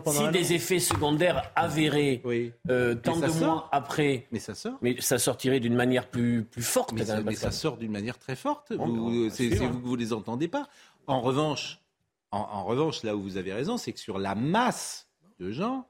si 0.07 0.29
des 0.33 0.53
effets 0.55 0.79
secondaires 0.79 1.51
avérés 1.55 1.98
Oui. 2.25 2.53
euh, 2.71 2.95
tant 2.95 3.19
de 3.19 3.29
sort. 3.29 3.37
mois 3.55 3.69
après, 3.73 4.27
Mais 4.33 4.39
ça 4.39 4.55
sort. 4.55 4.79
mais 4.83 5.01
ça 5.01 5.19
sortirait 5.19 5.61
d'une 5.61 5.75
manière 5.75 6.09
plus, 6.09 6.45
plus 6.45 6.63
forte. 6.63 6.93
Mais 6.93 7.05
ça, 7.05 7.21
mais 7.23 7.35
ça 7.35 7.51
sort 7.51 7.77
d'une 7.77 7.93
manière 7.93 8.19
très 8.19 8.37
forte. 8.37 8.73
Bon, 8.73 8.87
Vous- 8.87 9.31
c'est 9.31 9.49
sûr. 9.51 9.59
c'est 9.59 9.67
vous 9.67 9.81
que 9.81 9.87
vous 9.87 9.97
les 9.97 10.13
entendez 10.13 10.49
pas. 10.49 10.69
En 11.07 11.21
revanche, 11.21 11.79
en, 12.31 12.39
en 12.39 12.65
revanche, 12.65 13.03
là 13.03 13.17
où 13.17 13.23
vous 13.23 13.37
avez 13.37 13.53
raison, 13.53 13.77
c'est 13.79 13.93
que 13.93 14.01
sur 14.01 14.19
la 14.19 14.35
masse 14.35 15.09
de 15.39 15.51
gens, 15.51 15.87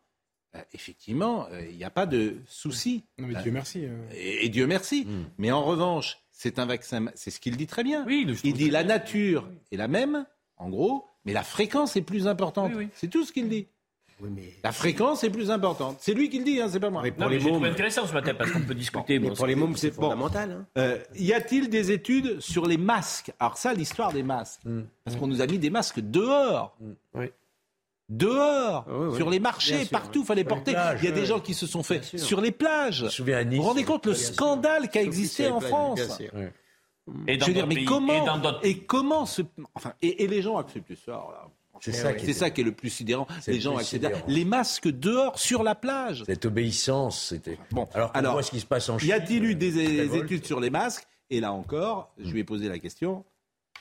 euh, 0.55 0.61
effectivement, 0.73 1.47
euh, 1.51 1.67
il 1.71 1.77
n'y 1.77 1.85
a 1.85 1.91
pas 1.91 2.07
de 2.07 2.37
souci. 2.47 3.05
Non, 3.19 3.27
mais 3.27 3.37
Euh, 3.37 3.43
Dieu 3.43 3.51
merci. 3.53 3.85
euh. 3.85 3.97
Et, 4.15 4.47
et 4.47 4.49
Dieu 4.49 4.67
merci. 4.67 5.05
Hmm. 5.05 5.25
Mais 5.39 5.51
en 5.51 5.63
revanche, 5.65 6.19
c'est 6.31 6.59
un 6.59 6.67
vaccin. 6.67 7.07
C'est 7.15 7.31
ce 7.31 7.41
qu'il 7.41 7.57
dit 7.57 7.67
très 7.67 7.83
bien. 7.85 8.05
Oui, 8.07 8.25
le- 8.25 8.35
Il 8.45 8.55
dit 8.55 8.71
la 8.71 8.85
nature 8.85 9.49
est 9.73 9.77
la 9.77 9.89
même, 9.89 10.25
en 10.57 10.69
gros, 10.71 11.05
mais 11.25 11.33
la 11.33 11.43
fréquence 11.43 11.97
est 11.97 12.03
plus 12.03 12.27
importante. 12.29 12.71
Oui, 12.75 12.85
oui. 12.85 12.89
C'est 12.95 13.09
tout 13.09 13.25
ce 13.25 13.33
qu'il 13.33 13.49
dit. 13.49 13.67
Oui, 14.21 14.29
mais, 14.35 14.55
La 14.65 14.73
fréquence 14.73 15.23
est 15.25 15.31
plus 15.31 15.51
importante. 15.51 15.99
C'est 16.01 16.15
lui 16.15 16.29
qui 16.29 16.39
le 16.39 16.45
dit, 16.45 16.61
hein, 16.61 16.69
c'est 16.71 16.81
pas 16.81 16.91
moi. 16.91 17.03
mais 17.03 17.11
Non, 17.11 17.17
pour 17.17 17.27
mais 17.29 17.35
les 17.35 17.41
j'ai 17.41 17.45
mômes, 17.47 17.55
trouvé 17.57 17.71
intéressant 17.71 18.07
ce 18.07 18.13
matin 18.13 18.35
parce 18.35 18.51
qu'on 18.51 18.61
peut 18.63 18.75
discuter. 18.75 19.19
mais 19.19 19.29
bon, 19.29 19.35
pour 19.35 19.47
les 19.47 19.55
c'est- 19.55 19.61
mômes, 19.61 19.77
c'est 19.77 19.91
bon. 19.97 20.03
fondamental. 20.03 20.51
hein. 20.51 20.67
Euh, 20.79 20.99
y 21.17 21.33
a-t-il 21.33 21.69
des 21.71 21.91
études 21.93 22.41
sur 22.41 22.67
les 22.67 22.77
masques? 22.79 23.33
Alors 23.39 23.57
ça, 23.57 23.73
l'histoire 23.75 24.13
des 24.13 24.23
masques. 24.23 24.63
Parce 25.05 25.17
qu'on 25.17 25.27
nous 25.29 25.41
a 25.43 25.47
mis 25.47 25.59
des 25.59 25.71
masques 25.71 26.01
dehors. 26.01 26.77
Oui. 27.15 27.27
Dehors, 28.11 28.87
oui, 28.89 29.07
oui. 29.11 29.17
sur 29.17 29.29
les 29.29 29.39
marchés, 29.39 29.81
sûr, 29.81 29.91
partout, 29.91 30.21
il 30.23 30.27
fallait 30.27 30.41
Sur 30.41 30.49
porter. 30.49 30.73
plages, 30.73 30.99
Il 31.03 31.05
y 31.05 31.09
a 31.09 31.15
des 31.15 31.27
gens 31.27 31.41
qui 31.41 31.53
se 31.53 31.67
sont 31.67 31.83
fait 31.83 32.03
sur 32.19 32.41
les 32.41 32.53
plages. 32.53 33.01
Je 33.01 33.05
me 33.05 33.11
souviens 33.11 33.37
à 33.39 33.45
Nice. 33.45 33.57
Vous 33.59 33.63
vous 33.65 33.69
rendez 33.69 33.85
compte 33.85 34.07
le 34.07 34.15
scandale 34.15 34.89
qui 34.89 34.97
a 34.99 35.03
existé 35.03 35.49
en 35.49 35.61
France 35.61 35.97
Bien 36.01 36.09
sûr. 36.09 36.31
Ouais. 36.35 36.53
Et 37.27 37.37
dans 37.37 37.45
Je 37.47 37.51
veux 37.51 37.55
dire, 37.55 37.67
mais 37.67 37.75
pays, 37.75 37.85
comment 37.85 38.23
et 38.23 38.27
dans 38.27 38.39
d'autres- 38.39 38.61
et 38.65 38.79
comment 38.79 39.27
enfin 39.75 39.93
et, 40.03 40.25
et 40.25 40.27
les 40.27 40.41
gens 40.43 40.57
acceptent 40.57 40.95
ça 41.05 41.13
alors 41.13 41.31
là. 41.33 41.49
C'est 41.81 41.93
ça 41.93 42.13
qui 42.15 42.25
C'est 42.27 42.31
est- 42.31 42.35
ça 42.35 42.51
qui 42.51 42.61
est 42.61 42.65
le 42.65 42.73
plus 42.73 42.91
sidérant. 42.91 43.27
C'est 43.41 43.53
Les 43.53 43.57
le 43.59 43.63
gens 43.63 43.79
les 44.27 44.45
masques 44.45 44.89
dehors 44.89 45.39
sur 45.39 45.63
la 45.63 45.75
plage. 45.75 46.25
Cette 46.27 46.45
obéissance, 46.47 47.29
c'était. 47.29 47.59
Bon, 47.71 47.89
alors, 47.95 48.13
qu'on 48.13 48.19
alors, 48.19 48.33
voit 48.35 48.43
ce 48.43 48.51
qui 48.51 48.61
se 48.61 48.67
passe 48.67 48.89
en 48.89 48.99
Chine. 48.99 49.09
Y 49.09 49.13
a-t-il 49.13 49.45
eu 49.45 49.55
des, 49.55 49.73
des 49.73 50.17
études 50.17 50.45
sur 50.45 50.61
les 50.61 50.71
masques? 50.71 51.07
Et 51.31 51.41
là 51.41 51.53
encore, 51.53 52.11
je 52.19 52.31
lui 52.31 52.41
ai 52.41 52.45
posé 52.45 52.69
la 52.69 52.79
question. 52.79 53.25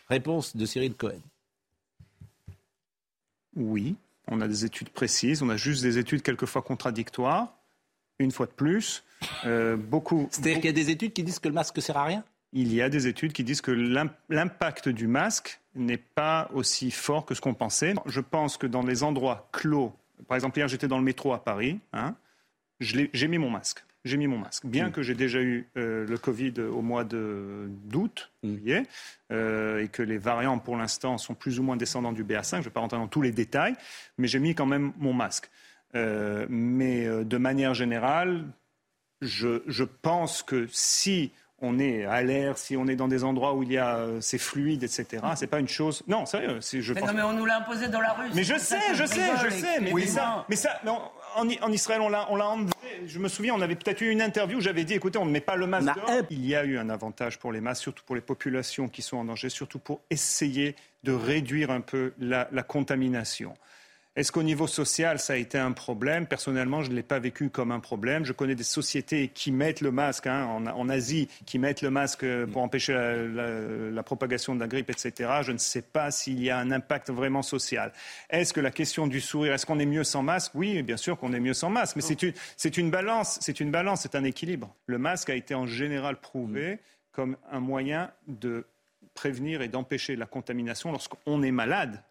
Réponse 0.10 0.56
de 0.56 0.66
Cyril 0.66 0.94
Cohen. 0.96 1.20
Oui, 3.56 3.96
on 4.28 4.42
a 4.42 4.48
des 4.48 4.66
études 4.66 4.90
précises, 4.90 5.42
on 5.42 5.50
a 5.50 5.58
juste 5.58 5.82
des 5.82 5.98
études 5.98 6.22
quelquefois 6.22 6.62
contradictoires. 6.62 7.54
Une 8.20 8.32
fois 8.32 8.48
de 8.48 8.52
plus, 8.52 9.04
euh, 9.46 9.76
beaucoup. 9.78 10.28
C'est-à-dire 10.32 10.56
qu'il 10.58 10.66
y 10.66 10.70
a 10.70 10.72
des 10.72 10.90
études 10.90 11.14
qui 11.14 11.24
disent 11.24 11.40
que 11.40 11.48
le 11.48 11.54
masque 11.54 11.80
sert 11.82 11.98
à 11.98 12.06
rien? 12.06 12.24
Il 12.54 12.74
y 12.74 12.82
a 12.82 12.90
des 12.90 13.06
études 13.08 13.32
qui 13.34 13.44
disent 13.44 13.62
que 13.62 13.72
l'im- 13.72 14.10
l'impact 14.30 14.90
du 14.90 15.06
masque 15.08 15.60
n'est 15.78 15.98
pas 15.98 16.50
aussi 16.54 16.92
fort 16.92 17.26
que 17.26 17.34
ce 17.36 17.42
qu'on 17.42 17.54
pensait. 17.54 17.94
Je 18.06 18.22
pense 18.22 18.58
que 18.58 18.68
dans 18.68 18.82
les 18.84 19.04
endroits 19.04 19.48
clos, 19.52 19.94
par 20.28 20.36
exemple 20.36 20.58
hier 20.60 20.68
j'étais 20.68 20.88
dans 20.88 20.98
le 20.98 21.04
métro 21.04 21.34
à 21.34 21.44
Paris, 21.44 21.80
hein, 21.94 22.16
j'ai 22.80 23.28
mis 23.28 23.38
mon 23.38 23.50
masque. 23.50 23.84
J'ai 24.06 24.16
mis 24.18 24.28
mon 24.28 24.38
masque. 24.38 24.66
Bien 24.66 24.90
que 24.90 25.02
j'ai 25.02 25.16
déjà 25.16 25.42
eu 25.42 25.68
euh, 25.76 26.06
le 26.08 26.18
Covid 26.18 26.54
au 26.62 26.82
mois 26.82 27.04
de- 27.04 27.68
d'août, 27.86 28.32
juillet, 28.42 28.84
euh, 29.34 29.84
et 29.84 29.90
que 29.90 30.02
les 30.02 30.18
variants 30.18 30.60
pour 30.60 30.78
l'instant 30.78 31.18
sont 31.18 31.34
plus 31.34 31.60
ou 31.60 31.64
moins 31.64 31.76
descendants 31.76 32.14
du 32.14 32.24
BA5, 32.24 32.52
je 32.52 32.56
ne 32.58 32.62
vais 32.64 32.70
pas 32.70 32.80
rentrer 32.80 32.98
dans 32.98 33.08
tous 33.08 33.22
les 33.22 33.32
détails, 33.32 33.76
mais 34.18 34.28
j'ai 34.28 34.40
mis 34.40 34.56
quand 34.56 34.66
même 34.68 34.94
mon 34.98 35.12
masque. 35.14 35.50
Euh, 35.96 36.46
mais 36.50 37.06
de 37.26 37.38
manière 37.38 37.74
générale, 37.74 38.46
je, 39.22 39.62
je 39.68 39.84
pense 39.84 40.42
que 40.44 40.68
si 40.72 41.32
on 41.60 41.80
est 41.80 42.06
à 42.06 42.22
l'air, 42.22 42.58
si 42.58 42.78
on 42.78 42.88
est 42.88 42.96
dans 42.96 43.08
des 43.08 43.24
endroits 43.24 43.54
où 43.56 43.64
il 43.64 43.72
y 43.72 43.78
a 43.78 43.98
euh, 43.98 44.22
c'est 44.22 44.38
fluide, 44.38 44.84
etc. 44.84 45.24
C'est 45.36 45.48
pas 45.48 45.60
une 45.60 45.68
chose. 45.68 46.04
Non, 46.08 46.26
sérieux. 46.28 46.62
c'est- 46.62 46.82
Je 46.82 46.94
Mais 46.94 47.00
pense 47.02 47.10
non, 47.10 47.16
mais 47.16 47.24
on 47.24 47.34
nous 47.34 47.46
l'a 47.46 47.58
imposé 47.58 47.88
dans 47.88 48.00
la 48.02 48.14
rue. 48.14 48.30
mais 48.36 48.44
je 48.44 48.58
sais, 48.58 48.78
je 48.94 49.06
sais, 49.06 49.22
je 49.44 49.50
sais, 49.50 49.80
mais, 49.82 49.92
mais 49.94 50.06
ça, 50.06 50.46
mais 50.50 50.56
ça, 50.56 50.80
non, 50.86 51.02
en, 51.36 51.48
en 51.62 51.72
Israël, 51.72 52.02
on 52.02 52.10
l'a, 52.10 52.28
on 52.30 52.36
l'a 52.36 52.48
enlevé. 52.48 52.72
Je 53.08 53.18
me 53.20 53.28
souviens, 53.28 53.56
on 53.56 53.62
avait 53.62 53.76
peut-être 53.76 54.02
eu 54.02 54.10
une 54.12 54.22
interview 54.22 54.58
où 54.60 54.62
j'avais 54.62 54.84
dit, 54.84 54.94
écoutez, 54.94 55.18
on 55.18 55.26
ne 55.26 55.32
met 55.32 55.42
pas 55.42 55.56
le 55.56 55.66
masque 55.68 55.94
dehors. 55.96 56.10
Il 56.30 56.46
y 56.46 56.56
a 56.56 56.64
eu 56.64 56.78
un 56.78 56.90
avantage 56.90 57.40
pour 57.40 57.52
les 57.52 57.60
masques, 57.62 57.82
surtout 57.84 58.04
pour 58.06 58.16
les 58.16 58.22
populations 58.22 58.88
qui 58.88 59.02
sont 59.02 59.18
en 59.18 59.26
danger, 59.26 59.50
surtout 59.50 59.80
pour 59.80 60.02
essayer 60.12 60.76
de 61.04 61.12
réduire 61.12 61.72
un 61.72 61.82
peu 61.82 62.14
la, 62.20 62.48
la 62.52 62.64
contamination. 62.64 63.54
Est-ce 64.18 64.32
qu'au 64.32 64.42
niveau 64.42 64.66
social, 64.66 65.20
ça 65.20 65.34
a 65.34 65.36
été 65.36 65.60
un 65.60 65.72
problème? 65.74 66.26
Personnellement, 66.26 66.82
je 66.82 66.90
ne 66.90 66.96
l'ai 66.96 67.04
pas 67.04 67.20
vécu 67.20 67.52
comme 67.52 67.72
un 67.72 67.80
problème. 67.80 68.26
Je 68.26 68.34
connais 68.34 68.56
des 68.56 68.64
sociétés 68.64 69.28
qui 69.28 69.52
mettent 69.52 69.80
le 69.82 69.92
masque, 69.92 70.26
hein, 70.26 70.44
en, 70.46 70.66
en 70.66 70.90
Asie, 70.90 71.30
qui 71.46 71.60
mettent 71.60 71.84
le 71.84 71.92
masque 71.92 72.24
euh, 72.24 72.48
pour 72.48 72.64
empêcher 72.64 72.94
la, 72.94 73.16
la- 73.16 73.92
la 73.92 74.04
propagation 74.04 74.56
de 74.56 74.60
la 74.60 74.68
grippe, 74.68 74.90
etc. 74.90 75.30
Je 75.44 75.52
ne 75.52 75.60
sais 75.60 75.84
pas 75.84 76.10
s'il 76.10 76.42
y 76.44 76.50
a 76.50 76.58
un 76.58 76.72
impact 76.72 77.12
vraiment 77.12 77.44
social. 77.44 77.94
Est-ce 78.32 78.54
que 78.54 78.60
la 78.60 78.72
question 78.72 79.06
du 79.06 79.22
sourire, 79.22 79.54
est-ce 79.54 79.68
qu'on 79.68 79.78
est 79.78 79.86
mieux 79.86 80.04
sans 80.04 80.24
masque? 80.24 80.54
Oui, 80.56 80.82
bien 80.82 80.98
sûr 80.98 81.20
qu'on 81.20 81.32
est 81.34 81.40
mieux 81.40 81.54
sans 81.54 81.70
masque, 81.70 81.96
mais 81.96 82.02
c'est 82.02 82.24
une, 82.24 82.34
c'est 82.56 82.76
une 82.78 82.90
balance, 82.90 83.38
c'est 83.40 83.60
une 83.60 83.70
balance, 83.70 84.02
c'est 84.02 84.16
un 84.16 84.24
équilibre. 84.24 84.74
Le 84.88 84.98
masque 84.98 85.30
a 85.30 85.36
été 85.36 85.54
en 85.54 85.68
général 85.68 86.18
prouvé 86.20 86.80
comme 87.12 87.38
un 87.52 87.60
moyen 87.60 88.10
de 88.28 88.66
prévenir 89.14 89.62
et 89.62 89.68
d'empêcher 89.68 90.16
la 90.16 90.26
contamination 90.26 90.92
lorsqu'on 90.92 91.44
est 91.44 91.52
malade 91.52 92.02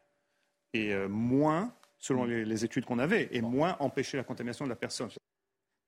et 0.73 0.93
euh, 0.93 1.09
moins, 1.09 1.73
selon 2.07 2.25
les, 2.25 2.45
les 2.45 2.65
études 2.65 2.85
qu'on 2.85 2.99
avait, 2.99 3.29
et 3.33 3.41
moins 3.41 3.77
empêcher 3.81 4.17
la 4.17 4.25
contamination 4.25 4.65
de 4.65 4.71
la 4.71 4.77
personne. 4.77 5.09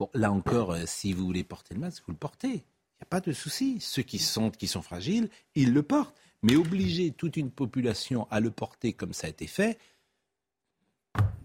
Bon, 0.01 0.09
là 0.15 0.31
encore, 0.33 0.73
euh, 0.73 0.83
si 0.87 1.13
vous 1.13 1.25
voulez 1.25 1.45
porter 1.45 1.75
le 1.75 1.81
masque, 1.81 2.03
vous 2.07 2.13
le 2.13 2.19
portez. 2.19 2.49
Il 2.49 3.03
n'y 3.03 3.03
a 3.03 3.11
pas 3.11 3.21
de 3.21 3.33
souci. 3.33 3.79
Ceux 3.81 4.03
qui 4.03 4.19
sentent 4.19 4.57
qui 4.57 4.67
sont 4.67 4.83
fragiles, 4.83 5.29
ils 5.55 5.73
le 5.73 5.83
portent. 5.83 6.17
Mais 6.43 6.55
obliger 6.55 7.11
toute 7.11 7.37
une 7.37 7.51
population 7.51 8.29
à 8.31 8.39
le 8.41 8.51
porter 8.51 8.93
comme 8.93 9.13
ça 9.13 9.27
a 9.27 9.31
été 9.31 9.49
fait, 9.49 9.77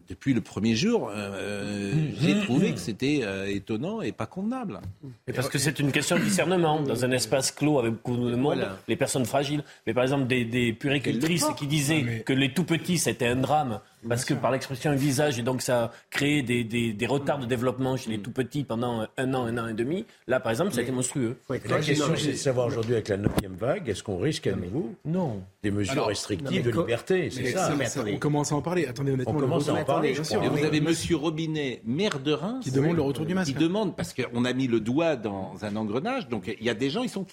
depuis 0.07 0.33
le 0.33 0.41
premier 0.41 0.75
jour, 0.75 1.09
euh, 1.11 1.93
j'ai 2.19 2.39
trouvé 2.41 2.73
que 2.73 2.79
c'était 2.79 3.21
euh, 3.23 3.47
étonnant 3.47 4.01
et 4.01 4.11
pas 4.11 4.27
convenable. 4.27 4.81
Et 5.27 5.33
parce 5.33 5.49
que 5.49 5.57
c'est 5.57 5.79
une 5.79 5.91
question 5.91 6.17
de 6.17 6.23
discernement. 6.23 6.81
Dans 6.81 7.05
un 7.05 7.11
espace 7.11 7.51
clos 7.51 7.79
avec 7.79 7.93
beaucoup 7.93 8.17
de 8.17 8.35
monde, 8.35 8.57
Voilà. 8.57 8.77
les 8.87 8.97
personnes 8.97 9.25
fragiles. 9.25 9.63
Mais 9.87 9.93
par 9.93 10.03
exemple, 10.03 10.27
des, 10.27 10.43
des 10.45 10.73
puéricultrices 10.73 11.47
qui 11.57 11.65
disaient 11.67 12.21
que 12.25 12.33
les 12.33 12.53
tout 12.53 12.65
petits, 12.65 12.97
c'était 12.97 13.27
un 13.27 13.37
drame. 13.37 13.79
Parce 14.07 14.25
que 14.25 14.33
par 14.33 14.51
l'expression 14.51 14.91
un 14.91 14.95
visage, 14.95 15.39
et 15.39 15.41
donc 15.43 15.61
ça 15.61 15.83
a 15.85 15.91
créé 16.09 16.41
des, 16.41 16.63
des- 16.63 16.93
des 16.93 17.05
retards 17.07 17.39
de 17.39 17.45
développement 17.45 17.95
chez 17.97 18.09
les 18.09 18.19
tout 18.19 18.31
petits 18.31 18.63
pendant 18.63 19.07
un 19.17 19.33
an, 19.33 19.45
un 19.45 19.57
an 19.57 19.67
et 19.67 19.73
demi. 19.73 20.05
Là, 20.27 20.39
par 20.39 20.51
exemple, 20.51 20.71
ça 20.73 20.79
a 20.79 20.83
été 20.83 20.91
monstrueux. 20.91 21.37
La 21.49 21.59
question, 21.79 22.05
c'est 22.17 22.31
de 22.31 22.35
savoir 22.37 22.67
aujourd'hui, 22.67 22.93
avec 22.93 23.07
la 23.09 23.17
neuvième 23.17 23.55
vague, 23.55 23.87
est-ce 23.89 24.03
qu'on 24.03 24.17
risque 24.19 24.47
à 24.47 24.55
nouveau 24.55 24.93
Non. 25.05 25.41
des 25.61 25.71
mesures 25.71 25.93
Alors, 25.93 26.07
restrictives 26.07 26.65
non, 26.67 26.71
de 26.75 26.81
liberté? 26.81 27.29
C'est 27.29 27.51
ça. 27.51 27.75
ça, 27.77 27.85
ça, 27.85 28.03
on 28.05 28.17
commence 28.17 28.51
à 28.51 28.55
en 28.55 28.61
parler. 28.61 28.85
Attendez, 28.85 29.11
honnêtement. 29.11 29.33
On 29.35 29.39
commence 29.39 29.69
à 29.69 29.73
en 29.73 29.83
parler, 29.83 30.13
Bien 30.13 30.23
sûr. 30.23 30.41
vous 30.41 30.55
Oui. 30.55 30.63
avez 30.63 30.81
Monsieur 30.81 31.15
Robinet, 31.15 31.81
maire 31.85 32.19
de 32.19 32.31
Reims, 32.33 32.63
Qui 32.63 32.71
demande 32.71 32.95
le 32.95 33.01
retour 33.01 33.25
du 33.25 33.33
masque. 33.33 33.53
Qui 33.53 33.57
demande 33.59 33.95
parce 33.95 34.13
qu'on 34.13 34.45
a 34.45 34.53
mis 34.53 34.67
le 34.67 34.79
doigt 34.79 35.15
dans 35.15 35.53
un 35.63 35.75
engrenage. 35.75 36.27
Donc 36.29 36.53
il 36.59 36.65
y 36.65 36.69
a 36.69 36.73
des 36.73 36.89
gens, 36.89 37.03
ils 37.03 37.09
sont 37.09 37.25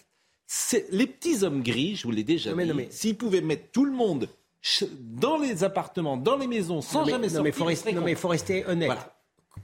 les 0.92 1.06
petits 1.06 1.44
hommes 1.44 1.62
gris. 1.62 1.96
Je 1.96 2.04
vous 2.04 2.10
l'ai 2.12 2.24
déjà 2.24 2.54
mais- 2.54 2.66
dit. 2.66 2.72
S'ils 2.90 3.16
pouvaient 3.16 3.40
mettre 3.40 3.70
tout 3.72 3.84
le 3.84 3.92
monde 3.92 4.28
dans 5.00 5.38
les 5.38 5.64
appartements, 5.64 6.16
dans 6.16 6.36
les 6.36 6.46
maisons, 6.46 6.80
sans 6.80 7.00
Non, 7.00 7.04
mais- 7.06 7.10
jamais 7.12 7.26
non, 7.28 7.32
sortir, 7.34 7.44
mais 7.44 7.52
faut 7.52 7.64
ils 7.64 7.68
rester- 7.68 7.90
seraient 7.90 7.98
non, 8.00 8.04
mais 8.04 8.10
il 8.12 8.16
faut 8.16 8.28
rester 8.28 8.66
honnête. 8.66 8.86
Voilà. 8.88 9.14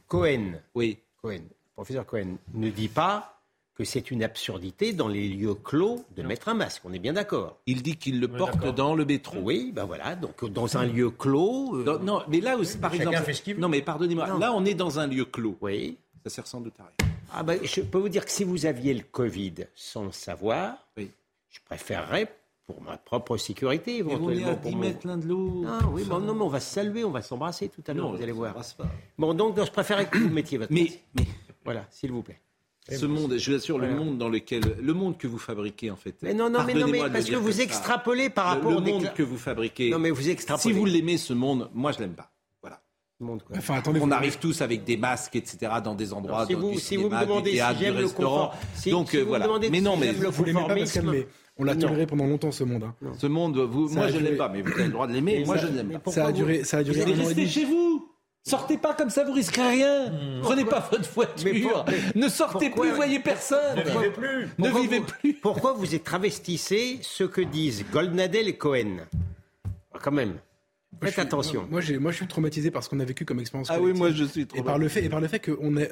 Cohen, 0.09 0.61
Oui. 0.75 0.99
Cohen, 1.23 1.43
professeur 1.75 2.07
Cohen, 2.07 2.37
ne 2.55 2.71
dit 2.71 2.89
pas 2.89 3.33
que 3.75 3.85
c'est 3.85 4.11
une 4.11 4.23
absurdité 4.23 4.95
dans 4.95 5.09
les 5.09 5.29
lieux 5.29 5.55
clos 5.55 6.03
de 6.17 6.23
mettre 6.23 6.49
un 6.49 6.55
masque. 6.55 6.81
On 6.87 6.93
est 6.95 6.99
bien 6.99 7.13
d'accord. 7.13 7.59
Il 7.67 7.83
dit 7.83 7.97
qu'il 7.97 8.21
le 8.21 8.29
porte 8.29 8.65
dans 8.75 8.95
le 8.95 9.05
métro. 9.05 9.37
Oui, 9.43 9.71
ben 9.75 9.85
voilà. 9.85 10.15
Donc 10.17 10.45
dans 10.51 10.79
un 10.79 10.87
lieu 10.87 11.11
clos. 11.11 11.77
euh, 11.77 11.85
Dans- 11.85 11.99
non, 11.99 12.23
mais 12.29 12.41
là 12.41 12.57
aussi, 12.57 12.79
par 12.79 12.95
exemple. 12.95 13.19
fait 13.19 13.35
ce 13.35 13.43
qu'il 13.43 13.55
veut. 13.55 13.61
Non, 13.61 13.69
mais 13.69 13.83
pardonnez-moi. 13.83 14.29
Non. 14.29 14.39
Là, 14.39 14.53
on 14.55 14.65
est 14.65 14.73
dans 14.75 14.99
un 14.99 15.07
lieu 15.07 15.27
clos. 15.27 15.57
Oui. 15.61 15.99
Ça 16.25 16.31
sert 16.31 16.47
sans 16.47 16.61
doute 16.63 16.75
à 16.81 16.85
rien. 16.85 17.11
Ah 17.35 17.43
ben, 17.43 17.59
je 17.63 17.83
peux 17.83 17.99
vous 17.99 18.09
dire 18.09 18.25
que 18.25 18.31
si 18.31 18.45
vous 18.45 18.65
aviez 18.65 18.95
le 18.95 19.03
Covid 19.03 19.55
sans 19.75 20.05
le 20.05 20.13
savoir, 20.13 20.75
Oui. 20.97 21.11
je 21.51 21.59
préférerais 21.67 22.33
pour 22.67 22.83
ma 22.83 22.97
propre 22.97 23.37
sécurité 23.37 24.03
Mais 24.03 24.15
on 24.17 24.29
est 24.31 24.35
éventuellement. 24.35 24.49
à 24.51 24.57
pour 24.57 24.71
10 24.71 24.77
mon- 24.77 24.83
mètres 24.83 25.07
l'un 25.07 25.17
de 25.19 25.27
l'autre. 25.27 25.69
Ah 25.69 25.87
oui, 25.93 26.05
bon, 26.05 26.19
non, 26.19 26.35
mais 26.35 26.43
on 26.43 26.49
va 26.49 26.61
se 26.61 26.75
saluer, 26.75 27.05
on 27.05 27.11
va 27.11 27.23
s'embrasser 27.23 27.69
tout 27.69 27.83
à 27.87 27.95
l'heure, 27.95 28.11
vous 28.15 28.23
allez 28.23 28.33
on 28.33 28.37
voir. 28.37 28.51
s'embrasse 28.51 28.73
pas. 28.75 28.87
Bon, 29.19 29.35
donc, 29.35 29.63
je 29.65 29.71
préférais 29.71 30.07
que 30.09 30.19
vous 30.19 30.29
mettiez 30.33 30.59
votre 30.59 30.73
Mais, 30.73 30.83
masque. 30.83 30.99
mais 31.15 31.25
Voilà, 31.65 31.87
s'il 31.91 32.11
vous 32.13 32.23
plaît. 32.23 32.41
Ce 32.89 33.05
monde, 33.07 33.37
je 33.37 33.51
vous 33.51 33.57
assure, 33.57 33.79
le 33.79 33.91
monde 33.91 34.17
dans 34.19 34.29
lequel, 34.29 34.63
le 34.81 34.95
monde 34.95 35.19
que 35.19 35.27
vous 35.27 35.39
fabriquez 35.39 35.91
en 35.91 35.97
fait. 35.97 36.15
Mais 36.23 36.35
non, 36.35 36.49
non, 36.51 36.61
mais 36.65 36.75
non, 36.75 36.87
mais 36.87 37.01
parce 37.11 37.25
que 37.25 37.35
vous 37.35 37.61
extrapolez 37.61 38.31
par 38.31 38.47
rapport 38.47 38.71
le, 38.71 38.77
au 38.77 38.81
monde 38.81 39.13
que 39.13 39.25
vous 39.25 39.39
fabriquez. 39.39 39.91
Non, 39.91 39.99
mais 39.99 40.11
vous 40.11 40.29
extrapolez. 40.29 40.63
Si 40.63 40.79
vous 40.79 40.85
l'aimez, 40.85 41.17
ce 41.19 41.33
monde, 41.33 41.69
moi 41.75 41.91
je 41.91 41.99
l'aime 41.99 42.15
pas. 42.15 42.31
Voilà. 42.63 42.81
Monde, 43.19 43.43
quoi. 43.43 43.57
Enfin, 43.59 43.75
attendez, 43.75 43.99
on 44.01 44.11
arrive 44.13 44.39
tous 44.39 44.61
avec 44.61 44.85
des 44.85 44.97
masques, 44.97 45.35
etc., 45.35 45.73
dans 45.83 45.97
des 45.97 46.13
endroits, 46.13 46.37
Alors, 46.37 46.47
si 46.47 46.53
dans 46.55 46.61
vous, 46.61 46.71
du 46.73 46.79
si 46.79 46.85
cinéma, 46.87 47.09
vous 47.09 47.15
me 47.17 47.21
demandez 47.23 47.51
du 47.51 47.57
théâtre, 47.57 47.79
si 47.79 47.85
j'aime 47.85 47.95
du 47.95 47.99
le 48.01 48.07
restaurant. 48.07 48.37
confort, 48.51 48.61
si, 48.77 48.91
Donc 48.91 49.11
si 49.11 49.17
euh, 49.17 49.21
vous 49.23 49.29
voilà. 49.29 49.45
me 49.47 49.49
demandez 49.49 49.71
mais 49.71 49.79
si 49.79 49.83
non, 49.85 49.97
mais 49.97 50.13
Vous 50.13 50.45
l'aimez 50.45 50.53
pas, 50.55 50.61
conformisme, 50.63 51.11
mais 51.11 51.27
on 51.59 51.65
l'a 51.65 51.75
toléré 51.77 52.07
pendant 52.07 52.27
longtemps 52.27 52.53
ce 52.53 52.65
monde. 52.65 52.85
hein. 52.85 52.95
ce 53.19 53.27
monde, 53.27 53.57
vous, 53.59 53.89
moi 53.89 54.09
je 54.09 54.13
duré- 54.19 54.25
l'aime 54.25 54.37
pas, 54.37 54.49
mais 54.49 54.63
vous 54.63 54.73
avez 54.73 54.85
le 54.85 54.91
droit 54.93 55.07
de 55.07 55.13
l'aimer. 55.13 55.39
Mais 55.41 55.45
Moi 55.47 55.57
ça- 55.59 55.67
je 55.67 55.73
l'aime 55.73 55.87
mais 55.87 55.95
pas. 55.95 56.01
pourquoi 56.01 56.23
Ça 56.23 56.29
a 56.29 56.33
duré- 56.33 56.65
ça 56.65 56.79
a 56.79 56.83
duré 56.85 56.99
Mais 56.99 57.05
un 57.13 57.15
an 57.15 57.19
et 57.19 57.21
restez 57.25 57.35
demi. 57.35 57.49
chez 57.49 57.65
vous. 57.65 58.09
Sortez 58.49 58.77
pas 58.79 58.95
comme 58.95 59.11
ça, 59.11 59.25
vous 59.25 59.33
risquez 59.33 59.61
rien. 59.61 60.13
Prenez 60.43 60.65
pas 60.65 60.89
votre 60.93 61.11
voiture. 61.13 61.45
Mais 61.53 61.61
pour- 61.61 61.85
mais 61.89 62.21
ne 62.21 62.29
sortez 62.29 62.67
pourquoi- 62.69 62.87
plus, 62.87 62.95
voyez 62.95 63.19
personne. 63.19 63.83
Pourquoi- 63.83 64.03
Ne 64.03 64.47
pourquoi 64.57 64.81
vivez 64.83 64.99
vous- 65.01 65.05
plus. 65.05 65.35
Pourquoi 65.35 65.73
vous 65.73 65.95
êtes 65.97 66.05
travestissez 66.05 66.99
ce 67.03 67.25
que 67.25 67.41
disent 67.41 67.85
Goldnadel 67.93 68.47
et 68.47 68.57
Cohen? 68.57 68.99
Ah, 69.93 69.99
Quand 70.01 70.13
même. 70.13 70.35
Faites 71.03 71.13
suis- 71.13 71.21
attention. 71.21 71.67
Moi, 71.71 71.81
je 71.81 72.11
suis 72.17 72.27
traumatisé 72.27 72.71
par 72.71 72.83
ce 72.83 72.89
qu'on 72.89 73.01
a 73.01 73.05
vécu 73.05 73.25
comme 73.25 73.41
expérience. 73.41 73.69
Ah 73.71 73.81
oui, 73.81 73.93
moi, 73.93 74.11
je 74.11 74.25
suis 74.25 74.47
Et 74.55 74.63
par 74.63 74.79
le 74.79 74.89
fait, 74.89 75.05
et 75.05 75.09
par 75.09 75.21
le 75.21 75.29
fait 75.29 75.39
que 75.39 75.53
on 75.61 75.77
est, 75.77 75.91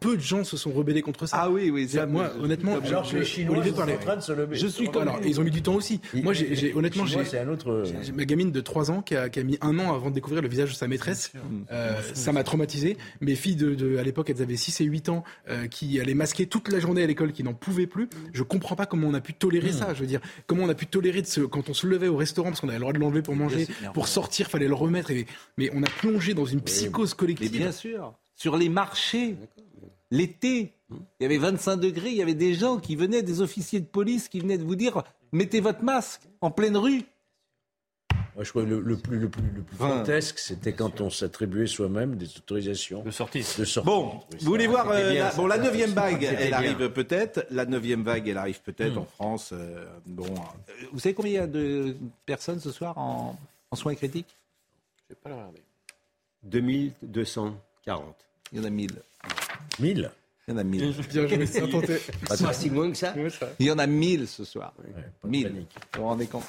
peu 0.00 0.16
de 0.16 0.22
gens 0.22 0.44
se 0.44 0.56
sont 0.56 0.70
rebellés 0.72 1.02
contre 1.02 1.26
ça. 1.26 1.38
Ah 1.42 1.50
oui, 1.50 1.70
oui. 1.70 1.88
ça, 1.88 2.06
moi, 2.06 2.30
je- 2.36 2.42
honnêtement, 2.44 2.78
Alors 2.82 3.04
je- 3.04 3.18
les 3.18 3.24
Chinois 3.24 3.54
Olivier 3.54 3.70
sont 3.72 3.76
parlait. 3.78 3.94
en 3.94 3.98
train 3.98 4.16
de 4.16 4.20
se 4.20 4.32
lever. 4.32 4.56
Je 4.56 4.66
suis 4.66 4.90
comme 4.90 5.02
Alors, 5.02 5.20
ils 5.24 5.40
ont 5.40 5.44
mis 5.44 5.50
du 5.50 5.62
temps 5.62 5.74
aussi. 5.74 6.00
Moi, 6.14 6.32
j'ai, 6.32 6.54
j'ai- 6.54 6.74
honnêtement, 6.74 7.06
j'ai, 7.06 7.24
c'est 7.24 7.38
un 7.38 7.48
autre. 7.48 7.84
j'ai 8.02 8.12
ma 8.12 8.24
gamine 8.24 8.50
de 8.52 8.60
3 8.60 8.90
ans 8.90 9.02
qui 9.02 9.14
a, 9.16 9.28
qui 9.28 9.38
a 9.40 9.42
mis 9.44 9.58
un 9.60 9.78
an 9.78 9.94
avant 9.94 10.10
de 10.10 10.14
découvrir 10.14 10.42
le 10.42 10.48
visage 10.48 10.70
de 10.70 10.74
sa 10.76 10.88
maîtresse. 10.88 11.32
Euh, 11.70 12.00
ça 12.14 12.32
m'a 12.32 12.42
traumatisé. 12.44 12.96
Mes 13.20 13.34
filles 13.34 13.56
de, 13.56 13.74
de- 13.74 13.96
à 13.98 14.02
l'époque, 14.02 14.30
elles 14.30 14.42
avaient 14.42 14.56
6 14.56 14.80
et 14.80 14.84
8 14.84 15.08
ans, 15.08 15.24
euh, 15.48 15.66
qui 15.66 16.00
allaient 16.00 16.14
masquer 16.14 16.46
toute 16.46 16.70
la 16.72 16.78
journée 16.80 17.02
à 17.02 17.06
l'école, 17.06 17.32
qui 17.32 17.42
n'en 17.44 17.54
pouvaient 17.54 17.86
plus. 17.86 18.08
Je 18.32 18.42
comprends 18.42 18.76
pas 18.76 18.86
comment 18.86 19.08
on 19.08 19.14
a 19.14 19.20
pu 19.20 19.34
tolérer 19.34 19.72
ça. 19.72 19.94
Je 19.94 20.00
veux 20.00 20.06
dire, 20.06 20.20
comment 20.46 20.64
on 20.64 20.68
a 20.68 20.74
pu 20.74 20.86
tolérer 20.86 21.22
de 21.22 21.44
quand 21.46 21.68
on 21.68 21.74
se 21.74 21.86
levait 21.86 22.08
au 22.08 22.16
restaurant, 22.16 22.48
parce 22.48 22.60
qu'on 22.60 22.68
avait 22.68 22.76
le 22.78 22.80
droit 22.82 22.92
de 22.92 22.98
l'enlever 22.98 23.22
pour 23.22 23.36
manger, 23.36 23.66
pour 23.94 24.08
sortir, 24.08 24.39
fallait 24.48 24.68
le 24.68 24.74
remettre. 24.74 25.10
Et, 25.10 25.26
mais 25.56 25.70
on 25.74 25.82
a 25.82 25.88
plongé 25.90 26.34
dans 26.34 26.44
une 26.46 26.60
psychose 26.62 27.10
Mais 27.12 27.16
collective. 27.16 27.50
bien 27.52 27.72
sûr. 27.72 28.14
Sur 28.36 28.56
les 28.56 28.68
marchés, 28.68 29.36
l'été, 30.10 30.72
il 30.90 30.96
y 31.22 31.24
avait 31.24 31.38
25 31.38 31.76
degrés, 31.76 32.10
il 32.10 32.16
y 32.16 32.22
avait 32.22 32.34
des 32.34 32.54
gens 32.54 32.78
qui 32.78 32.96
venaient, 32.96 33.22
des 33.22 33.40
officiers 33.42 33.80
de 33.80 33.86
police 33.86 34.28
qui 34.28 34.40
venaient 34.40 34.58
de 34.58 34.64
vous 34.64 34.76
dire 34.76 35.02
mettez 35.32 35.60
votre 35.60 35.84
masque 35.84 36.22
en 36.40 36.50
pleine 36.50 36.76
rue. 36.76 37.02
Moi, 38.36 38.44
je 38.44 38.50
crois 38.50 38.62
que 38.62 38.68
le, 38.68 38.80
le 38.80 38.96
plus, 38.96 39.18
le 39.18 39.28
plus, 39.28 39.42
le 39.42 39.62
plus 39.62 39.74
Enfin. 39.78 39.98
fantasque, 39.98 40.38
c'était 40.38 40.72
quand 40.72 41.00
on 41.00 41.10
s'attribuait 41.10 41.66
soi-même 41.66 42.16
des 42.16 42.26
autorisations 42.36 43.02
De 43.02 43.10
sortie. 43.10 43.40
de 43.58 43.64
sortie. 43.64 43.86
Bon, 43.86 44.20
vous 44.40 44.46
voulez 44.46 44.68
voir 44.68 44.88
euh, 44.90 45.10
bien, 45.12 45.24
la, 45.24 45.34
bon, 45.34 45.46
la 45.48 45.58
neuvième 45.58 45.90
vague, 45.90 46.22
elle 46.22 46.54
arrive 46.54 46.90
peut-être. 46.90 47.44
La 47.50 47.66
neuvième 47.66 48.02
vague, 48.04 48.28
elle 48.28 48.38
arrive 48.38 48.62
peut-être 48.62 48.98
en 48.98 49.04
France. 49.04 49.50
euh, 49.52 49.84
bon, 50.06 50.24
euh, 50.26 50.72
vous 50.92 51.00
savez 51.00 51.14
combien 51.14 51.32
il 51.32 51.34
y 51.34 51.38
a 51.38 51.46
de 51.48 51.96
personnes 52.24 52.60
ce 52.60 52.70
soir 52.70 52.96
en, 52.98 53.36
en 53.70 53.76
soins 53.76 53.94
critiques 53.94 54.36
Je 55.08 55.14
vais 55.14 55.20
pas 55.22 55.28
le 55.30 55.36
regarder. 55.36 55.62
2240. 56.44 58.14
Il 58.52 58.58
y 58.58 58.60
en 58.60 58.64
a 58.64 58.70
1000. 58.70 58.90
1000 59.78 60.10
Il 60.48 60.50
y 60.50 60.54
en 60.54 60.56
a 60.58 60.64
1000. 60.64 60.80
Bien 60.80 61.26
joué, 61.28 61.46
ça 61.46 61.66
tenté. 61.68 61.98
Pas 62.28 62.52
si 62.52 62.68
loin 62.70 62.90
que 62.90 62.96
ça? 62.96 63.14
Il 63.58 63.66
y 63.66 63.70
en 63.70 63.78
a 63.78 63.86
1000 63.86 64.26
ce 64.26 64.44
soir. 64.44 64.72
Ouais, 64.78 64.90
pas 64.92 65.00
de 65.28 65.30
1000. 65.30 65.46
panique. 65.48 65.68
Vous 65.94 66.00
vous 66.02 66.06
rendez 66.08 66.26
compte? 66.26 66.44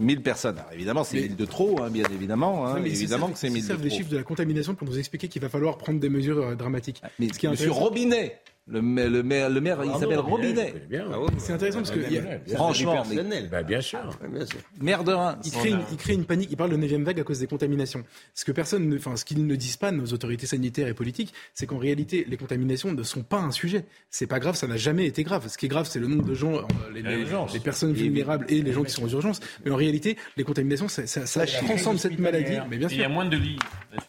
1000 0.00 0.22
personnes. 0.22 0.58
Alors, 0.58 0.72
évidemment, 0.72 1.04
c'est 1.04 1.16
Mais- 1.16 1.22
1000 1.28 1.36
de 1.36 1.44
trop, 1.44 1.82
hein, 1.82 1.90
bien 1.90 2.04
évidemment. 2.10 2.66
hein, 2.66 2.74
Non, 2.76 2.80
mais 2.80 2.88
ils 2.90 2.94
évidemment 2.96 3.26
servent- 3.26 3.32
que 3.34 3.38
c'est 3.38 3.46
ils 3.48 3.52
1000 3.52 3.62
de 3.62 3.66
servent 3.68 3.80
des 3.82 3.88
trop. 3.88 3.98
chiffres 3.98 4.10
de 4.10 4.16
la 4.16 4.22
contamination 4.22 4.74
pour 4.74 4.86
nous 4.88 4.98
expliquer 4.98 5.28
qu'il 5.28 5.42
va 5.42 5.48
falloir 5.50 5.76
prendre 5.76 6.00
des 6.00 6.08
mesures 6.08 6.38
euh, 6.38 6.54
dramatiques. 6.54 7.02
Mais 7.18 7.28
Ce 7.28 7.38
qui 7.38 7.46
est 7.46 7.50
Monsieur 7.50 7.70
Robinet, 7.70 8.40
le, 8.68 8.80
maire- 8.80 9.10
le 9.10 9.22
maire, 9.24 9.50
le 9.50 9.60
maire 9.60 9.78
il 9.84 9.92
s'appelle 9.98 10.20
Robinet. 10.20 10.74
Ah 11.10 11.20
ouais. 11.20 11.26
C'est 11.38 11.52
intéressant 11.52 11.78
parce 11.78 11.90
que 11.90 11.98
il 12.00 12.12
y 12.12 12.18
a- 12.18 12.38
Franchement, 12.54 13.02
mais- 13.08 13.16
Personnel. 13.16 13.48
Bah, 13.50 13.62
bien 13.62 13.80
sûr. 13.80 13.98
Ouais, 14.22 14.28
bien 14.28 14.46
sûr. 14.46 14.58
maire 14.80 15.02
de 15.04 15.12
Reims. 15.12 15.38
Il 15.44 15.50
crée, 15.50 15.70
une, 15.70 15.80
il 15.90 15.96
crée 15.96 16.12
une 16.14 16.24
panique. 16.24 16.48
Il 16.52 16.56
parle 16.56 16.70
de 16.70 16.76
9 16.76 17.02
vague 17.02 17.18
à 17.20 17.24
cause 17.24 17.40
des 17.40 17.46
contaminations. 17.48 18.04
Ce 18.34 18.44
que 18.44 18.52
personne, 18.52 18.88
ne, 18.88 18.96
enfin, 18.96 19.16
ce 19.16 19.24
qu'ils 19.24 19.44
ne 19.46 19.56
disent 19.56 19.76
pas, 19.76 19.90
nos 19.90 20.06
autorités 20.06 20.46
sanitaires 20.46 20.86
et 20.86 20.94
politiques, 20.94 21.34
c'est 21.54 21.66
qu'en 21.66 21.78
réalité, 21.78 22.24
les 22.28 22.36
contaminations 22.36 22.92
ne 22.92 23.02
sont 23.02 23.22
pas 23.24 23.38
un 23.40 23.50
sujet. 23.50 23.84
C'est 24.10 24.26
pas 24.28 24.38
grave, 24.38 24.54
ça 24.54 24.66
n'a 24.68 24.76
jamais 24.76 25.06
été 25.06 25.24
grave. 25.24 25.48
Ce 25.48 25.58
qui 25.58 25.66
est 25.66 25.68
grave, 25.68 25.88
c'est 25.90 25.98
le 25.98 26.06
nombre 26.06 26.24
de 26.24 26.34
gens, 26.34 26.54
euh, 26.58 26.60
les, 26.94 27.02
les- 27.02 27.16
l'urgence. 27.16 27.52
les 27.54 27.60
personnes 27.60 27.92
vulnérables 27.92 28.46
et 28.48 28.62
les 28.62 28.72
gens 28.72 28.84
qui 28.84 28.92
sont 28.92 29.02
aux 29.04 29.08
urgences. 29.08 29.40
Mais 29.64 29.72
en 29.72 29.76
réalité, 29.76 30.16
les 30.36 30.44
contaminations, 30.44 30.86
ça, 30.88 31.06
ça, 31.08 31.26
ça 31.26 31.46
transcende 31.46 31.98
cette 31.98 32.18
maladie. 32.18 32.58
Mais 32.70 32.76
bien 32.78 32.88
Il 32.88 32.96
y 32.98 33.02
a 33.04 33.08
moins 33.08 33.26
de 33.26 33.36
lits. 33.36 33.58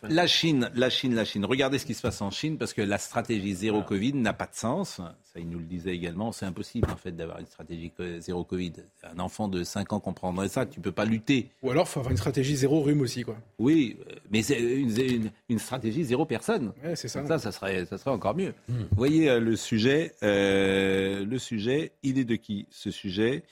La 0.09 0.27
Chine, 0.27 0.69
la 0.75 0.89
Chine, 0.89 1.15
la 1.15 1.25
Chine. 1.25 1.43
Regardez 1.45 1.79
ce 1.79 1.85
qui 1.85 1.93
se 1.95 2.01
passe 2.01 2.21
en 2.21 2.29
Chine 2.31 2.57
parce 2.57 2.73
que 2.73 2.81
la 2.81 2.97
stratégie 2.97 3.53
zéro 3.53 3.81
Covid 3.81 4.13
n'a 4.13 4.31
pas 4.33 4.42
de 4.47 4.55
sens. 4.55 4.95
Ça, 5.23 5.39
il 5.39 5.49
nous 5.49 5.59
le 5.59 5.65
disait 5.65 5.95
également. 5.95 6.31
C'est 6.31 6.45
impossible 6.45 6.89
en 6.91 6.95
fait 6.97 7.11
d'avoir 7.11 7.39
une 7.39 7.45
stratégie 7.45 7.91
zéro 8.19 8.43
Covid. 8.43 8.73
Un 9.03 9.19
enfant 9.19 9.47
de 9.47 9.63
5 9.63 9.93
ans 9.93 9.99
comprendrait 9.99 10.49
ça. 10.49 10.65
Tu 10.65 10.79
peux 10.79 10.91
pas 10.91 11.05
lutter. 11.05 11.49
Ou 11.63 11.71
alors, 11.71 11.87
faut 11.87 11.99
avoir 11.99 12.11
une 12.11 12.17
stratégie 12.17 12.55
zéro 12.55 12.81
rhume 12.81 13.01
aussi, 13.01 13.23
quoi. 13.23 13.35
Oui, 13.59 13.97
euh, 14.09 14.15
mais 14.31 14.41
c'est 14.43 14.59
une, 14.59 14.97
une- 14.99 15.31
une 15.49 15.59
stratégie 15.59 16.03
zéro 16.03 16.25
personne. 16.25 16.73
Ouais, 16.83 16.95
c'est 16.95 17.07
ça. 17.07 17.25
Ça, 17.25 17.39
ça 17.39 17.51
serait, 17.51 17.85
ça 17.85 17.97
serait 17.97 18.11
encore 18.11 18.35
mieux. 18.35 18.53
Vous 18.67 18.85
voyez 18.95 19.29
euh, 19.29 19.39
le 19.39 19.55
sujet, 19.55 20.13
euh, 20.23 21.25
le 21.25 21.39
sujet, 21.39 21.91
il 22.03 22.17
est 22.19 22.25
de 22.25 22.35
qui 22.35 22.67
Ce 22.69 22.91
sujet, 22.91 23.43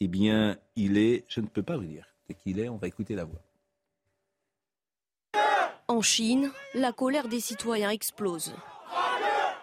eh 0.00 0.08
bien, 0.08 0.56
il 0.76 0.98
est, 0.98 1.24
je 1.28 1.40
ne 1.40 1.46
peux 1.46 1.62
pas 1.62 1.76
vous 1.76 1.84
dire 1.86 2.06
de 2.28 2.34
qui 2.34 2.50
il 2.50 2.60
est. 2.60 2.68
On 2.68 2.76
va 2.76 2.86
écouter 2.88 3.14
la 3.14 3.24
voix. 3.24 3.40
En 5.88 6.02
Chine, 6.02 6.50
la 6.74 6.92
colère 6.92 7.28
des 7.28 7.38
citoyens 7.40 7.90
explose. 7.90 8.52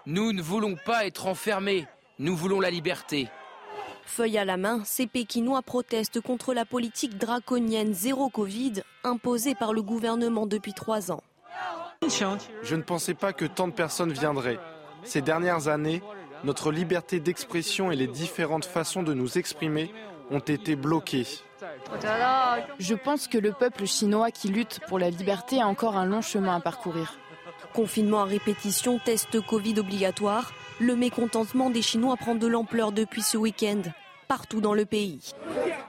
Nous 0.06 0.34
ne 0.34 0.42
voulons 0.42 0.76
pas 0.76 1.06
être 1.06 1.28
enfermés. 1.28 1.88
Nous 2.20 2.36
voulons 2.36 2.60
la 2.60 2.70
liberté. 2.70 3.30
Feuille 4.06 4.38
à 4.38 4.44
la 4.44 4.58
main, 4.58 4.82
ces 4.84 5.08
Pékinois 5.08 5.62
protestent 5.62 6.20
contre 6.20 6.54
la 6.54 6.66
politique 6.66 7.18
draconienne 7.18 7.94
zéro 7.94 8.30
Covid 8.30 8.84
imposée 9.06 9.56
par 9.56 9.72
le 9.72 9.82
gouvernement 9.82 10.46
depuis 10.46 10.74
trois 10.74 11.10
ans. 11.12 11.24
Je 12.02 12.76
ne 12.76 12.82
pensais 12.82 13.14
pas 13.14 13.32
que 13.32 13.46
tant 13.46 13.70
de 13.70 13.74
personnes 13.74 14.12
viendraient. 14.12 14.60
Ces 15.06 15.22
dernières 15.22 15.70
années, 15.70 16.04
notre 16.44 16.74
liberté 16.74 17.22
d'expression 17.22 17.90
et 17.90 17.96
les 17.96 18.08
différentes 18.08 18.66
façons 18.66 19.04
de 19.04 19.14
nous 19.14 19.38
exprimer 19.38 19.94
ont 20.32 20.40
été 20.40 20.76
bloquées. 20.76 21.28
Je 22.78 22.96
pense 22.96 23.30
que 23.30 23.38
le 23.38 23.54
peuple 23.54 23.86
chinois 23.86 24.32
qui 24.32 24.50
lutte 24.50 24.82
pour 24.90 25.00
la 25.00 25.10
liberté 25.10 25.62
a 25.62 25.68
encore 25.68 25.96
un 25.96 26.06
long 26.06 26.22
chemin 26.22 26.58
à 26.58 26.60
parcourir. 26.60 27.18
Confinement 27.74 28.22
à 28.22 28.26
répétition, 28.26 29.00
test 29.00 29.42
Covid 29.42 29.80
obligatoire, 29.80 30.54
le 30.80 30.96
mécontentement 30.96 31.72
des 31.72 31.82
Chinois 31.82 32.18
prend 32.18 32.36
de 32.36 32.46
l'ampleur 32.46 32.92
depuis 32.92 33.24
ce 33.24 33.36
week-end, 33.36 33.82
partout 34.28 34.62
dans 34.62 34.76
le 34.76 34.86
pays. 34.86 35.32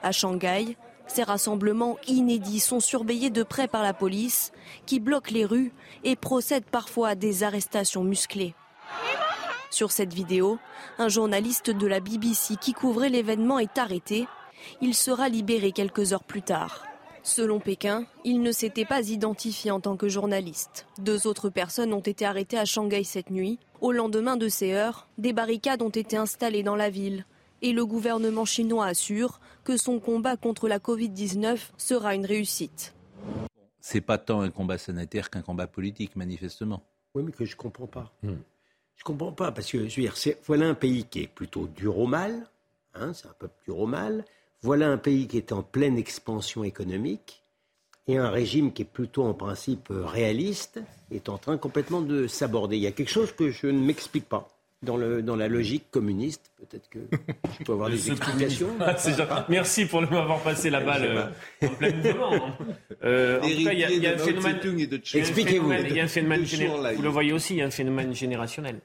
À 0.01 0.11
Shanghai, 0.11 0.77
ces 1.05 1.21
rassemblements 1.21 1.97
inédits 2.07 2.59
sont 2.59 2.79
surveillés 2.79 3.29
de 3.29 3.43
près 3.43 3.67
par 3.67 3.83
la 3.83 3.93
police, 3.93 4.51
qui 4.87 4.99
bloque 4.99 5.29
les 5.29 5.45
rues 5.45 5.73
et 6.03 6.15
procède 6.15 6.65
parfois 6.65 7.09
à 7.09 7.15
des 7.15 7.43
arrestations 7.43 8.03
musclées. 8.03 8.55
Sur 9.69 9.91
cette 9.91 10.13
vidéo, 10.13 10.57
un 10.97 11.09
journaliste 11.09 11.69
de 11.69 11.85
la 11.85 11.99
BBC 11.99 12.55
qui 12.55 12.73
couvrait 12.73 13.09
l'événement 13.09 13.59
est 13.59 13.77
arrêté. 13.77 14.27
Il 14.81 14.95
sera 14.95 15.29
libéré 15.29 15.71
quelques 15.71 16.13
heures 16.13 16.23
plus 16.23 16.41
tard. 16.41 16.83
Selon 17.25 17.59
Pékin, 17.59 18.05
il 18.23 18.41
ne 18.43 18.51
s'était 18.51 18.85
pas 18.85 19.01
identifié 19.09 19.71
en 19.71 19.79
tant 19.79 19.97
que 19.97 20.07
journaliste. 20.07 20.85
Deux 20.99 21.25
autres 21.25 21.49
personnes 21.49 21.91
ont 21.91 21.99
été 21.99 22.23
arrêtées 22.23 22.59
à 22.59 22.65
Shanghai 22.65 23.03
cette 23.03 23.31
nuit. 23.31 23.57
Au 23.81 23.91
lendemain 23.91 24.37
de 24.37 24.47
ces 24.47 24.73
heures, 24.73 25.07
des 25.17 25.33
barricades 25.33 25.81
ont 25.81 25.89
été 25.89 26.17
installées 26.17 26.61
dans 26.61 26.75
la 26.75 26.91
ville. 26.91 27.25
Et 27.63 27.71
le 27.73 27.83
gouvernement 27.83 28.45
chinois 28.45 28.85
assure 28.85 29.39
que 29.63 29.75
son 29.75 29.99
combat 29.99 30.37
contre 30.37 30.67
la 30.67 30.77
Covid-19 30.77 31.57
sera 31.77 32.13
une 32.13 32.27
réussite. 32.27 32.93
C'est 33.79 34.01
pas 34.01 34.19
tant 34.19 34.41
un 34.41 34.51
combat 34.51 34.77
sanitaire 34.77 35.31
qu'un 35.31 35.41
combat 35.41 35.65
politique, 35.65 36.15
manifestement. 36.15 36.83
Oui, 37.15 37.23
mais 37.23 37.31
que 37.31 37.45
je 37.45 37.55
comprends 37.55 37.87
pas. 37.87 38.13
Je 38.23 39.03
comprends 39.03 39.31
pas 39.31 39.51
parce 39.51 39.71
que 39.71 39.87
je 39.87 39.95
veux 39.95 40.01
dire, 40.03 40.15
c'est- 40.15 40.37
voilà 40.45 40.67
un 40.67 40.73
pays 40.75 41.05
qui 41.05 41.21
est 41.23 41.27
plutôt 41.27 41.65
dur 41.67 41.97
au 41.97 42.05
mal, 42.05 42.47
hein, 42.93 43.13
c'est 43.13 43.27
un 43.27 43.33
peuple 43.33 43.55
dur 43.65 43.79
au 43.79 43.87
mal. 43.87 44.25
Voilà 44.65 44.87
un 44.89 44.97
pays 44.97 45.27
qui 45.27 45.37
est 45.37 45.51
en 45.51 45.61
pleine 45.61 45.95
expansion 45.95 46.63
économique 46.63 47.43
et 48.07 48.17
un 48.17 48.29
régime 48.31 48.73
qui 48.73 48.81
est 48.81 48.91
plutôt 48.99 49.23
en 49.23 49.35
principe 49.35 49.89
réaliste 49.91 50.79
est 51.11 51.29
en 51.29 51.37
train 51.37 51.57
complètement 51.57 52.01
de 52.01 52.25
s'aborder. 52.25 52.75
Il 52.75 52.81
y 52.81 52.87
a 52.87 52.91
quelque 52.91 53.11
chose 53.11 53.31
que 53.31 53.51
je 53.51 53.67
ne 53.67 53.79
m'explique 53.79 54.27
pas 54.27 54.47
dans, 54.81 54.97
le, 54.97 55.21
dans 55.21 55.35
la 55.35 55.47
logique 55.47 55.91
communiste. 55.91 56.51
Peut-être 56.57 56.89
que 56.89 56.97
je 57.59 57.63
peux 57.63 57.73
avoir 57.73 57.91
des 57.91 57.97
Ce 57.99 58.09
explications. 58.11 58.69
Ah, 58.79 59.45
Merci 59.49 59.85
pour 59.85 60.01
m'avoir 60.01 60.39
passé 60.41 60.71
la 60.71 60.81
balle 60.81 61.03
euh, 61.05 61.67
en 61.67 61.69
plein 61.75 61.93
mouvement. 61.95 62.49
Euh, 63.03 63.37
en 63.41 63.41
tout 63.47 63.63
cas, 63.65 63.71
il 63.73 63.79
y 63.79 63.83
a, 63.83 63.91
il 63.91 64.01
y 64.03 64.07
a 64.07 64.13
un 64.13 64.17
phénomène. 64.17 64.59
Expliquez-vous. 65.13 65.69
phénomène- 65.69 65.85
Il 65.91 65.95
y 65.95 65.99
a 65.99 66.03
un 66.05 66.07
phénomène 66.07 66.41
Toujours 66.41 66.59
géné- 66.59 66.81
là, 66.81 66.93
Vous 66.93 67.03
le 67.03 67.09
voyez 67.09 67.33
aussi, 67.33 67.53
il 67.53 67.57
y 67.57 67.61
a 67.61 67.65
un 67.67 67.71
phénomène 67.71 68.15
générationnel. 68.15 68.79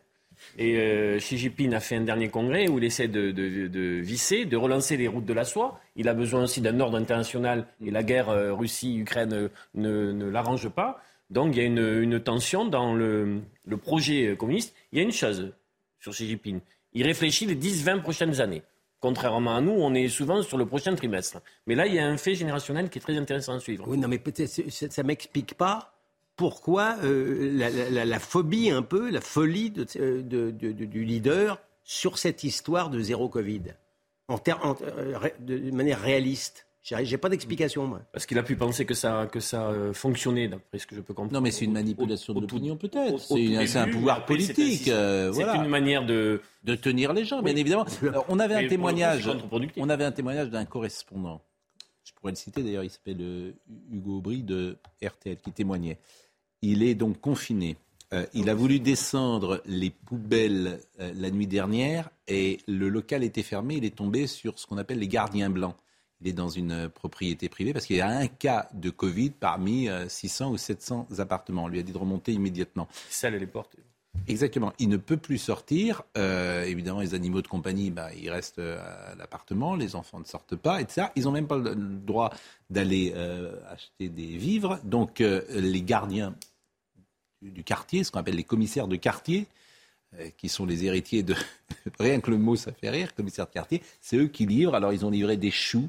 Et 0.59 0.77
euh, 0.77 1.19
Xi 1.19 1.39
Jinping 1.39 1.75
a 1.75 1.81
fait 1.81 1.97
un 1.97 2.03
dernier 2.03 2.29
congrès 2.29 2.69
où 2.69 2.79
il 2.79 2.85
essaie 2.85 3.09
de, 3.09 3.31
de- 3.31 3.69
de 3.69 3.81
visser, 4.01 4.45
de 4.45 4.57
relancer 4.57 4.97
les 4.97 5.09
routes 5.09 5.25
de 5.25 5.33
la 5.33 5.45
soie. 5.45 5.81
Il 5.97 6.09
a 6.09 6.15
besoin 6.15 6.45
aussi 6.45 6.61
d'un 6.61 6.81
ordre 6.81 6.99
international 6.99 7.67
et 7.85 7.91
la 7.91 8.03
guerre 8.03 8.29
euh, 8.31 8.53
Russie-Ukraine 8.53 9.33
euh, 9.33 9.49
ne, 9.75 10.29
l'arrange 10.29 10.69
pas. 10.69 11.03
Donc 11.31 11.55
il 11.55 11.59
y 11.59 11.61
a 11.61 11.65
une, 11.65 12.21
tension 12.21 12.65
dans 12.65 12.95
le, 12.95 13.41
projet 13.81 14.35
communiste. 14.37 14.75
Il 14.93 14.99
y 14.99 15.01
a 15.01 15.05
une 15.05 15.13
chose 15.13 15.53
sur 16.01 16.13
Xi 16.13 16.29
Jinping. 16.29 16.61
Il 16.93 17.07
réfléchit 17.07 17.47
les 17.47 17.55
10-20 17.55 18.01
prochaines 18.01 18.41
années. 18.41 18.63
Contrairement 18.99 19.57
à 19.57 19.61
nous, 19.61 19.73
on 19.73 19.95
est 19.95 20.09
souvent 20.09 20.43
sur 20.43 20.59
le 20.59 20.67
prochain 20.67 20.95
trimestre. 20.95 21.41
Mais 21.67 21.75
là, 21.75 21.87
il 21.87 21.95
y 21.95 21.99
a 21.99 22.07
un 22.07 22.17
fait 22.17 22.35
générationnel 22.35 22.91
qui 22.91 22.99
est 22.99 23.01
très 23.01 23.17
intéressant 23.17 23.55
à 23.55 23.61
suivre. 23.61 23.85
Oui, 23.87 23.97
non, 23.97 24.09
mais 24.09 24.19
peut-être 24.19 24.49
ça 24.71 25.03
ne 25.03 25.07
m'explique 25.07 25.55
pas 25.55 25.95
pourquoi 26.37 26.97
euh, 27.05 27.53
la, 28.05 28.19
phobie 28.19 28.71
un 28.71 28.83
peu, 28.83 29.11
la 29.11 29.21
folie 29.21 29.71
de, 29.71 30.51
du 30.51 31.05
leader 31.05 31.61
sur 31.85 32.19
cette 32.19 32.45
histoire 32.45 32.91
de 32.91 33.01
zéro 33.01 33.29
Covid, 33.29 33.63
en, 34.29 34.39
euh, 34.47 35.29
de 35.41 35.71
manière 35.71 36.01
réaliste. 36.01 36.67
J'ai 36.83 37.19
pas 37.19 37.29
d'explication, 37.29 37.87
moi. 37.87 38.01
Parce 38.13 38.25
qu'il 38.25 38.39
a 38.39 38.43
pu 38.43 38.57
penser 38.57 38.87
que 38.87 38.95
ça, 38.95 39.29
que 39.31 39.39
ça 39.39 39.69
euh, 39.69 39.93
fonctionnait, 39.93 40.49
d'après 40.49 40.79
ce 40.79 40.87
que 40.87 40.97
je 40.97 41.03
peux 41.03 41.13
comprendre. 41.13 41.35
Non, 41.35 41.43
mais 41.43 41.51
c'est 41.51 41.67
une 41.67 41.73
manipulation 41.73 42.33
de 42.33 42.41
l'opinion, 42.41 42.77
peut-être. 42.77 43.19
C'est 43.21 43.77
un 43.77 43.89
pouvoir 43.89 44.25
politique. 44.25 44.89
Euh, 44.89 45.33
c'est 45.33 45.57
une 45.57 45.69
manière 45.69 46.07
de... 46.07 46.41
De 46.63 46.75
tenir 46.75 47.15
les 47.15 47.25
gens, 47.25 47.43
bien 47.43 47.57
évidemment. 47.57 47.87
on 48.29 48.39
avait 48.39 48.55
un 48.55 48.69
témoignage. 48.69 49.31
On 49.77 49.89
avait 49.89 50.05
un 50.05 50.13
témoignage 50.13 50.51
d'un 50.51 50.65
correspondant. 50.65 51.41
Je 52.05 52.13
pourrais 52.15 52.33
le 52.33 52.37
citer, 52.37 52.63
d'ailleurs, 52.63 52.85
il 52.85 52.91
s'appelle 52.91 53.21
euh, 53.21 53.53
Hugo 53.91 54.19
Aubry 54.19 54.43
de 54.43 54.79
RTL, 55.03 55.37
qui 55.37 55.53
témoignait. 55.53 55.99
Il 56.63 56.83
est 56.83 56.95
donc 56.95 57.21
confiné. 57.21 57.77
il 58.35 58.51
a 58.51 58.55
voulu 58.55 58.81
descendre 58.81 59.63
les 59.65 59.89
poubelles 59.89 60.81
la 60.99 61.31
nuit 61.31 61.47
dernière 61.47 62.11
et 62.29 62.59
le 62.69 62.91
local 62.91 63.25
était 63.25 63.43
fermé. 63.43 63.77
Il 63.77 63.85
est 63.87 63.97
tombé 63.97 64.27
sur 64.27 64.59
ce 64.59 64.67
qu'on 64.67 64.77
appelle 64.77 64.99
les 64.99 65.09
gardiens 65.09 65.49
blancs 65.49 65.77
il 66.21 66.29
est 66.29 66.33
dans 66.33 66.49
une 66.49 66.89
propriété 66.89 67.49
privée 67.49 67.73
parce 67.73 67.87
qu'il 67.87 67.97
y 67.97 68.01
a 68.01 68.09
un 68.09 68.27
cas 68.27 68.69
de 68.75 68.91
Covid 68.91 69.31
parmi 69.31 69.89
600 70.09 70.49
euh, 70.51 70.53
ou 70.53 70.59
700 70.59 71.09
appartements. 71.19 71.65
On 71.65 71.69
lui 71.69 71.79
a 71.79 71.83
dit 71.83 71.93
de 71.93 71.99
remonter 71.99 72.33
immédiatement. 72.33 72.89
Ça, 73.09 73.31
les 73.31 73.47
portes. 73.47 73.77
Exactement. 74.29 74.73
Il 74.79 74.89
ne 74.89 74.97
peut 74.97 75.17
plus 75.17 75.39
sortir. 75.39 76.03
Euh, 76.17 76.65
évidemment, 76.65 77.01
les 77.01 77.15
animaux 77.15 77.43
de 77.43 77.49
compagnie, 77.49 77.91
bah, 77.91 78.09
ils 78.15 78.31
restent 78.31 78.59
euh, 78.59 78.79
à 79.13 79.15
l'appartement. 79.17 79.75
Les 79.75 79.97
enfants 79.97 80.21
ne 80.21 80.25
sortent 80.25 80.57
pas, 80.57 80.81
etc. 80.81 81.09
Ils 81.17 81.25
n'ont 81.25 81.33
même 81.33 81.47
pas 81.47 81.59
le 81.59 81.75
droit 81.75 82.33
d'aller 82.69 83.13
acheter 83.69 84.09
des 84.09 84.37
vivres. 84.37 84.79
Donc, 84.85 85.19
les 85.19 85.83
gardiens 85.83 86.35
du, 87.43 87.65
quartier, 87.65 88.05
ce 88.05 88.13
qu'on 88.13 88.21
appelle 88.21 88.37
les 88.37 88.45
commissaires 88.45 88.87
de 88.87 88.97
quartier, 88.97 89.47
qui 90.37 90.49
sont 90.49 90.67
les 90.67 90.85
héritiers 90.85 91.23
de... 91.23 91.35
Rien 91.99 92.21
que 92.21 92.31
le 92.31 92.39
mot, 92.39 92.57
ça 92.57 92.73
fait 92.73 92.91
rire, 92.91 93.15
commissaire 93.15 93.47
de 93.47 93.53
quartier. 93.53 93.83
C'est 94.01 94.17
eux 94.17 94.29
qui 94.29 94.47
livrent. 94.47 94.75
Alors, 94.75 94.93
ils 94.93 95.05
ont 95.05 95.11
livré 95.11 95.37
des 95.37 95.51
choux 95.51 95.89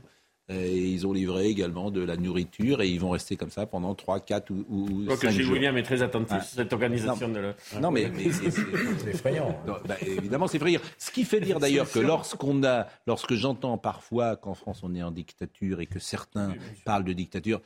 et 0.52 0.78
ils 0.78 1.08
ont 1.08 1.14
livré 1.14 1.48
également 1.48 1.92
de 1.92 2.02
la 2.02 2.18
nourriture 2.18 2.82
et 2.82 2.90
ils 2.90 3.00
vont 3.00 3.12
rester 3.12 3.38
comme 3.38 3.50
ça 3.50 3.66
pendant 3.66 3.96
3, 3.96 4.20
4 4.20 4.52
ou, 4.52 4.66
ou 4.70 5.02
Je 5.02 5.06
crois 5.06 5.18
que 5.18 5.30
Gilles 5.30 5.52
William 5.52 5.78
est 5.78 5.84
très 5.84 6.02
attentif 6.02 6.34
à 6.34 6.42
cette 6.42 6.74
organisation. 6.74 7.28
Non, 7.28 7.34
de 7.34 7.40
la... 7.40 7.80
non 7.80 7.92
mais, 7.92 8.12
c'est 8.32 9.10
effrayant. 9.10 9.58
Bah, 9.86 9.96
évidemment, 10.02 10.48
c'est 10.48 10.58
effrayant. 10.58 10.82
Ce 10.98 11.12
qui 11.12 11.24
fait 11.24 11.40
dire 11.40 11.60
d'ailleurs 11.60 11.90
que 11.90 12.00
lorsqu'on 12.00 12.64
a, 12.64 12.88
lorsque 13.08 13.34
j'entends 13.34 13.78
parfois 13.78 14.36
qu'en 14.36 14.54
France 14.54 14.82
on 14.84 14.94
est 14.96 15.04
en 15.04 15.12
dictature 15.12 15.82
et 15.82 15.86
que 15.86 16.00
certains 16.00 16.54
parlent 16.86 17.06
de 17.06 17.14
dictature, 17.14 17.62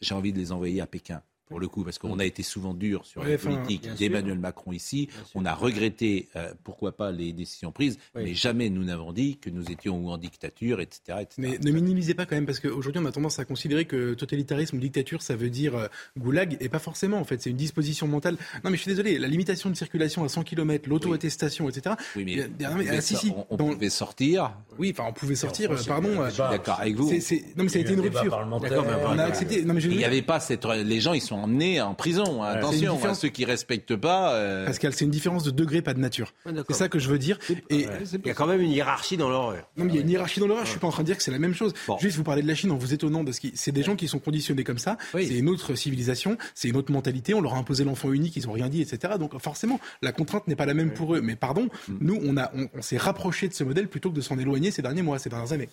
j'ai 0.00 0.14
envie 0.14 0.32
de 0.32 0.38
les 0.38 0.52
envoyer 0.52 0.80
à 0.80 0.86
Pékin 0.86 1.22
pour 1.46 1.60
le 1.60 1.68
coup, 1.68 1.84
parce 1.84 1.98
qu'on 1.98 2.18
a 2.18 2.24
été 2.24 2.42
souvent 2.42 2.74
dur 2.74 3.06
sur 3.06 3.22
la 3.24 3.38
politique 3.38 3.88
d'Emmanuel 3.94 4.38
Macron 4.38 4.72
ici. 4.72 5.08
On 5.34 5.44
a 5.44 5.54
regretté, 5.54 6.28
euh, 6.36 6.52
pourquoi 6.64 6.92
pas, 6.92 7.12
les 7.12 7.32
décisions 7.32 7.72
prises, 7.72 7.98
mais 8.14 8.34
jamais 8.34 8.68
nous 8.68 8.84
n'avons 8.84 9.12
dit 9.12 9.38
que 9.38 9.50
nous 9.50 9.70
étions 9.70 10.08
en 10.08 10.18
dictature, 10.18 10.80
etc. 10.80 11.18
Mais 11.38 11.58
ne 11.58 11.70
minimisez 11.70 12.14
pas 12.14 12.26
quand 12.26 12.34
même, 12.34 12.46
parce 12.46 12.60
qu'aujourd'hui, 12.60 13.00
on 13.02 13.06
a 13.06 13.12
tendance 13.12 13.38
à 13.38 13.44
considérer 13.44 13.84
que 13.84 14.14
totalitarisme 14.14 14.76
ou 14.76 14.80
dictature, 14.80 15.22
ça 15.22 15.36
veut 15.36 15.50
dire 15.50 15.76
euh, 15.76 15.86
goulag, 16.18 16.56
et 16.60 16.68
pas 16.68 16.78
forcément, 16.78 17.18
en 17.18 17.24
fait. 17.24 17.40
C'est 17.40 17.50
une 17.50 17.56
disposition 17.56 18.08
mentale. 18.08 18.36
Non, 18.64 18.70
mais 18.70 18.76
je 18.76 18.82
suis 18.82 18.90
désolé, 18.90 19.18
la 19.18 19.28
limitation 19.28 19.70
de 19.70 19.74
circulation 19.74 20.24
à 20.24 20.28
100 20.28 20.42
km, 20.42 20.88
l'auto-attestation, 20.88 21.68
etc. 21.68 21.94
Oui, 22.16 22.24
mais, 22.24 22.48
on, 23.50 23.56
pouvait 23.56 23.90
sortir. 23.90 24.52
Oui, 24.78 24.92
enfin, 24.92 25.08
on 25.08 25.12
pouvait 25.12 25.36
sortir, 25.36 25.70
pardon. 25.86 26.24
D'accord, 26.36 26.80
avec 26.80 26.96
vous. 26.96 27.10
Non, 27.10 27.64
mais 27.64 27.68
ça 27.68 27.78
a 27.78 27.82
été 27.82 27.92
une 27.92 28.00
rupture. 28.00 28.46
On 28.50 29.18
a 29.18 29.24
accepté. 29.24 29.64
Non, 29.64 29.74
mais 29.74 29.82
il 29.82 29.96
n'y 29.96 30.04
avait 30.04 30.22
pas 30.22 30.40
cette. 30.40 30.64
Les 30.64 31.00
gens, 31.00 31.12
ils 31.12 31.20
sont 31.20 31.35
emmenés 31.42 31.80
en 31.80 31.94
prison. 31.94 32.42
Attention, 32.42 33.02
à 33.04 33.14
ceux 33.14 33.28
qui 33.28 33.44
respectent 33.44 33.96
pas. 33.96 34.34
Euh... 34.34 34.66
Pascal, 34.66 34.92
c'est 34.92 35.04
une 35.04 35.10
différence 35.10 35.44
de 35.44 35.50
degré, 35.50 35.82
pas 35.82 35.94
de 35.94 36.00
nature. 36.00 36.32
c'est 36.44 36.74
ça 36.74 36.88
que 36.88 36.98
je 36.98 37.08
veux 37.08 37.18
dire. 37.18 37.38
Et 37.70 37.86
il 38.12 38.26
y 38.26 38.30
a 38.30 38.34
quand 38.34 38.46
même 38.46 38.60
une 38.60 38.70
hiérarchie 38.70 39.16
dans 39.16 39.28
l'horreur. 39.28 39.68
Non, 39.76 39.84
mais 39.84 39.92
il 39.92 39.96
y 39.96 39.98
a 39.98 40.02
une 40.02 40.10
hiérarchie 40.10 40.40
dans 40.40 40.46
l'horreur. 40.46 40.64
Je 40.64 40.70
suis 40.70 40.80
pas 40.80 40.86
en 40.86 40.92
train 40.92 41.02
de 41.02 41.06
dire 41.06 41.16
que 41.16 41.22
c'est 41.22 41.30
la 41.30 41.38
même 41.38 41.54
chose. 41.54 41.72
Juste, 41.98 42.16
vous 42.16 42.24
parlez 42.24 42.42
de 42.42 42.48
la 42.48 42.54
Chine 42.54 42.70
en 42.70 42.76
vous 42.76 42.94
étonnant 42.94 43.24
de 43.24 43.32
ce 43.32 43.40
qui. 43.40 43.52
C'est 43.54 43.72
des 43.72 43.82
gens 43.82 43.96
qui 43.96 44.08
sont 44.08 44.18
conditionnés 44.18 44.64
comme 44.64 44.78
ça. 44.78 44.96
C'est 45.12 45.38
une 45.38 45.48
autre 45.48 45.74
civilisation, 45.74 46.36
c'est 46.54 46.68
une 46.68 46.76
autre 46.76 46.92
mentalité. 46.92 47.34
On 47.34 47.40
leur 47.40 47.54
a 47.54 47.58
imposé 47.58 47.84
l'enfant 47.84 48.12
unique, 48.12 48.36
ils 48.36 48.48
ont 48.48 48.52
rien 48.52 48.68
dit, 48.68 48.80
etc. 48.80 49.14
Donc 49.18 49.38
forcément, 49.38 49.80
la 50.02 50.12
contrainte 50.12 50.46
n'est 50.48 50.56
pas 50.56 50.66
la 50.66 50.74
même 50.74 50.92
pour 50.92 51.14
eux. 51.14 51.20
Mais 51.20 51.36
pardon, 51.36 51.68
mm. 51.88 51.94
nous, 52.00 52.20
on 52.24 52.36
a, 52.36 52.50
on 52.74 52.82
s'est 52.82 52.96
rapproché 52.96 53.48
de 53.48 53.54
ce 53.54 53.64
modèle 53.64 53.88
plutôt 53.88 54.10
que 54.10 54.16
de 54.16 54.20
s'en 54.20 54.38
éloigner 54.38 54.70
ces 54.70 54.82
derniers 54.82 55.02
mois, 55.02 55.18
ces 55.18 55.28
dernières 55.28 55.52
années. 55.52 55.68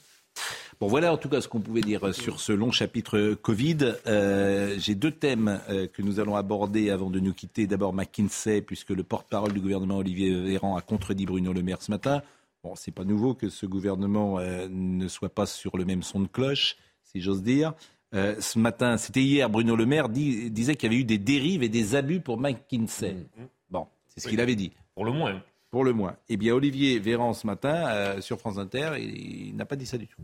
Bon, 0.80 0.88
voilà 0.88 1.14
en 1.14 1.18
tout 1.18 1.30
cas 1.30 1.40
ce 1.40 1.48
qu'on 1.48 1.62
pouvait 1.62 1.82
dire 1.82 2.14
sur 2.14 2.40
ce 2.40 2.52
long 2.52 2.72
chapitre 2.72 3.36
Covid. 3.42 3.96
Euh, 4.08 4.76
j'ai 4.78 4.96
deux 4.96 5.12
thèmes 5.12 5.62
euh, 5.70 5.88
que 5.88 6.02
nous 6.02 6.20
allons 6.20 6.36
aborder 6.36 6.90
avant 6.90 7.10
de 7.10 7.20
nous 7.20 7.34
quitter. 7.34 7.68
D'abord 7.68 7.94
McKinsey, 7.94 8.62
puisque 8.62 8.90
le 8.90 9.04
porte-parole 9.04 9.54
du 9.54 9.62
gouvernement 9.62 9.98
Olivier 9.98 10.34
Véran 10.34 10.76
a 10.76 10.82
contredit 10.82 11.26
Bruno 11.26 11.54
Le 11.54 11.62
Maire 11.62 11.82
ce 11.82 11.92
matin. 11.92 12.22
Bon, 12.64 12.76
c'est 12.76 12.92
pas 12.92 13.04
nouveau 13.04 13.34
que 13.34 13.50
ce 13.50 13.66
gouvernement 13.66 14.40
euh, 14.40 14.68
ne 14.70 15.08
soit 15.08 15.34
pas 15.34 15.46
sur 15.46 15.78
le 15.78 15.86
même 15.86 16.04
son 16.04 16.20
de 16.20 16.28
cloche, 16.28 16.78
si 17.04 17.22
j'ose 17.22 17.44
dire. 17.44 17.74
ce 18.12 18.60
matin, 18.60 18.98
c'était 18.98 19.24
hier, 19.24 19.50
Bruno 19.50 19.76
Le 19.76 19.86
Maire 19.86 20.10
disait 20.10 20.76
qu'il 20.76 20.92
y 20.92 20.94
avait 20.94 21.02
eu 21.02 21.06
des 21.06 21.18
dérives 21.18 21.64
et 21.64 21.70
des 21.70 21.96
abus 21.96 22.20
pour 22.20 22.40
McKinsey. 22.40 23.14
Mmh. 23.14 23.44
Bon, 23.70 23.88
c'est 24.08 24.22
ce 24.22 24.28
qu'il 24.28 24.42
avait 24.42 24.56
dit. 24.56 24.72
Pour 24.96 25.06
le 25.06 25.12
moins. 25.12 25.42
Pour 25.74 25.84
le 25.84 25.92
moins. 25.92 26.16
Eh 26.30 26.38
bien, 26.38 26.54
Olivier 26.54 27.00
Véran, 27.00 27.34
ce 27.34 27.48
matin, 27.48 28.22
sur 28.22 28.38
France 28.38 28.60
Inter, 28.60 28.92
il 29.00 29.56
n'a 29.56 29.66
pas 29.66 29.76
dit 29.76 29.88
ça 29.88 29.98
du 29.98 30.08
tout. 30.08 30.22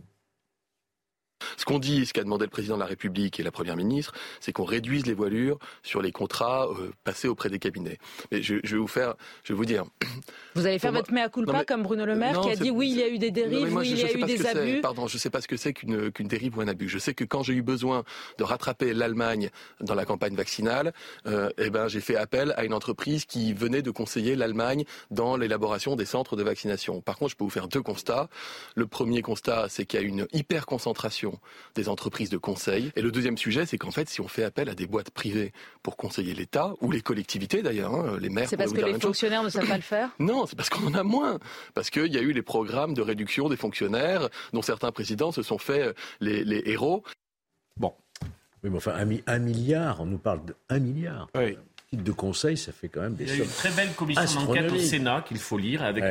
Ce 1.58 1.66
qu'on 1.66 1.80
dit, 1.80 2.06
ce 2.06 2.14
qu'a 2.14 2.24
demandé 2.24 2.46
le 2.46 2.50
président 2.50 2.76
de 2.76 2.82
la 2.82 2.86
République 2.86 3.40
et 3.40 3.44
la 3.44 3.52
première 3.52 3.76
ministre, 3.76 4.14
c'est 4.40 4.52
qu'on 4.52 4.64
réduise 4.64 5.06
les 5.06 5.14
voilures 5.14 5.60
sur 5.84 6.02
les 6.02 6.12
contrats 6.12 6.68
euh, 6.68 6.92
passés 7.04 7.28
auprès 7.28 7.50
des 7.50 7.60
cabinets. 7.60 7.98
Mais 8.32 8.42
je, 8.42 8.56
vais 8.56 8.78
vous 8.78 8.88
faire, 8.88 9.16
je 9.44 9.54
vais 9.54 9.58
vous 9.58 9.66
dire. 9.66 9.86
Vous 10.56 10.66
allez 10.66 10.80
faire 10.80 10.92
votre 10.92 11.14
mea 11.14 11.30
culpa 11.30 11.64
comme 11.64 11.84
Bruno 11.84 12.06
Le 12.06 12.16
Maire 12.16 12.42
qui 12.42 12.50
a 12.50 12.56
dit 12.56 12.70
oui, 12.72 12.90
il 12.92 12.98
y 12.98 13.04
a 13.04 13.08
eu 13.08 13.18
des 13.18 13.32
dérives, 13.32 13.74
oui, 13.74 13.92
il 13.92 14.00
y 14.00 14.04
a 14.04 14.12
eu 14.12 14.24
des 14.24 14.46
abus. 14.46 14.82
Pardon, 14.82 15.08
je 15.08 15.16
ne 15.16 15.20
sais 15.20 15.30
pas 15.30 15.42
ce 15.42 15.48
que 15.48 15.56
c'est 15.56 15.74
qu'une 15.74 16.28
dérive 16.28 16.58
ou 16.58 16.62
un 16.62 16.68
abus. 16.68 16.90
Je 16.90 16.98
sais 16.98 17.14
que 17.14 17.24
quand 17.24 17.44
j'ai 17.44 17.54
eu 17.54 17.62
besoin 17.62 18.04
de 18.38 18.44
rattraper 18.44 18.94
l'Allemagne 18.94 19.52
dans 19.80 19.96
la 19.96 20.06
campagne 20.06 20.36
vaccinale, 20.36 20.94
euh, 21.28 21.50
eh 21.58 21.70
ben 21.70 21.88
j'ai 21.88 22.02
fait 22.02 22.16
appel 22.16 22.54
à 22.58 22.66
une 22.66 22.74
entreprise 22.74 23.26
qui 23.26 23.54
venait 23.54 23.82
de 23.82 23.92
conseiller 23.92 24.36
l'Allemagne 24.36 24.84
dans 25.12 25.38
l'élaboration 25.38 25.96
des 25.96 26.06
centres 26.06 26.36
de 26.36 26.44
vaccination. 26.44 27.02
Par 27.02 27.18
contre, 27.18 27.32
je 27.32 27.38
peux 27.38 27.44
vous 27.44 27.50
faire 27.50 27.68
deux 27.68 27.82
constats. 27.82 28.28
Le 28.76 28.88
premier 28.88 29.22
constat, 29.22 29.68
c'est 29.70 29.86
qu'il 29.86 30.02
y 30.02 30.04
a 30.04 30.06
une 30.06 30.28
hyper 30.34 30.66
concentration 30.66 31.29
des 31.76 31.90
entreprises 31.90 32.30
de 32.30 32.38
conseil. 32.38 32.92
Et 32.96 33.02
le 33.02 33.12
deuxième 33.12 33.38
sujet, 33.38 33.66
c'est 33.66 33.78
qu'en 33.78 33.92
fait, 33.92 34.10
si 34.10 34.22
on 34.22 34.28
fait 34.28 34.44
appel 34.44 34.70
à 34.70 34.76
des 34.76 34.88
boîtes 34.88 35.12
privées 35.12 35.54
pour 35.84 35.98
conseiller 35.98 36.34
l'État, 36.34 36.74
ou 36.82 36.92
les 36.92 37.02
collectivités 37.02 37.62
d'ailleurs, 37.62 37.94
hein, 37.94 38.18
les 38.20 38.30
maires... 38.30 38.50
C'est 38.50 38.58
parce 38.58 38.74
que 38.74 38.82
les 38.82 39.00
fonctionnaires 39.00 39.44
ne 39.44 39.50
savent 39.50 39.68
pas 39.68 39.76
le 39.76 39.82
faire 39.82 40.10
Non, 40.20 40.46
c'est 40.46 40.56
parce 40.56 40.70
qu'on 40.70 40.88
en 40.88 40.94
a 40.94 41.04
moins. 41.04 41.40
Parce 41.74 41.90
qu'il 41.90 42.14
y 42.14 42.18
a 42.18 42.22
eu 42.22 42.32
les 42.32 42.42
programmes 42.42 42.94
de 42.94 43.02
réduction 43.02 43.50
des 43.50 43.58
fonctionnaires, 43.58 44.30
dont 44.54 44.62
certains 44.62 44.92
présidents 44.92 45.32
se 45.32 45.42
sont 45.42 45.58
fait 45.58 45.88
euh, 45.88 45.94
les, 46.20 46.64
héros. 46.66 47.04
Bon. 47.78 47.94
Oui, 48.64 48.70
mais 48.70 48.78
enfin, 48.78 48.94
un, 49.28 49.40
milliard, 49.40 50.02
on 50.02 50.06
nous 50.06 50.18
parle 50.18 50.42
d'un 50.70 50.80
milliard. 50.80 51.28
Oui 51.36 51.58
de 51.92 52.12
conseil, 52.12 52.56
ça 52.56 52.72
fait 52.72 52.88
quand 52.88 53.02
même 53.02 53.16
des 53.16 53.24
Il 53.24 53.38
y 53.38 53.42
a 53.42 53.44
une 53.44 53.50
très 53.50 53.72
belle 53.72 53.94
commission 53.94 54.46
d'enquête 54.46 54.72
au 54.72 54.78
Sénat 54.78 55.24
qu'il 55.28 55.40
faut 55.40 55.58
lire 55.58 55.84
avec 55.84 56.04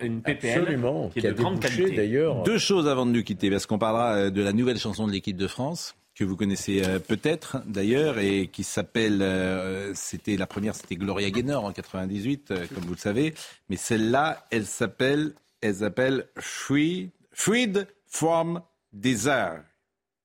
une, 0.00 0.22
PPL 0.22 0.60
Absolument, 0.60 1.08
qui 1.08 1.18
est 1.18 1.22
de 1.22 1.32
grande 1.32 1.60
qualité. 1.60 1.96
D'ailleurs. 1.96 2.44
Deux 2.44 2.58
choses 2.58 2.86
avant 2.86 3.04
de 3.04 3.10
nous 3.10 3.24
quitter, 3.24 3.50
parce 3.50 3.66
qu'on 3.66 3.78
parlera 3.78 4.14
euh, 4.14 4.30
de 4.30 4.42
la 4.42 4.52
nouvelle 4.52 4.78
chanson 4.78 5.06
de 5.06 5.12
l'équipe 5.12 5.36
de 5.36 5.48
France 5.48 5.96
que 6.14 6.22
vous 6.22 6.36
connaissez 6.36 6.84
euh, 6.84 7.00
peut-être 7.00 7.56
d'ailleurs 7.66 8.18
et 8.18 8.46
qui 8.46 8.62
s'appelle, 8.62 9.20
euh, 9.22 9.92
c'était 9.94 10.36
la 10.36 10.46
première, 10.46 10.76
c'était 10.76 10.94
Gloria 10.94 11.30
Gaynor 11.30 11.64
en 11.64 11.72
98, 11.72 12.52
comme 12.72 12.84
vous 12.84 12.94
le 12.94 12.98
savez, 12.98 13.34
mais 13.68 13.76
celle-là, 13.76 14.46
elle 14.52 14.66
s'appelle, 14.66 15.34
elle 15.60 15.74
s'appelle 15.74 16.28
Free, 16.36 17.10
Freed 17.32 17.88
from 18.06 18.60
Desire. 18.92 19.64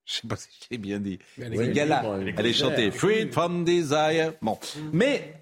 Je 0.10 0.16
sais 0.16 0.28
pas 0.28 0.36
si 0.38 0.50
j'ai 0.72 0.78
bien 0.80 1.00
dit. 1.00 1.20
Elle 1.40 1.72
gala. 1.72 2.04
Elle 2.36 2.46
est 2.46 2.54
chantée. 2.54 2.90
Freed 2.90 3.32
from 3.32 3.64
desire. 3.64 4.34
Bon. 4.42 4.58
Mais 4.92 5.36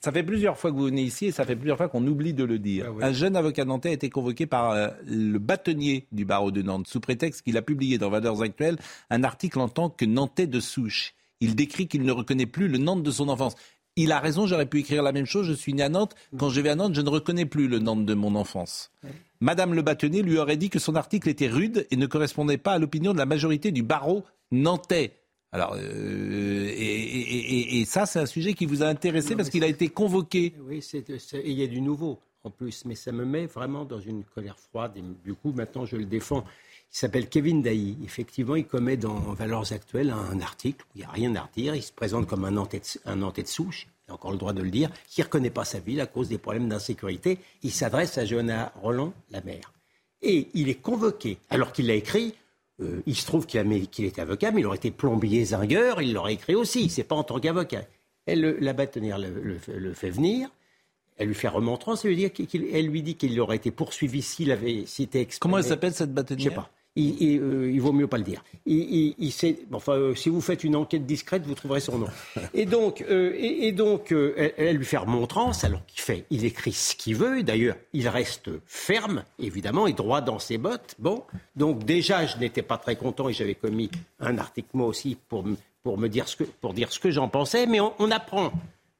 ça 0.00 0.10
fait 0.10 0.24
plusieurs 0.24 0.58
fois 0.58 0.72
que 0.72 0.76
vous 0.76 0.86
venez 0.86 1.02
ici 1.02 1.26
et 1.26 1.32
ça 1.32 1.44
fait 1.44 1.54
plusieurs 1.54 1.76
fois 1.76 1.88
qu'on 1.88 2.04
oublie 2.04 2.34
de 2.34 2.42
le 2.42 2.58
dire. 2.58 2.92
Ah 3.00 3.06
Un 3.06 3.12
jeune 3.12 3.36
avocat 3.36 3.64
nantais 3.64 3.90
a 3.90 3.92
été 3.92 4.10
convoqué 4.10 4.46
par 4.46 4.72
euh, 4.72 4.88
le 5.06 5.38
bâtonnier 5.38 6.08
du 6.10 6.24
barreau 6.24 6.50
de 6.50 6.62
Nantes 6.62 6.88
sous 6.88 6.98
prétexte 6.98 7.42
qu'il 7.42 7.56
a 7.56 7.62
publié 7.62 7.98
dans 7.98 8.10
Valeurs 8.10 8.42
Actuelles 8.42 8.78
un 9.10 9.22
article 9.22 9.60
en 9.60 9.68
tant 9.68 9.88
que 9.88 10.04
nantais 10.04 10.48
de 10.48 10.58
souche. 10.58 11.14
Il 11.40 11.54
décrit 11.54 11.86
qu'il 11.86 12.02
ne 12.02 12.10
reconnaît 12.10 12.46
plus 12.46 12.66
le 12.66 12.78
Nantes 12.78 13.04
de 13.04 13.10
son 13.12 13.28
enfance. 13.28 13.54
Il 13.98 14.12
a 14.12 14.20
raison, 14.20 14.46
j'aurais 14.46 14.66
pu 14.66 14.78
écrire 14.78 15.02
la 15.02 15.10
même 15.10 15.26
chose. 15.26 15.48
Je 15.48 15.52
suis 15.52 15.74
né 15.74 15.82
à 15.82 15.88
Nantes. 15.88 16.14
Quand 16.38 16.50
je 16.50 16.60
vais 16.60 16.68
à 16.68 16.76
Nantes, 16.76 16.94
je 16.94 17.00
ne 17.00 17.10
reconnais 17.10 17.46
plus 17.46 17.66
le 17.66 17.80
Nantes 17.80 18.06
de 18.06 18.14
mon 18.14 18.36
enfance. 18.36 18.92
Madame 19.40 19.74
Le 19.74 19.82
Bâtonnier 19.82 20.22
lui 20.22 20.38
aurait 20.38 20.56
dit 20.56 20.70
que 20.70 20.78
son 20.78 20.94
article 20.94 21.28
était 21.28 21.48
rude 21.48 21.84
et 21.90 21.96
ne 21.96 22.06
correspondait 22.06 22.58
pas 22.58 22.74
à 22.74 22.78
l'opinion 22.78 23.12
de 23.12 23.18
la 23.18 23.26
majorité 23.26 23.72
du 23.72 23.82
barreau 23.82 24.22
nantais. 24.52 25.14
Alors, 25.50 25.74
euh, 25.76 26.72
et, 26.76 27.84
ça, 27.86 28.06
c'est 28.06 28.20
un 28.20 28.26
sujet 28.26 28.54
qui 28.54 28.66
vous 28.66 28.84
a 28.84 28.86
intéressé 28.86 29.34
parce 29.34 29.50
qu'il 29.50 29.64
a 29.64 29.66
été 29.66 29.88
convoqué. 29.88 30.54
Oui, 30.60 30.80
il 31.44 31.52
y 31.52 31.64
a 31.64 31.66
du 31.66 31.80
nouveau. 31.80 32.20
en 32.44 32.50
plus, 32.50 32.84
mais 32.84 32.94
ça 32.94 33.10
me 33.10 33.24
met 33.24 33.46
vraiment 33.46 33.84
dans 33.84 34.00
une 34.00 34.22
colère 34.22 34.60
froide. 34.60 34.92
Et 34.96 35.02
du 35.24 35.34
coup, 35.34 35.50
maintenant, 35.50 35.86
je 35.86 35.96
le 35.96 36.04
défends. 36.04 36.44
Il 36.92 36.96
s'appelle 36.96 37.28
Kevin 37.28 37.62
Dailly. 37.62 37.96
Effectivement, 38.04 38.56
il 38.56 38.66
commet 38.66 38.96
dans 38.96 39.14
Valeurs 39.34 39.72
Actuelles 39.72 40.10
un 40.10 40.40
article 40.40 40.84
où 40.86 40.92
il 40.96 40.98
n'y 41.00 41.04
a 41.04 41.10
rien 41.10 41.34
à 41.36 41.42
redire. 41.42 41.74
Il 41.74 41.82
se 41.82 41.92
présente 41.92 42.26
comme 42.26 42.44
un 42.44 42.50
nantais 42.50 42.80
de, 42.80 42.84
un 43.10 43.16
nantais 43.16 43.42
de 43.42 43.48
souche, 43.48 43.86
il 44.06 44.10
a 44.10 44.14
encore 44.14 44.32
le 44.32 44.38
droit 44.38 44.52
de 44.54 44.62
le 44.62 44.70
dire, 44.70 44.90
qui 45.08 45.20
ne 45.20 45.24
reconnaît 45.26 45.50
pas 45.50 45.64
sa 45.64 45.80
ville 45.80 46.00
à 46.00 46.06
cause 46.06 46.28
des 46.28 46.38
problèmes 46.38 46.68
d'insécurité. 46.68 47.38
Il 47.62 47.70
s'adresse 47.72 48.16
à 48.16 48.24
Johanna 48.24 48.72
Roland, 48.80 49.12
la 49.30 49.42
mère. 49.42 49.72
Et 50.22 50.48
il 50.54 50.68
est 50.70 50.80
convoqué, 50.80 51.38
alors 51.50 51.72
qu'il 51.72 51.86
l'a 51.86 51.94
écrit, 51.94 52.34
euh, 52.80 53.02
il 53.06 53.14
se 53.16 53.26
trouve 53.26 53.46
qu'il, 53.46 53.60
a- 53.60 53.86
qu'il 53.86 54.04
était 54.06 54.22
avocat, 54.22 54.50
mais 54.50 54.62
il 54.62 54.66
aurait 54.66 54.78
été 54.78 54.90
plombier 54.90 55.44
zingueur, 55.44 56.00
il 56.00 56.14
l'aurait 56.14 56.34
écrit 56.34 56.54
aussi, 56.54 56.88
c'est 56.88 57.04
pas 57.04 57.14
en 57.16 57.22
tant 57.22 57.38
qu'avocat. 57.38 57.82
Elle, 58.24 58.40
le- 58.40 58.56
la 58.60 58.72
bâtonnière 58.72 59.18
le, 59.18 59.28
le 59.42 59.58
fait- 59.58 59.78
le 59.78 59.92
fait 59.92 60.10
venir, 60.10 60.48
elle 61.18 61.28
lui 61.28 61.34
fait 61.34 61.48
remontrance, 61.48 62.04
elle 62.04 62.12
lui 62.12 62.16
dit 62.16 62.30
qu'il, 62.30 62.66
elle 62.72 62.86
lui 62.86 63.02
dit 63.02 63.14
qu'il 63.16 63.38
aurait 63.40 63.56
été 63.56 63.70
poursuivi 63.70 64.22
s'il 64.22 64.50
avait 64.52 64.86
s'était 64.86 65.20
exprimé. 65.20 65.40
Comment 65.40 65.58
elle 65.58 65.64
s'appelle 65.64 65.92
cette 65.92 66.14
bâtonnière? 66.14 66.44
Je 66.44 66.50
sais 66.50 66.54
pas. 66.54 66.70
Euh, 66.96 67.70
il 67.72 67.80
vaut 67.80 67.92
mieux 67.92 68.06
pas 68.06 68.18
le 68.18 68.24
dire. 68.24 68.42
Il, 68.66 69.14
enfin, 69.72 69.92
euh, 69.92 70.14
si 70.14 70.28
vous 70.28 70.40
faites 70.40 70.64
une 70.64 70.74
enquête 70.74 71.06
discrète, 71.06 71.44
vous 71.46 71.54
trouverez 71.54 71.80
son 71.80 71.98
nom. 71.98 72.08
Et 72.54 72.66
donc, 72.66 73.04
euh, 73.08 73.32
et, 73.36 73.72
donc 73.72 74.12
elle, 74.12 74.76
lui 74.76 74.84
fait 74.84 74.96
remontrance, 74.96 75.64
alors 75.64 75.84
qu'il 75.86 76.00
fait, 76.00 76.24
il 76.30 76.44
écrit 76.44 76.72
ce 76.72 76.96
qu'il 76.96 77.16
veut. 77.16 77.42
D'ailleurs, 77.42 77.76
il 77.92 78.08
reste 78.08 78.50
ferme, 78.66 79.24
évidemment, 79.38 79.86
et 79.86 79.92
droit 79.92 80.20
dans 80.20 80.38
ses 80.38 80.58
bottes. 80.58 80.96
Bon, 80.98 81.22
donc 81.56 81.84
déjà, 81.84 82.26
je 82.26 82.36
n'étais 82.38 82.62
pas 82.62 82.78
très 82.78 82.96
content 82.96 83.28
et 83.28 83.32
j'avais 83.32 83.54
commis 83.54 83.90
un 84.18 84.38
article 84.38 84.68
moi 84.74 84.86
aussi 84.86 85.16
pour, 85.28 85.44
pour 85.82 85.98
me 85.98 86.08
dire 86.08 86.28
ce 86.28 86.36
que, 86.36 86.44
que 86.44 87.10
j'en 87.10 87.28
pensais. 87.28 87.66
Mais 87.66 87.80
on, 87.80 87.92
on 87.98 88.10
apprend 88.10 88.52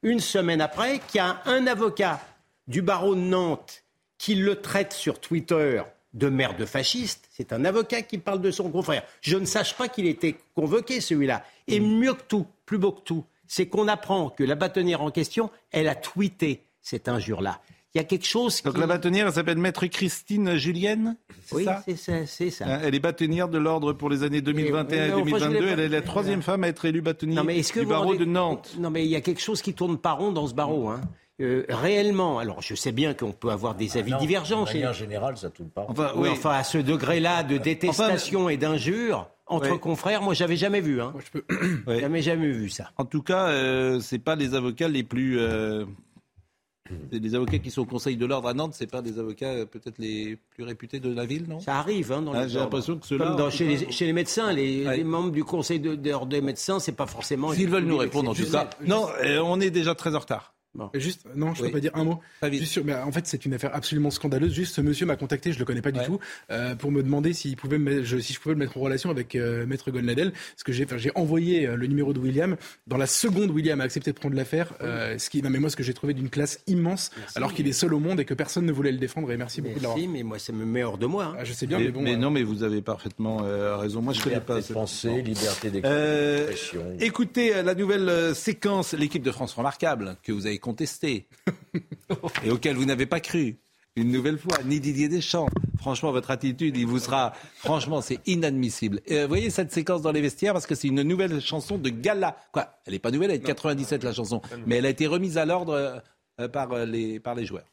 une 0.02 0.20
semaine 0.20 0.60
après 0.60 1.00
qu'il 1.08 1.18
y 1.18 1.20
a 1.20 1.42
un 1.46 1.66
avocat 1.66 2.20
du 2.68 2.82
barreau 2.82 3.14
de 3.14 3.20
Nantes 3.20 3.82
qui 4.18 4.34
le 4.34 4.60
traite 4.60 4.92
sur 4.92 5.20
Twitter 5.20 5.82
de 6.14 6.28
merde 6.28 6.64
fasciste. 6.64 7.28
C'est 7.30 7.52
un 7.52 7.64
avocat 7.64 8.02
qui 8.02 8.18
parle 8.18 8.40
de 8.40 8.50
son 8.50 8.70
confrère. 8.70 9.02
Je 9.20 9.36
ne 9.36 9.44
sache 9.44 9.74
pas 9.76 9.88
qu'il 9.88 10.06
était 10.06 10.36
convoqué, 10.54 11.00
celui-là. 11.00 11.44
Et 11.66 11.80
mieux 11.80 12.14
que 12.14 12.22
tout, 12.26 12.46
plus 12.66 12.78
beau 12.78 12.92
que 12.92 13.02
tout, 13.02 13.24
c'est 13.46 13.66
qu'on 13.66 13.88
apprend 13.88 14.30
que 14.30 14.44
la 14.44 14.54
bâtonnière 14.54 15.02
en 15.02 15.10
question, 15.10 15.50
elle 15.70 15.88
a 15.88 15.94
tweeté 15.94 16.64
cette 16.80 17.08
injure-là. 17.08 17.60
Il 17.94 17.98
y 17.98 18.00
a 18.02 18.04
quelque 18.04 18.26
chose 18.26 18.62
Donc 18.62 18.74
qui... 18.74 18.80
la 18.80 18.86
bâtonnière, 18.86 19.26
elle 19.26 19.32
s'appelle 19.32 19.56
Maître 19.58 19.86
Christine 19.86 20.56
Julienne 20.56 21.16
Oui, 21.52 21.66
c'est 21.86 21.96
ça, 21.96 22.26
ça. 22.50 22.64
Hein, 22.66 22.80
Elle 22.84 22.94
est 22.94 23.00
bâtonnière 23.00 23.48
de 23.48 23.56
l'ordre 23.58 23.94
pour 23.94 24.10
les 24.10 24.22
années 24.22 24.42
2021 24.42 25.06
et, 25.06 25.08
non, 25.10 25.22
enfin, 25.22 25.38
je 25.38 25.44
2022. 25.44 25.54
l'ai 25.54 25.60
pas- 25.66 25.72
Elle 25.72 25.80
est 25.80 25.88
la 25.88 26.02
troisième 26.02 26.42
femme 26.42 26.64
à 26.64 26.68
être 26.68 26.84
élue 26.84 27.00
bâtonnière 27.00 27.36
Non, 27.42 27.44
mais 27.44 27.58
est-ce 27.58 27.72
que 27.72 27.80
du 27.80 27.86
barreau 27.86 28.08
rendez- 28.08 28.18
de 28.18 28.24
Nantes. 28.26 28.74
Non, 28.78 28.90
mais 28.90 29.04
il 29.04 29.10
y 29.10 29.16
a 29.16 29.22
quelque 29.22 29.40
chose 29.40 29.62
qui 29.62 29.72
tourne 29.72 29.96
pas 29.98 30.12
rond 30.12 30.32
dans 30.32 30.46
ce 30.46 30.54
barreau. 30.54 30.88
Hein. 30.88 31.00
Euh, 31.40 31.64
réellement, 31.68 32.40
alors 32.40 32.62
je 32.62 32.74
sais 32.74 32.90
bien 32.90 33.14
qu'on 33.14 33.30
peut 33.32 33.50
avoir 33.50 33.74
des 33.76 33.96
avis 33.96 34.10
Non, 34.10 34.18
divergents. 34.18 34.64
De 34.64 34.72
manière 34.72 34.92
générale, 34.92 35.36
ça 35.36 35.50
tourne 35.50 35.68
pas. 35.70 35.86
Enfin, 35.88 36.10
Oui, 36.16 36.22
oui. 36.24 36.28
enfin, 36.32 36.50
à 36.50 36.64
ce 36.64 36.78
degré-là 36.78 37.44
de 37.44 37.58
détestation 37.58 38.48
et 38.48 38.56
d'injure 38.56 39.28
entre 39.46 39.70
Oui. 39.72 39.78
confrères, 39.78 40.20
moi, 40.20 40.34
j'avais 40.34 40.56
jamais 40.56 40.80
vu. 40.80 41.00
Hein. 41.00 41.14
Ouais. 41.86 42.00
Jamais, 42.00 42.22
jamais 42.22 42.50
vu 42.50 42.68
ça. 42.68 42.90
En 42.98 43.04
tout 43.04 43.22
cas, 43.22 43.48
euh, 43.48 44.00
c'est 44.00 44.18
pas 44.18 44.34
les 44.34 44.54
avocats 44.54 44.88
les 44.88 45.04
plus. 45.04 45.38
euh, 45.38 45.84
les 47.12 47.34
avocats 47.34 47.58
qui 47.58 47.70
sont 47.70 47.82
au 47.82 47.86
Conseil 47.86 48.16
de 48.16 48.24
l'ordre 48.24 48.48
à 48.48 48.54
Nantes, 48.54 48.72
c'est 48.74 48.90
pas 48.90 49.02
des 49.02 49.18
avocats 49.18 49.46
euh, 49.50 49.66
peut-être 49.66 49.98
les 49.98 50.38
plus 50.54 50.64
réputés 50.64 51.00
de 51.00 51.12
la 51.14 51.26
ville, 51.26 51.44
non? 51.46 51.60
Ça 51.60 51.76
arrive 51.76 52.12
hein, 52.12 52.22
dans 52.22 52.32
Ah, 52.32 52.48
J'ai 52.48 52.58
l'impression 52.58 52.96
que 52.98 53.06
ceux-là. 53.06 53.26
Comme 53.26 53.36
dans- 53.36 53.46
en 53.46 53.50
chez, 53.50 53.66
les, 53.66 53.84
cas, 53.84 53.90
chez 53.90 54.06
les 54.06 54.12
médecins, 54.14 54.52
les, 54.52 54.86
Ouais. 54.86 54.96
les 54.96 55.04
membres 55.04 55.30
du 55.30 55.44
conseil 55.44 55.80
de- 55.80 55.94
d'ordre 55.94 56.26
des 56.28 56.40
médecins, 56.40 56.80
c'est 56.80 56.92
pas 56.96 57.06
forcément. 57.06 57.52
S'ils 57.52 57.68
veulent 57.68 57.84
nous 57.84 57.98
répondre, 57.98 58.30
en 58.30 58.34
tout 58.34 58.50
cas. 58.50 58.70
Non, 58.86 59.06
euh, 59.22 59.38
on 59.44 59.60
est 59.60 59.70
déjà 59.70 59.94
très 59.94 60.14
en 60.14 60.18
retard. 60.18 60.54
Juste, 60.94 61.22
non, 61.34 61.54
je 61.54 61.62
Oui. 61.62 61.68
peux 61.68 61.74
pas 61.74 61.80
dire 61.80 61.90
un 61.94 62.04
mot. 62.04 62.20
Juste 62.50 62.72
sur- 62.72 62.84
mais 62.84 62.94
en 62.94 63.12
fait, 63.12 63.26
c'est 63.26 63.44
une 63.44 63.54
affaire 63.54 63.74
absolument 63.74 64.10
scandaleuse. 64.10 64.52
Juste, 64.52 64.74
ce 64.74 64.80
monsieur 64.80 65.06
m'a 65.06 65.16
contacté, 65.16 65.52
je 65.52 65.58
le 65.58 65.64
connais 65.64 65.82
pas 65.82 65.90
du 65.92 65.98
Ouais. 66.00 66.06
tout, 66.06 66.18
euh, 66.50 66.74
pour 66.74 66.90
me 66.92 67.02
demander 67.02 67.32
s'il 67.32 67.56
pouvait, 67.56 67.78
me, 67.78 68.02
je, 68.04 68.18
si 68.18 68.32
je 68.32 68.40
pouvais 68.40 68.54
le 68.54 68.58
mettre 68.58 68.76
en 68.76 68.80
relation 68.80 69.10
avec 69.10 69.34
euh, 69.34 69.66
Maître 69.66 69.90
Golnadel. 69.90 70.32
Ce 70.56 70.64
que 70.64 70.72
j'ai, 70.72 70.86
envoyé 71.14 71.66
euh, 71.66 71.76
le 71.76 71.86
numéro 71.86 72.12
de 72.12 72.18
William. 72.18 72.56
Dans 72.86 72.96
la 72.96 73.06
seconde, 73.06 73.50
William 73.50 73.80
a 73.80 73.84
accepté 73.84 74.12
de 74.12 74.16
prendre 74.18 74.34
l'affaire. 74.36 74.72
Euh, 74.82 75.18
ce 75.18 75.30
qui, 75.30 75.42
non, 75.42 75.50
mais 75.50 75.58
moi, 75.58 75.70
ce 75.70 75.76
que 75.76 75.82
j'ai 75.82 75.94
trouvé 75.94 76.14
d'une 76.14 76.30
classe 76.30 76.60
immense, 76.66 77.10
alors 77.34 77.52
qu'il 77.54 77.66
est 77.66 77.72
seul 77.72 77.94
au 77.94 77.98
monde 77.98 78.20
et 78.20 78.24
que 78.24 78.34
personne 78.34 78.66
ne 78.66 78.72
voulait 78.72 78.92
le 78.92 78.98
défendre. 78.98 79.30
Et 79.32 79.36
merci 79.36 79.60
beaucoup 79.60 79.78
de 79.78 79.82
l'avoir. 79.82 79.96
Merci, 79.98 80.08
mais 80.12 80.22
moi, 80.22 80.38
ça 80.38 80.52
me 80.52 80.64
met 80.64 80.82
hors 80.82 80.98
de 80.98 81.06
moi. 81.06 81.24
hein. 81.24 81.36
Ah, 81.40 81.44
je 81.44 81.52
sais 81.52 81.66
bien, 81.66 81.78
Mais, 81.78 81.84
mais 81.86 81.90
bon. 81.90 82.02
mais 82.02 82.14
euh, 82.14 82.16
non, 82.18 82.30
mais 82.30 82.42
vous 82.42 82.62
avez 82.62 82.82
parfaitement 82.82 83.42
euh, 83.44 83.76
raison. 83.76 84.00
Moi, 84.02 84.12
je 84.12 84.22
connais 84.22 84.36
Liberté 84.36 84.68
pas. 84.68 84.74
pensée, 84.74 85.22
liberté 85.22 85.70
Euh, 85.84 86.46
d'expression. 86.46 86.82
écoutez 87.00 87.54
euh, 87.54 87.62
la 87.62 87.74
nouvelle 87.74 88.08
euh, 88.08 88.34
séquence, 88.34 88.92
l'équipe 88.94 89.22
de 89.22 89.30
France 89.32 89.54
remarquable, 89.54 90.16
que 90.22 90.32
vous 90.32 90.46
avez 90.46 90.58
contestée 90.68 91.28
et 92.44 92.50
auquel 92.50 92.76
vous 92.76 92.84
n'avez 92.84 93.06
pas 93.06 93.20
cru. 93.20 93.56
Une 93.96 94.12
nouvelle 94.12 94.38
fois, 94.38 94.58
ni 94.66 94.80
Didier 94.80 95.08
Deschamps. 95.08 95.48
Franchement, 95.78 96.12
votre 96.12 96.30
attitude, 96.30 96.76
il 96.76 96.86
vous 96.86 96.98
sera. 96.98 97.32
Franchement, 97.56 98.02
c'est 98.02 98.20
inadmissible. 98.26 99.00
Euh, 99.10 99.26
voyez 99.26 99.48
cette 99.48 99.72
séquence 99.72 100.02
dans 100.02 100.12
les 100.12 100.20
vestiaires 100.20 100.52
parce 100.52 100.66
que 100.66 100.74
c'est 100.74 100.88
une 100.88 101.02
nouvelle 101.02 101.40
chanson 101.40 101.78
de 101.78 101.88
gala. 101.88 102.36
Quoi 102.52 102.78
Elle 102.84 102.92
n'est 102.92 102.98
pas 102.98 103.10
nouvelle, 103.10 103.30
elle 103.30 103.36
est 103.36 103.40
de 103.40 103.46
97 103.46 104.04
la 104.04 104.12
chanson, 104.12 104.42
mais 104.66 104.76
elle 104.76 104.86
a 104.86 104.90
été 104.90 105.06
remise 105.06 105.38
à 105.38 105.46
l'ordre 105.46 106.02
euh, 106.38 106.48
par, 106.48 106.70
euh, 106.72 106.84
les, 106.84 107.18
par 107.18 107.34
les 107.34 107.46
joueurs. 107.46 107.64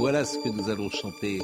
Voilà 0.00 0.24
ce 0.24 0.38
que 0.38 0.48
nous 0.48 0.70
allons 0.70 0.88
chanter 0.88 1.42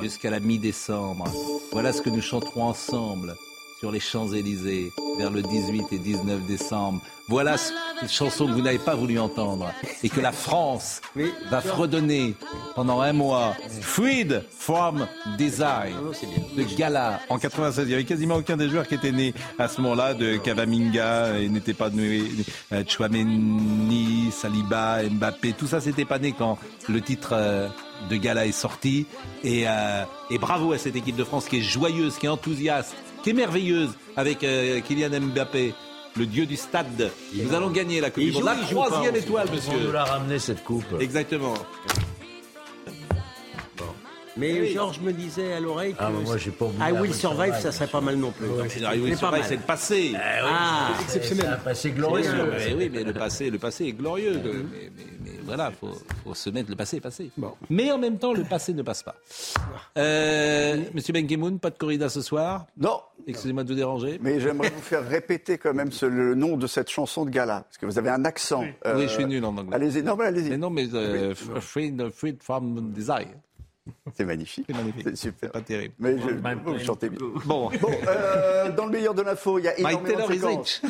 jusqu'à 0.00 0.30
la 0.30 0.40
mi-décembre. 0.40 1.24
Voilà 1.72 1.92
ce 1.92 2.00
que 2.00 2.08
nous 2.08 2.22
chanterons 2.22 2.64
ensemble 2.64 3.36
sur 3.78 3.92
les 3.92 4.00
Champs-Élysées 4.00 4.92
vers 5.18 5.30
le 5.30 5.42
18 5.42 5.84
et 5.92 5.98
19 5.98 6.40
décembre. 6.46 7.02
Voilà 7.28 7.58
ce- 7.58 7.72
cette 8.00 8.12
chanson 8.12 8.46
que 8.46 8.52
vous 8.52 8.60
n'avez 8.62 8.78
pas 8.78 8.94
voulu 8.94 9.18
entendre 9.18 9.70
et 10.02 10.08
que 10.08 10.20
la 10.20 10.32
France 10.32 11.00
Oui. 11.14 11.30
va 11.50 11.60
fredonner 11.60 12.34
pendant 12.74 13.00
un 13.00 13.12
mois. 13.12 13.54
Freed 13.80 14.44
from 14.50 15.06
Desire. 15.38 15.96
C'est 16.12 16.26
bien. 16.26 16.42
Le 16.56 16.64
gala 16.76 17.20
en 17.28 17.38
96. 17.38 17.84
Il 17.84 17.88
n'y 17.88 17.94
avait 17.94 18.04
quasiment 18.04 18.36
aucun 18.36 18.56
des 18.56 18.68
joueurs 18.68 18.86
qui 18.86 18.94
étaient 18.94 19.12
nés 19.12 19.34
à 19.58 19.68
ce 19.68 19.80
moment-là, 19.80 20.14
de 20.14 20.36
Cavaminga, 20.36 21.38
et 21.38 21.48
n'était 21.48 21.74
pas 21.74 21.90
né, 21.90 22.22
euh, 22.72 22.82
Chouameni, 22.86 24.30
Saliba, 24.32 25.02
Mbappé. 25.08 25.52
Tout 25.52 25.66
ça, 25.66 25.80
c'était 25.80 26.04
pas 26.04 26.18
né 26.18 26.34
quand 26.36 26.58
le 26.88 27.00
titre 27.00 27.30
euh, 27.32 27.68
de 28.10 28.16
gala 28.16 28.46
est 28.46 28.52
sorti. 28.52 29.06
Et, 29.44 29.64
euh, 29.66 30.04
et 30.30 30.38
bravo 30.38 30.72
à 30.72 30.78
cette 30.78 30.96
équipe 30.96 31.16
de 31.16 31.24
France 31.24 31.46
qui 31.46 31.58
est 31.58 31.62
joyeuse, 31.62 32.16
qui 32.18 32.26
est 32.26 32.30
enthousiaste, 32.30 32.94
qui 33.22 33.30
est 33.30 33.34
merveilleuse 33.34 33.90
avec 34.16 34.44
euh, 34.44 34.80
Kylian 34.80 35.20
Mbappé. 35.20 35.74
Le 36.18 36.24
dieu 36.26 36.46
du 36.46 36.56
stade. 36.56 37.10
Nous 37.34 37.54
allons 37.54 37.70
gagner 37.70 38.00
la 38.00 38.10
Coupe 38.10 38.22
du 38.24 38.32
Monde. 38.32 38.44
La 38.44 38.54
troisième 38.56 39.16
étoile, 39.16 39.46
On 39.48 39.50
nous 39.50 39.56
monsieur. 39.56 39.92
l'a 39.92 40.04
ramené 40.04 40.38
cette 40.38 40.64
coupe. 40.64 40.84
Exactement. 41.00 41.54
Mais 44.36 44.66
Georges 44.72 45.00
me 45.00 45.12
disait 45.12 45.52
à 45.54 45.60
l'oreille 45.60 45.92
que 45.92 45.98
Ah, 46.00 46.10
mais 46.10 46.22
moi, 46.24 46.36
j'ai 46.36 46.50
pas 46.50 46.66
oublié 46.66 46.82
I 46.88 46.92
Will 46.92 47.14
Survive, 47.14 47.44
Survive, 47.46 47.60
ça 47.62 47.72
serait 47.72 47.86
pas 47.86 48.00
mal 48.00 48.16
non 48.16 48.32
plus. 48.32 48.46
C'est 48.68 48.80
I 48.80 49.00
Will 49.00 49.16
Survive, 49.16 49.38
mal. 49.40 49.48
c'est 49.48 49.56
le 49.56 49.62
passé. 49.62 50.12
Ah, 50.18 50.90
exceptionnel. 51.02 51.46
C'est 51.48 51.52
un 51.52 51.56
passé 51.58 51.90
glorieux. 51.90 52.30
Mais 52.58 52.74
oui, 52.74 52.90
mais 52.92 53.02
le 53.04 53.12
passé, 53.12 53.50
le 53.50 53.58
passé 53.58 53.86
est 53.86 53.92
glorieux. 53.92 54.40
Mais, 54.44 54.50
mais- 54.52 54.90
mais 55.24 55.30
voilà, 55.44 55.70
faut, 55.70 55.88
faut 56.24 56.34
se 56.34 56.50
mettre 56.50 56.68
le 56.70 56.76
passé, 56.76 56.96
est 56.96 57.00
passé. 57.00 57.30
Mais 57.70 57.90
en 57.92 57.98
même 57.98 58.18
temps, 58.18 58.32
le 58.32 58.42
passé 58.44 58.74
ne 58.74 58.82
passe 58.82 59.02
pas. 59.02 59.14
Euh, 59.96 60.76
Monsieur 60.94 61.12
Benkemoun, 61.12 61.58
pas 61.58 61.70
de 61.70 61.78
corrida 61.78 62.08
ce 62.08 62.20
soir. 62.20 62.66
Non, 62.76 63.00
Excusez-moi 63.28 63.64
de 63.64 63.68
vous 63.70 63.74
déranger. 63.74 64.18
mais 64.22 64.38
j'aimerais 64.38 64.70
vous 64.70 64.82
faire 64.82 65.06
répéter 65.08 65.58
quand 65.58 65.74
même 65.74 65.90
ce- 65.92 66.06
le 66.06 66.34
nom 66.34 66.56
de 66.56 66.66
cette 66.66 66.90
chanson 66.90 67.24
de 67.24 67.30
gala, 67.30 67.62
parce 67.62 67.78
que 67.78 67.86
vous 67.86 67.98
avez 67.98 68.10
un 68.10 68.24
accent. 68.24 68.64
euh, 68.86 68.96
oui, 68.96 69.02
je 69.04 69.14
suis 69.14 69.24
nul 69.24 69.44
en 69.44 69.56
anglais. 69.56 69.74
Allez-y, 69.74 70.02
non, 70.02 70.14
mais 70.16 70.26
allez-y. 70.26 70.50
Mais 70.50 70.56
non, 70.58 70.70
mais 70.70 70.86
euh, 70.94 71.34
freed 71.34 72.42
from 72.42 72.92
desire. 72.92 73.26
C'est 74.14 74.24
magnifique. 74.24 74.64
C'est 74.68 74.76
magnifique. 74.76 75.02
C'est 75.04 75.16
super. 75.16 75.50
Pas 75.52 75.60
terrible. 75.60 75.94
Mais 75.98 76.16
je, 76.18 76.28
vous 76.28 76.78
chantez 76.78 77.08
bien. 77.08 77.18
Bon, 77.44 77.70
Bon, 77.80 77.90
euh, 78.06 78.70
dans 78.72 78.86
le 78.86 78.92
meilleur 78.92 79.14
de 79.14 79.22
l'info, 79.22 79.58
il 79.58 79.64
y 79.64 79.68
a 79.68 79.74
Mike 79.78 79.98
énormément 79.98 80.26
Taylor 80.26 80.28
de 80.28 80.64
séquences. 80.64 80.82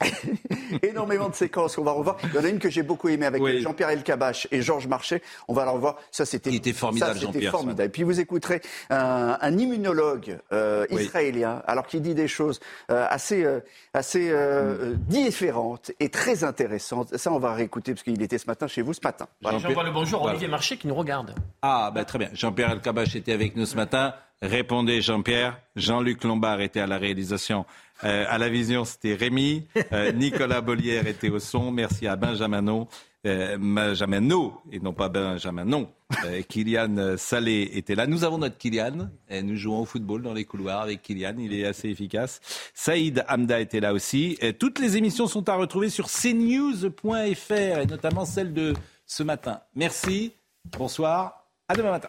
énormément 0.82 1.28
de 1.28 1.34
séquences 1.34 1.76
qu'on 1.76 1.84
va 1.84 1.92
revoir. 1.92 2.16
Il 2.24 2.34
y 2.34 2.38
en 2.38 2.44
a 2.44 2.48
une 2.48 2.58
que 2.58 2.70
j'ai 2.70 2.82
beaucoup 2.82 3.08
aimée 3.08 3.26
avec 3.26 3.44
Jean-Pierre 3.60 3.90
Elkabach 3.90 4.46
et 4.50 4.62
Georges 4.62 4.86
Marchais. 4.86 5.22
On 5.48 5.54
va 5.54 5.64
la 5.64 5.72
revoir. 5.72 5.96
Ça, 6.10 6.24
c'était. 6.24 6.50
Il 6.50 6.56
était 6.56 6.72
formidable, 6.72 7.18
Jean-Pierre. 7.18 7.50
formidable. 7.50 7.82
Et 7.82 7.88
puis 7.88 8.02
vous 8.02 8.20
écouterez 8.20 8.60
un, 8.90 9.38
un 9.40 9.58
immunologue 9.58 10.38
euh, 10.52 10.86
israélien, 10.90 11.62
alors 11.66 11.86
qu'il 11.86 12.02
dit 12.02 12.14
des 12.14 12.28
choses 12.28 12.60
euh, 12.90 13.06
assez, 13.08 13.44
euh, 13.44 13.60
assez 13.94 14.30
euh, 14.30 14.94
différentes 15.08 15.90
et 16.00 16.08
très 16.08 16.44
intéressantes. 16.44 17.16
Ça, 17.16 17.32
on 17.32 17.38
va 17.38 17.54
réécouter 17.54 17.92
parce 17.92 18.02
qu'il 18.02 18.22
était 18.22 18.38
ce 18.38 18.46
matin 18.46 18.66
chez 18.66 18.82
vous 18.82 18.92
ce 18.92 19.00
matin. 19.02 19.26
Voilà. 19.42 19.58
J'envoie 19.58 19.84
le 19.84 19.90
bonjour 19.90 20.26
à 20.26 20.30
Olivier 20.30 20.48
Marché 20.48 20.76
qui 20.76 20.86
nous 20.86 20.94
regarde. 20.94 21.34
Ah, 21.62 21.90
ben 21.94 22.04
très 22.04 22.18
bien. 22.18 22.30
Jean-Pierre 22.32 22.70
Elkabach 22.70 23.14
était 23.16 23.32
avec 23.32 23.56
nous 23.56 23.66
ce 23.66 23.76
matin. 23.76 24.14
Répondez, 24.40 25.00
Jean-Pierre. 25.00 25.60
Jean-Luc 25.74 26.22
Lombard 26.22 26.60
était 26.60 26.80
à 26.80 26.86
la 26.86 26.98
réalisation. 26.98 27.66
Euh, 28.04 28.24
à 28.28 28.38
la 28.38 28.48
vision, 28.48 28.84
c'était 28.84 29.14
Rémi. 29.14 29.66
Euh, 29.92 30.12
Nicolas 30.14 30.60
Bollière 30.60 31.06
était 31.08 31.28
au 31.28 31.40
son. 31.40 31.72
Merci 31.72 32.06
à 32.06 32.14
Benjamin 32.14 32.62
No. 32.62 32.88
Euh, 33.26 33.58
Benjamin 33.58 34.20
No, 34.20 34.60
et 34.70 34.78
non 34.78 34.92
pas 34.92 35.08
Benjamin 35.08 35.64
Non. 35.64 35.90
Kylian 36.48 37.16
Salé 37.16 37.68
était 37.74 37.96
là. 37.96 38.06
Nous 38.06 38.22
avons 38.22 38.38
notre 38.38 38.56
Kylian. 38.56 39.10
Et 39.28 39.42
nous 39.42 39.56
jouons 39.56 39.80
au 39.80 39.84
football 39.84 40.22
dans 40.22 40.32
les 40.34 40.44
couloirs 40.44 40.82
avec 40.82 41.02
Kylian. 41.02 41.34
Il 41.38 41.52
est 41.52 41.66
assez 41.66 41.88
efficace. 41.88 42.40
Saïd 42.74 43.24
Hamda 43.28 43.58
était 43.58 43.80
là 43.80 43.92
aussi. 43.92 44.38
Et 44.40 44.52
toutes 44.52 44.78
les 44.78 44.96
émissions 44.96 45.26
sont 45.26 45.48
à 45.48 45.56
retrouver 45.56 45.90
sur 45.90 46.08
cnews.fr 46.08 47.50
et 47.52 47.86
notamment 47.86 48.24
celle 48.24 48.54
de 48.54 48.72
ce 49.04 49.24
matin. 49.24 49.60
Merci. 49.74 50.32
Bonsoir. 50.64 51.44
À 51.66 51.74
demain 51.74 51.90
matin. 51.90 52.08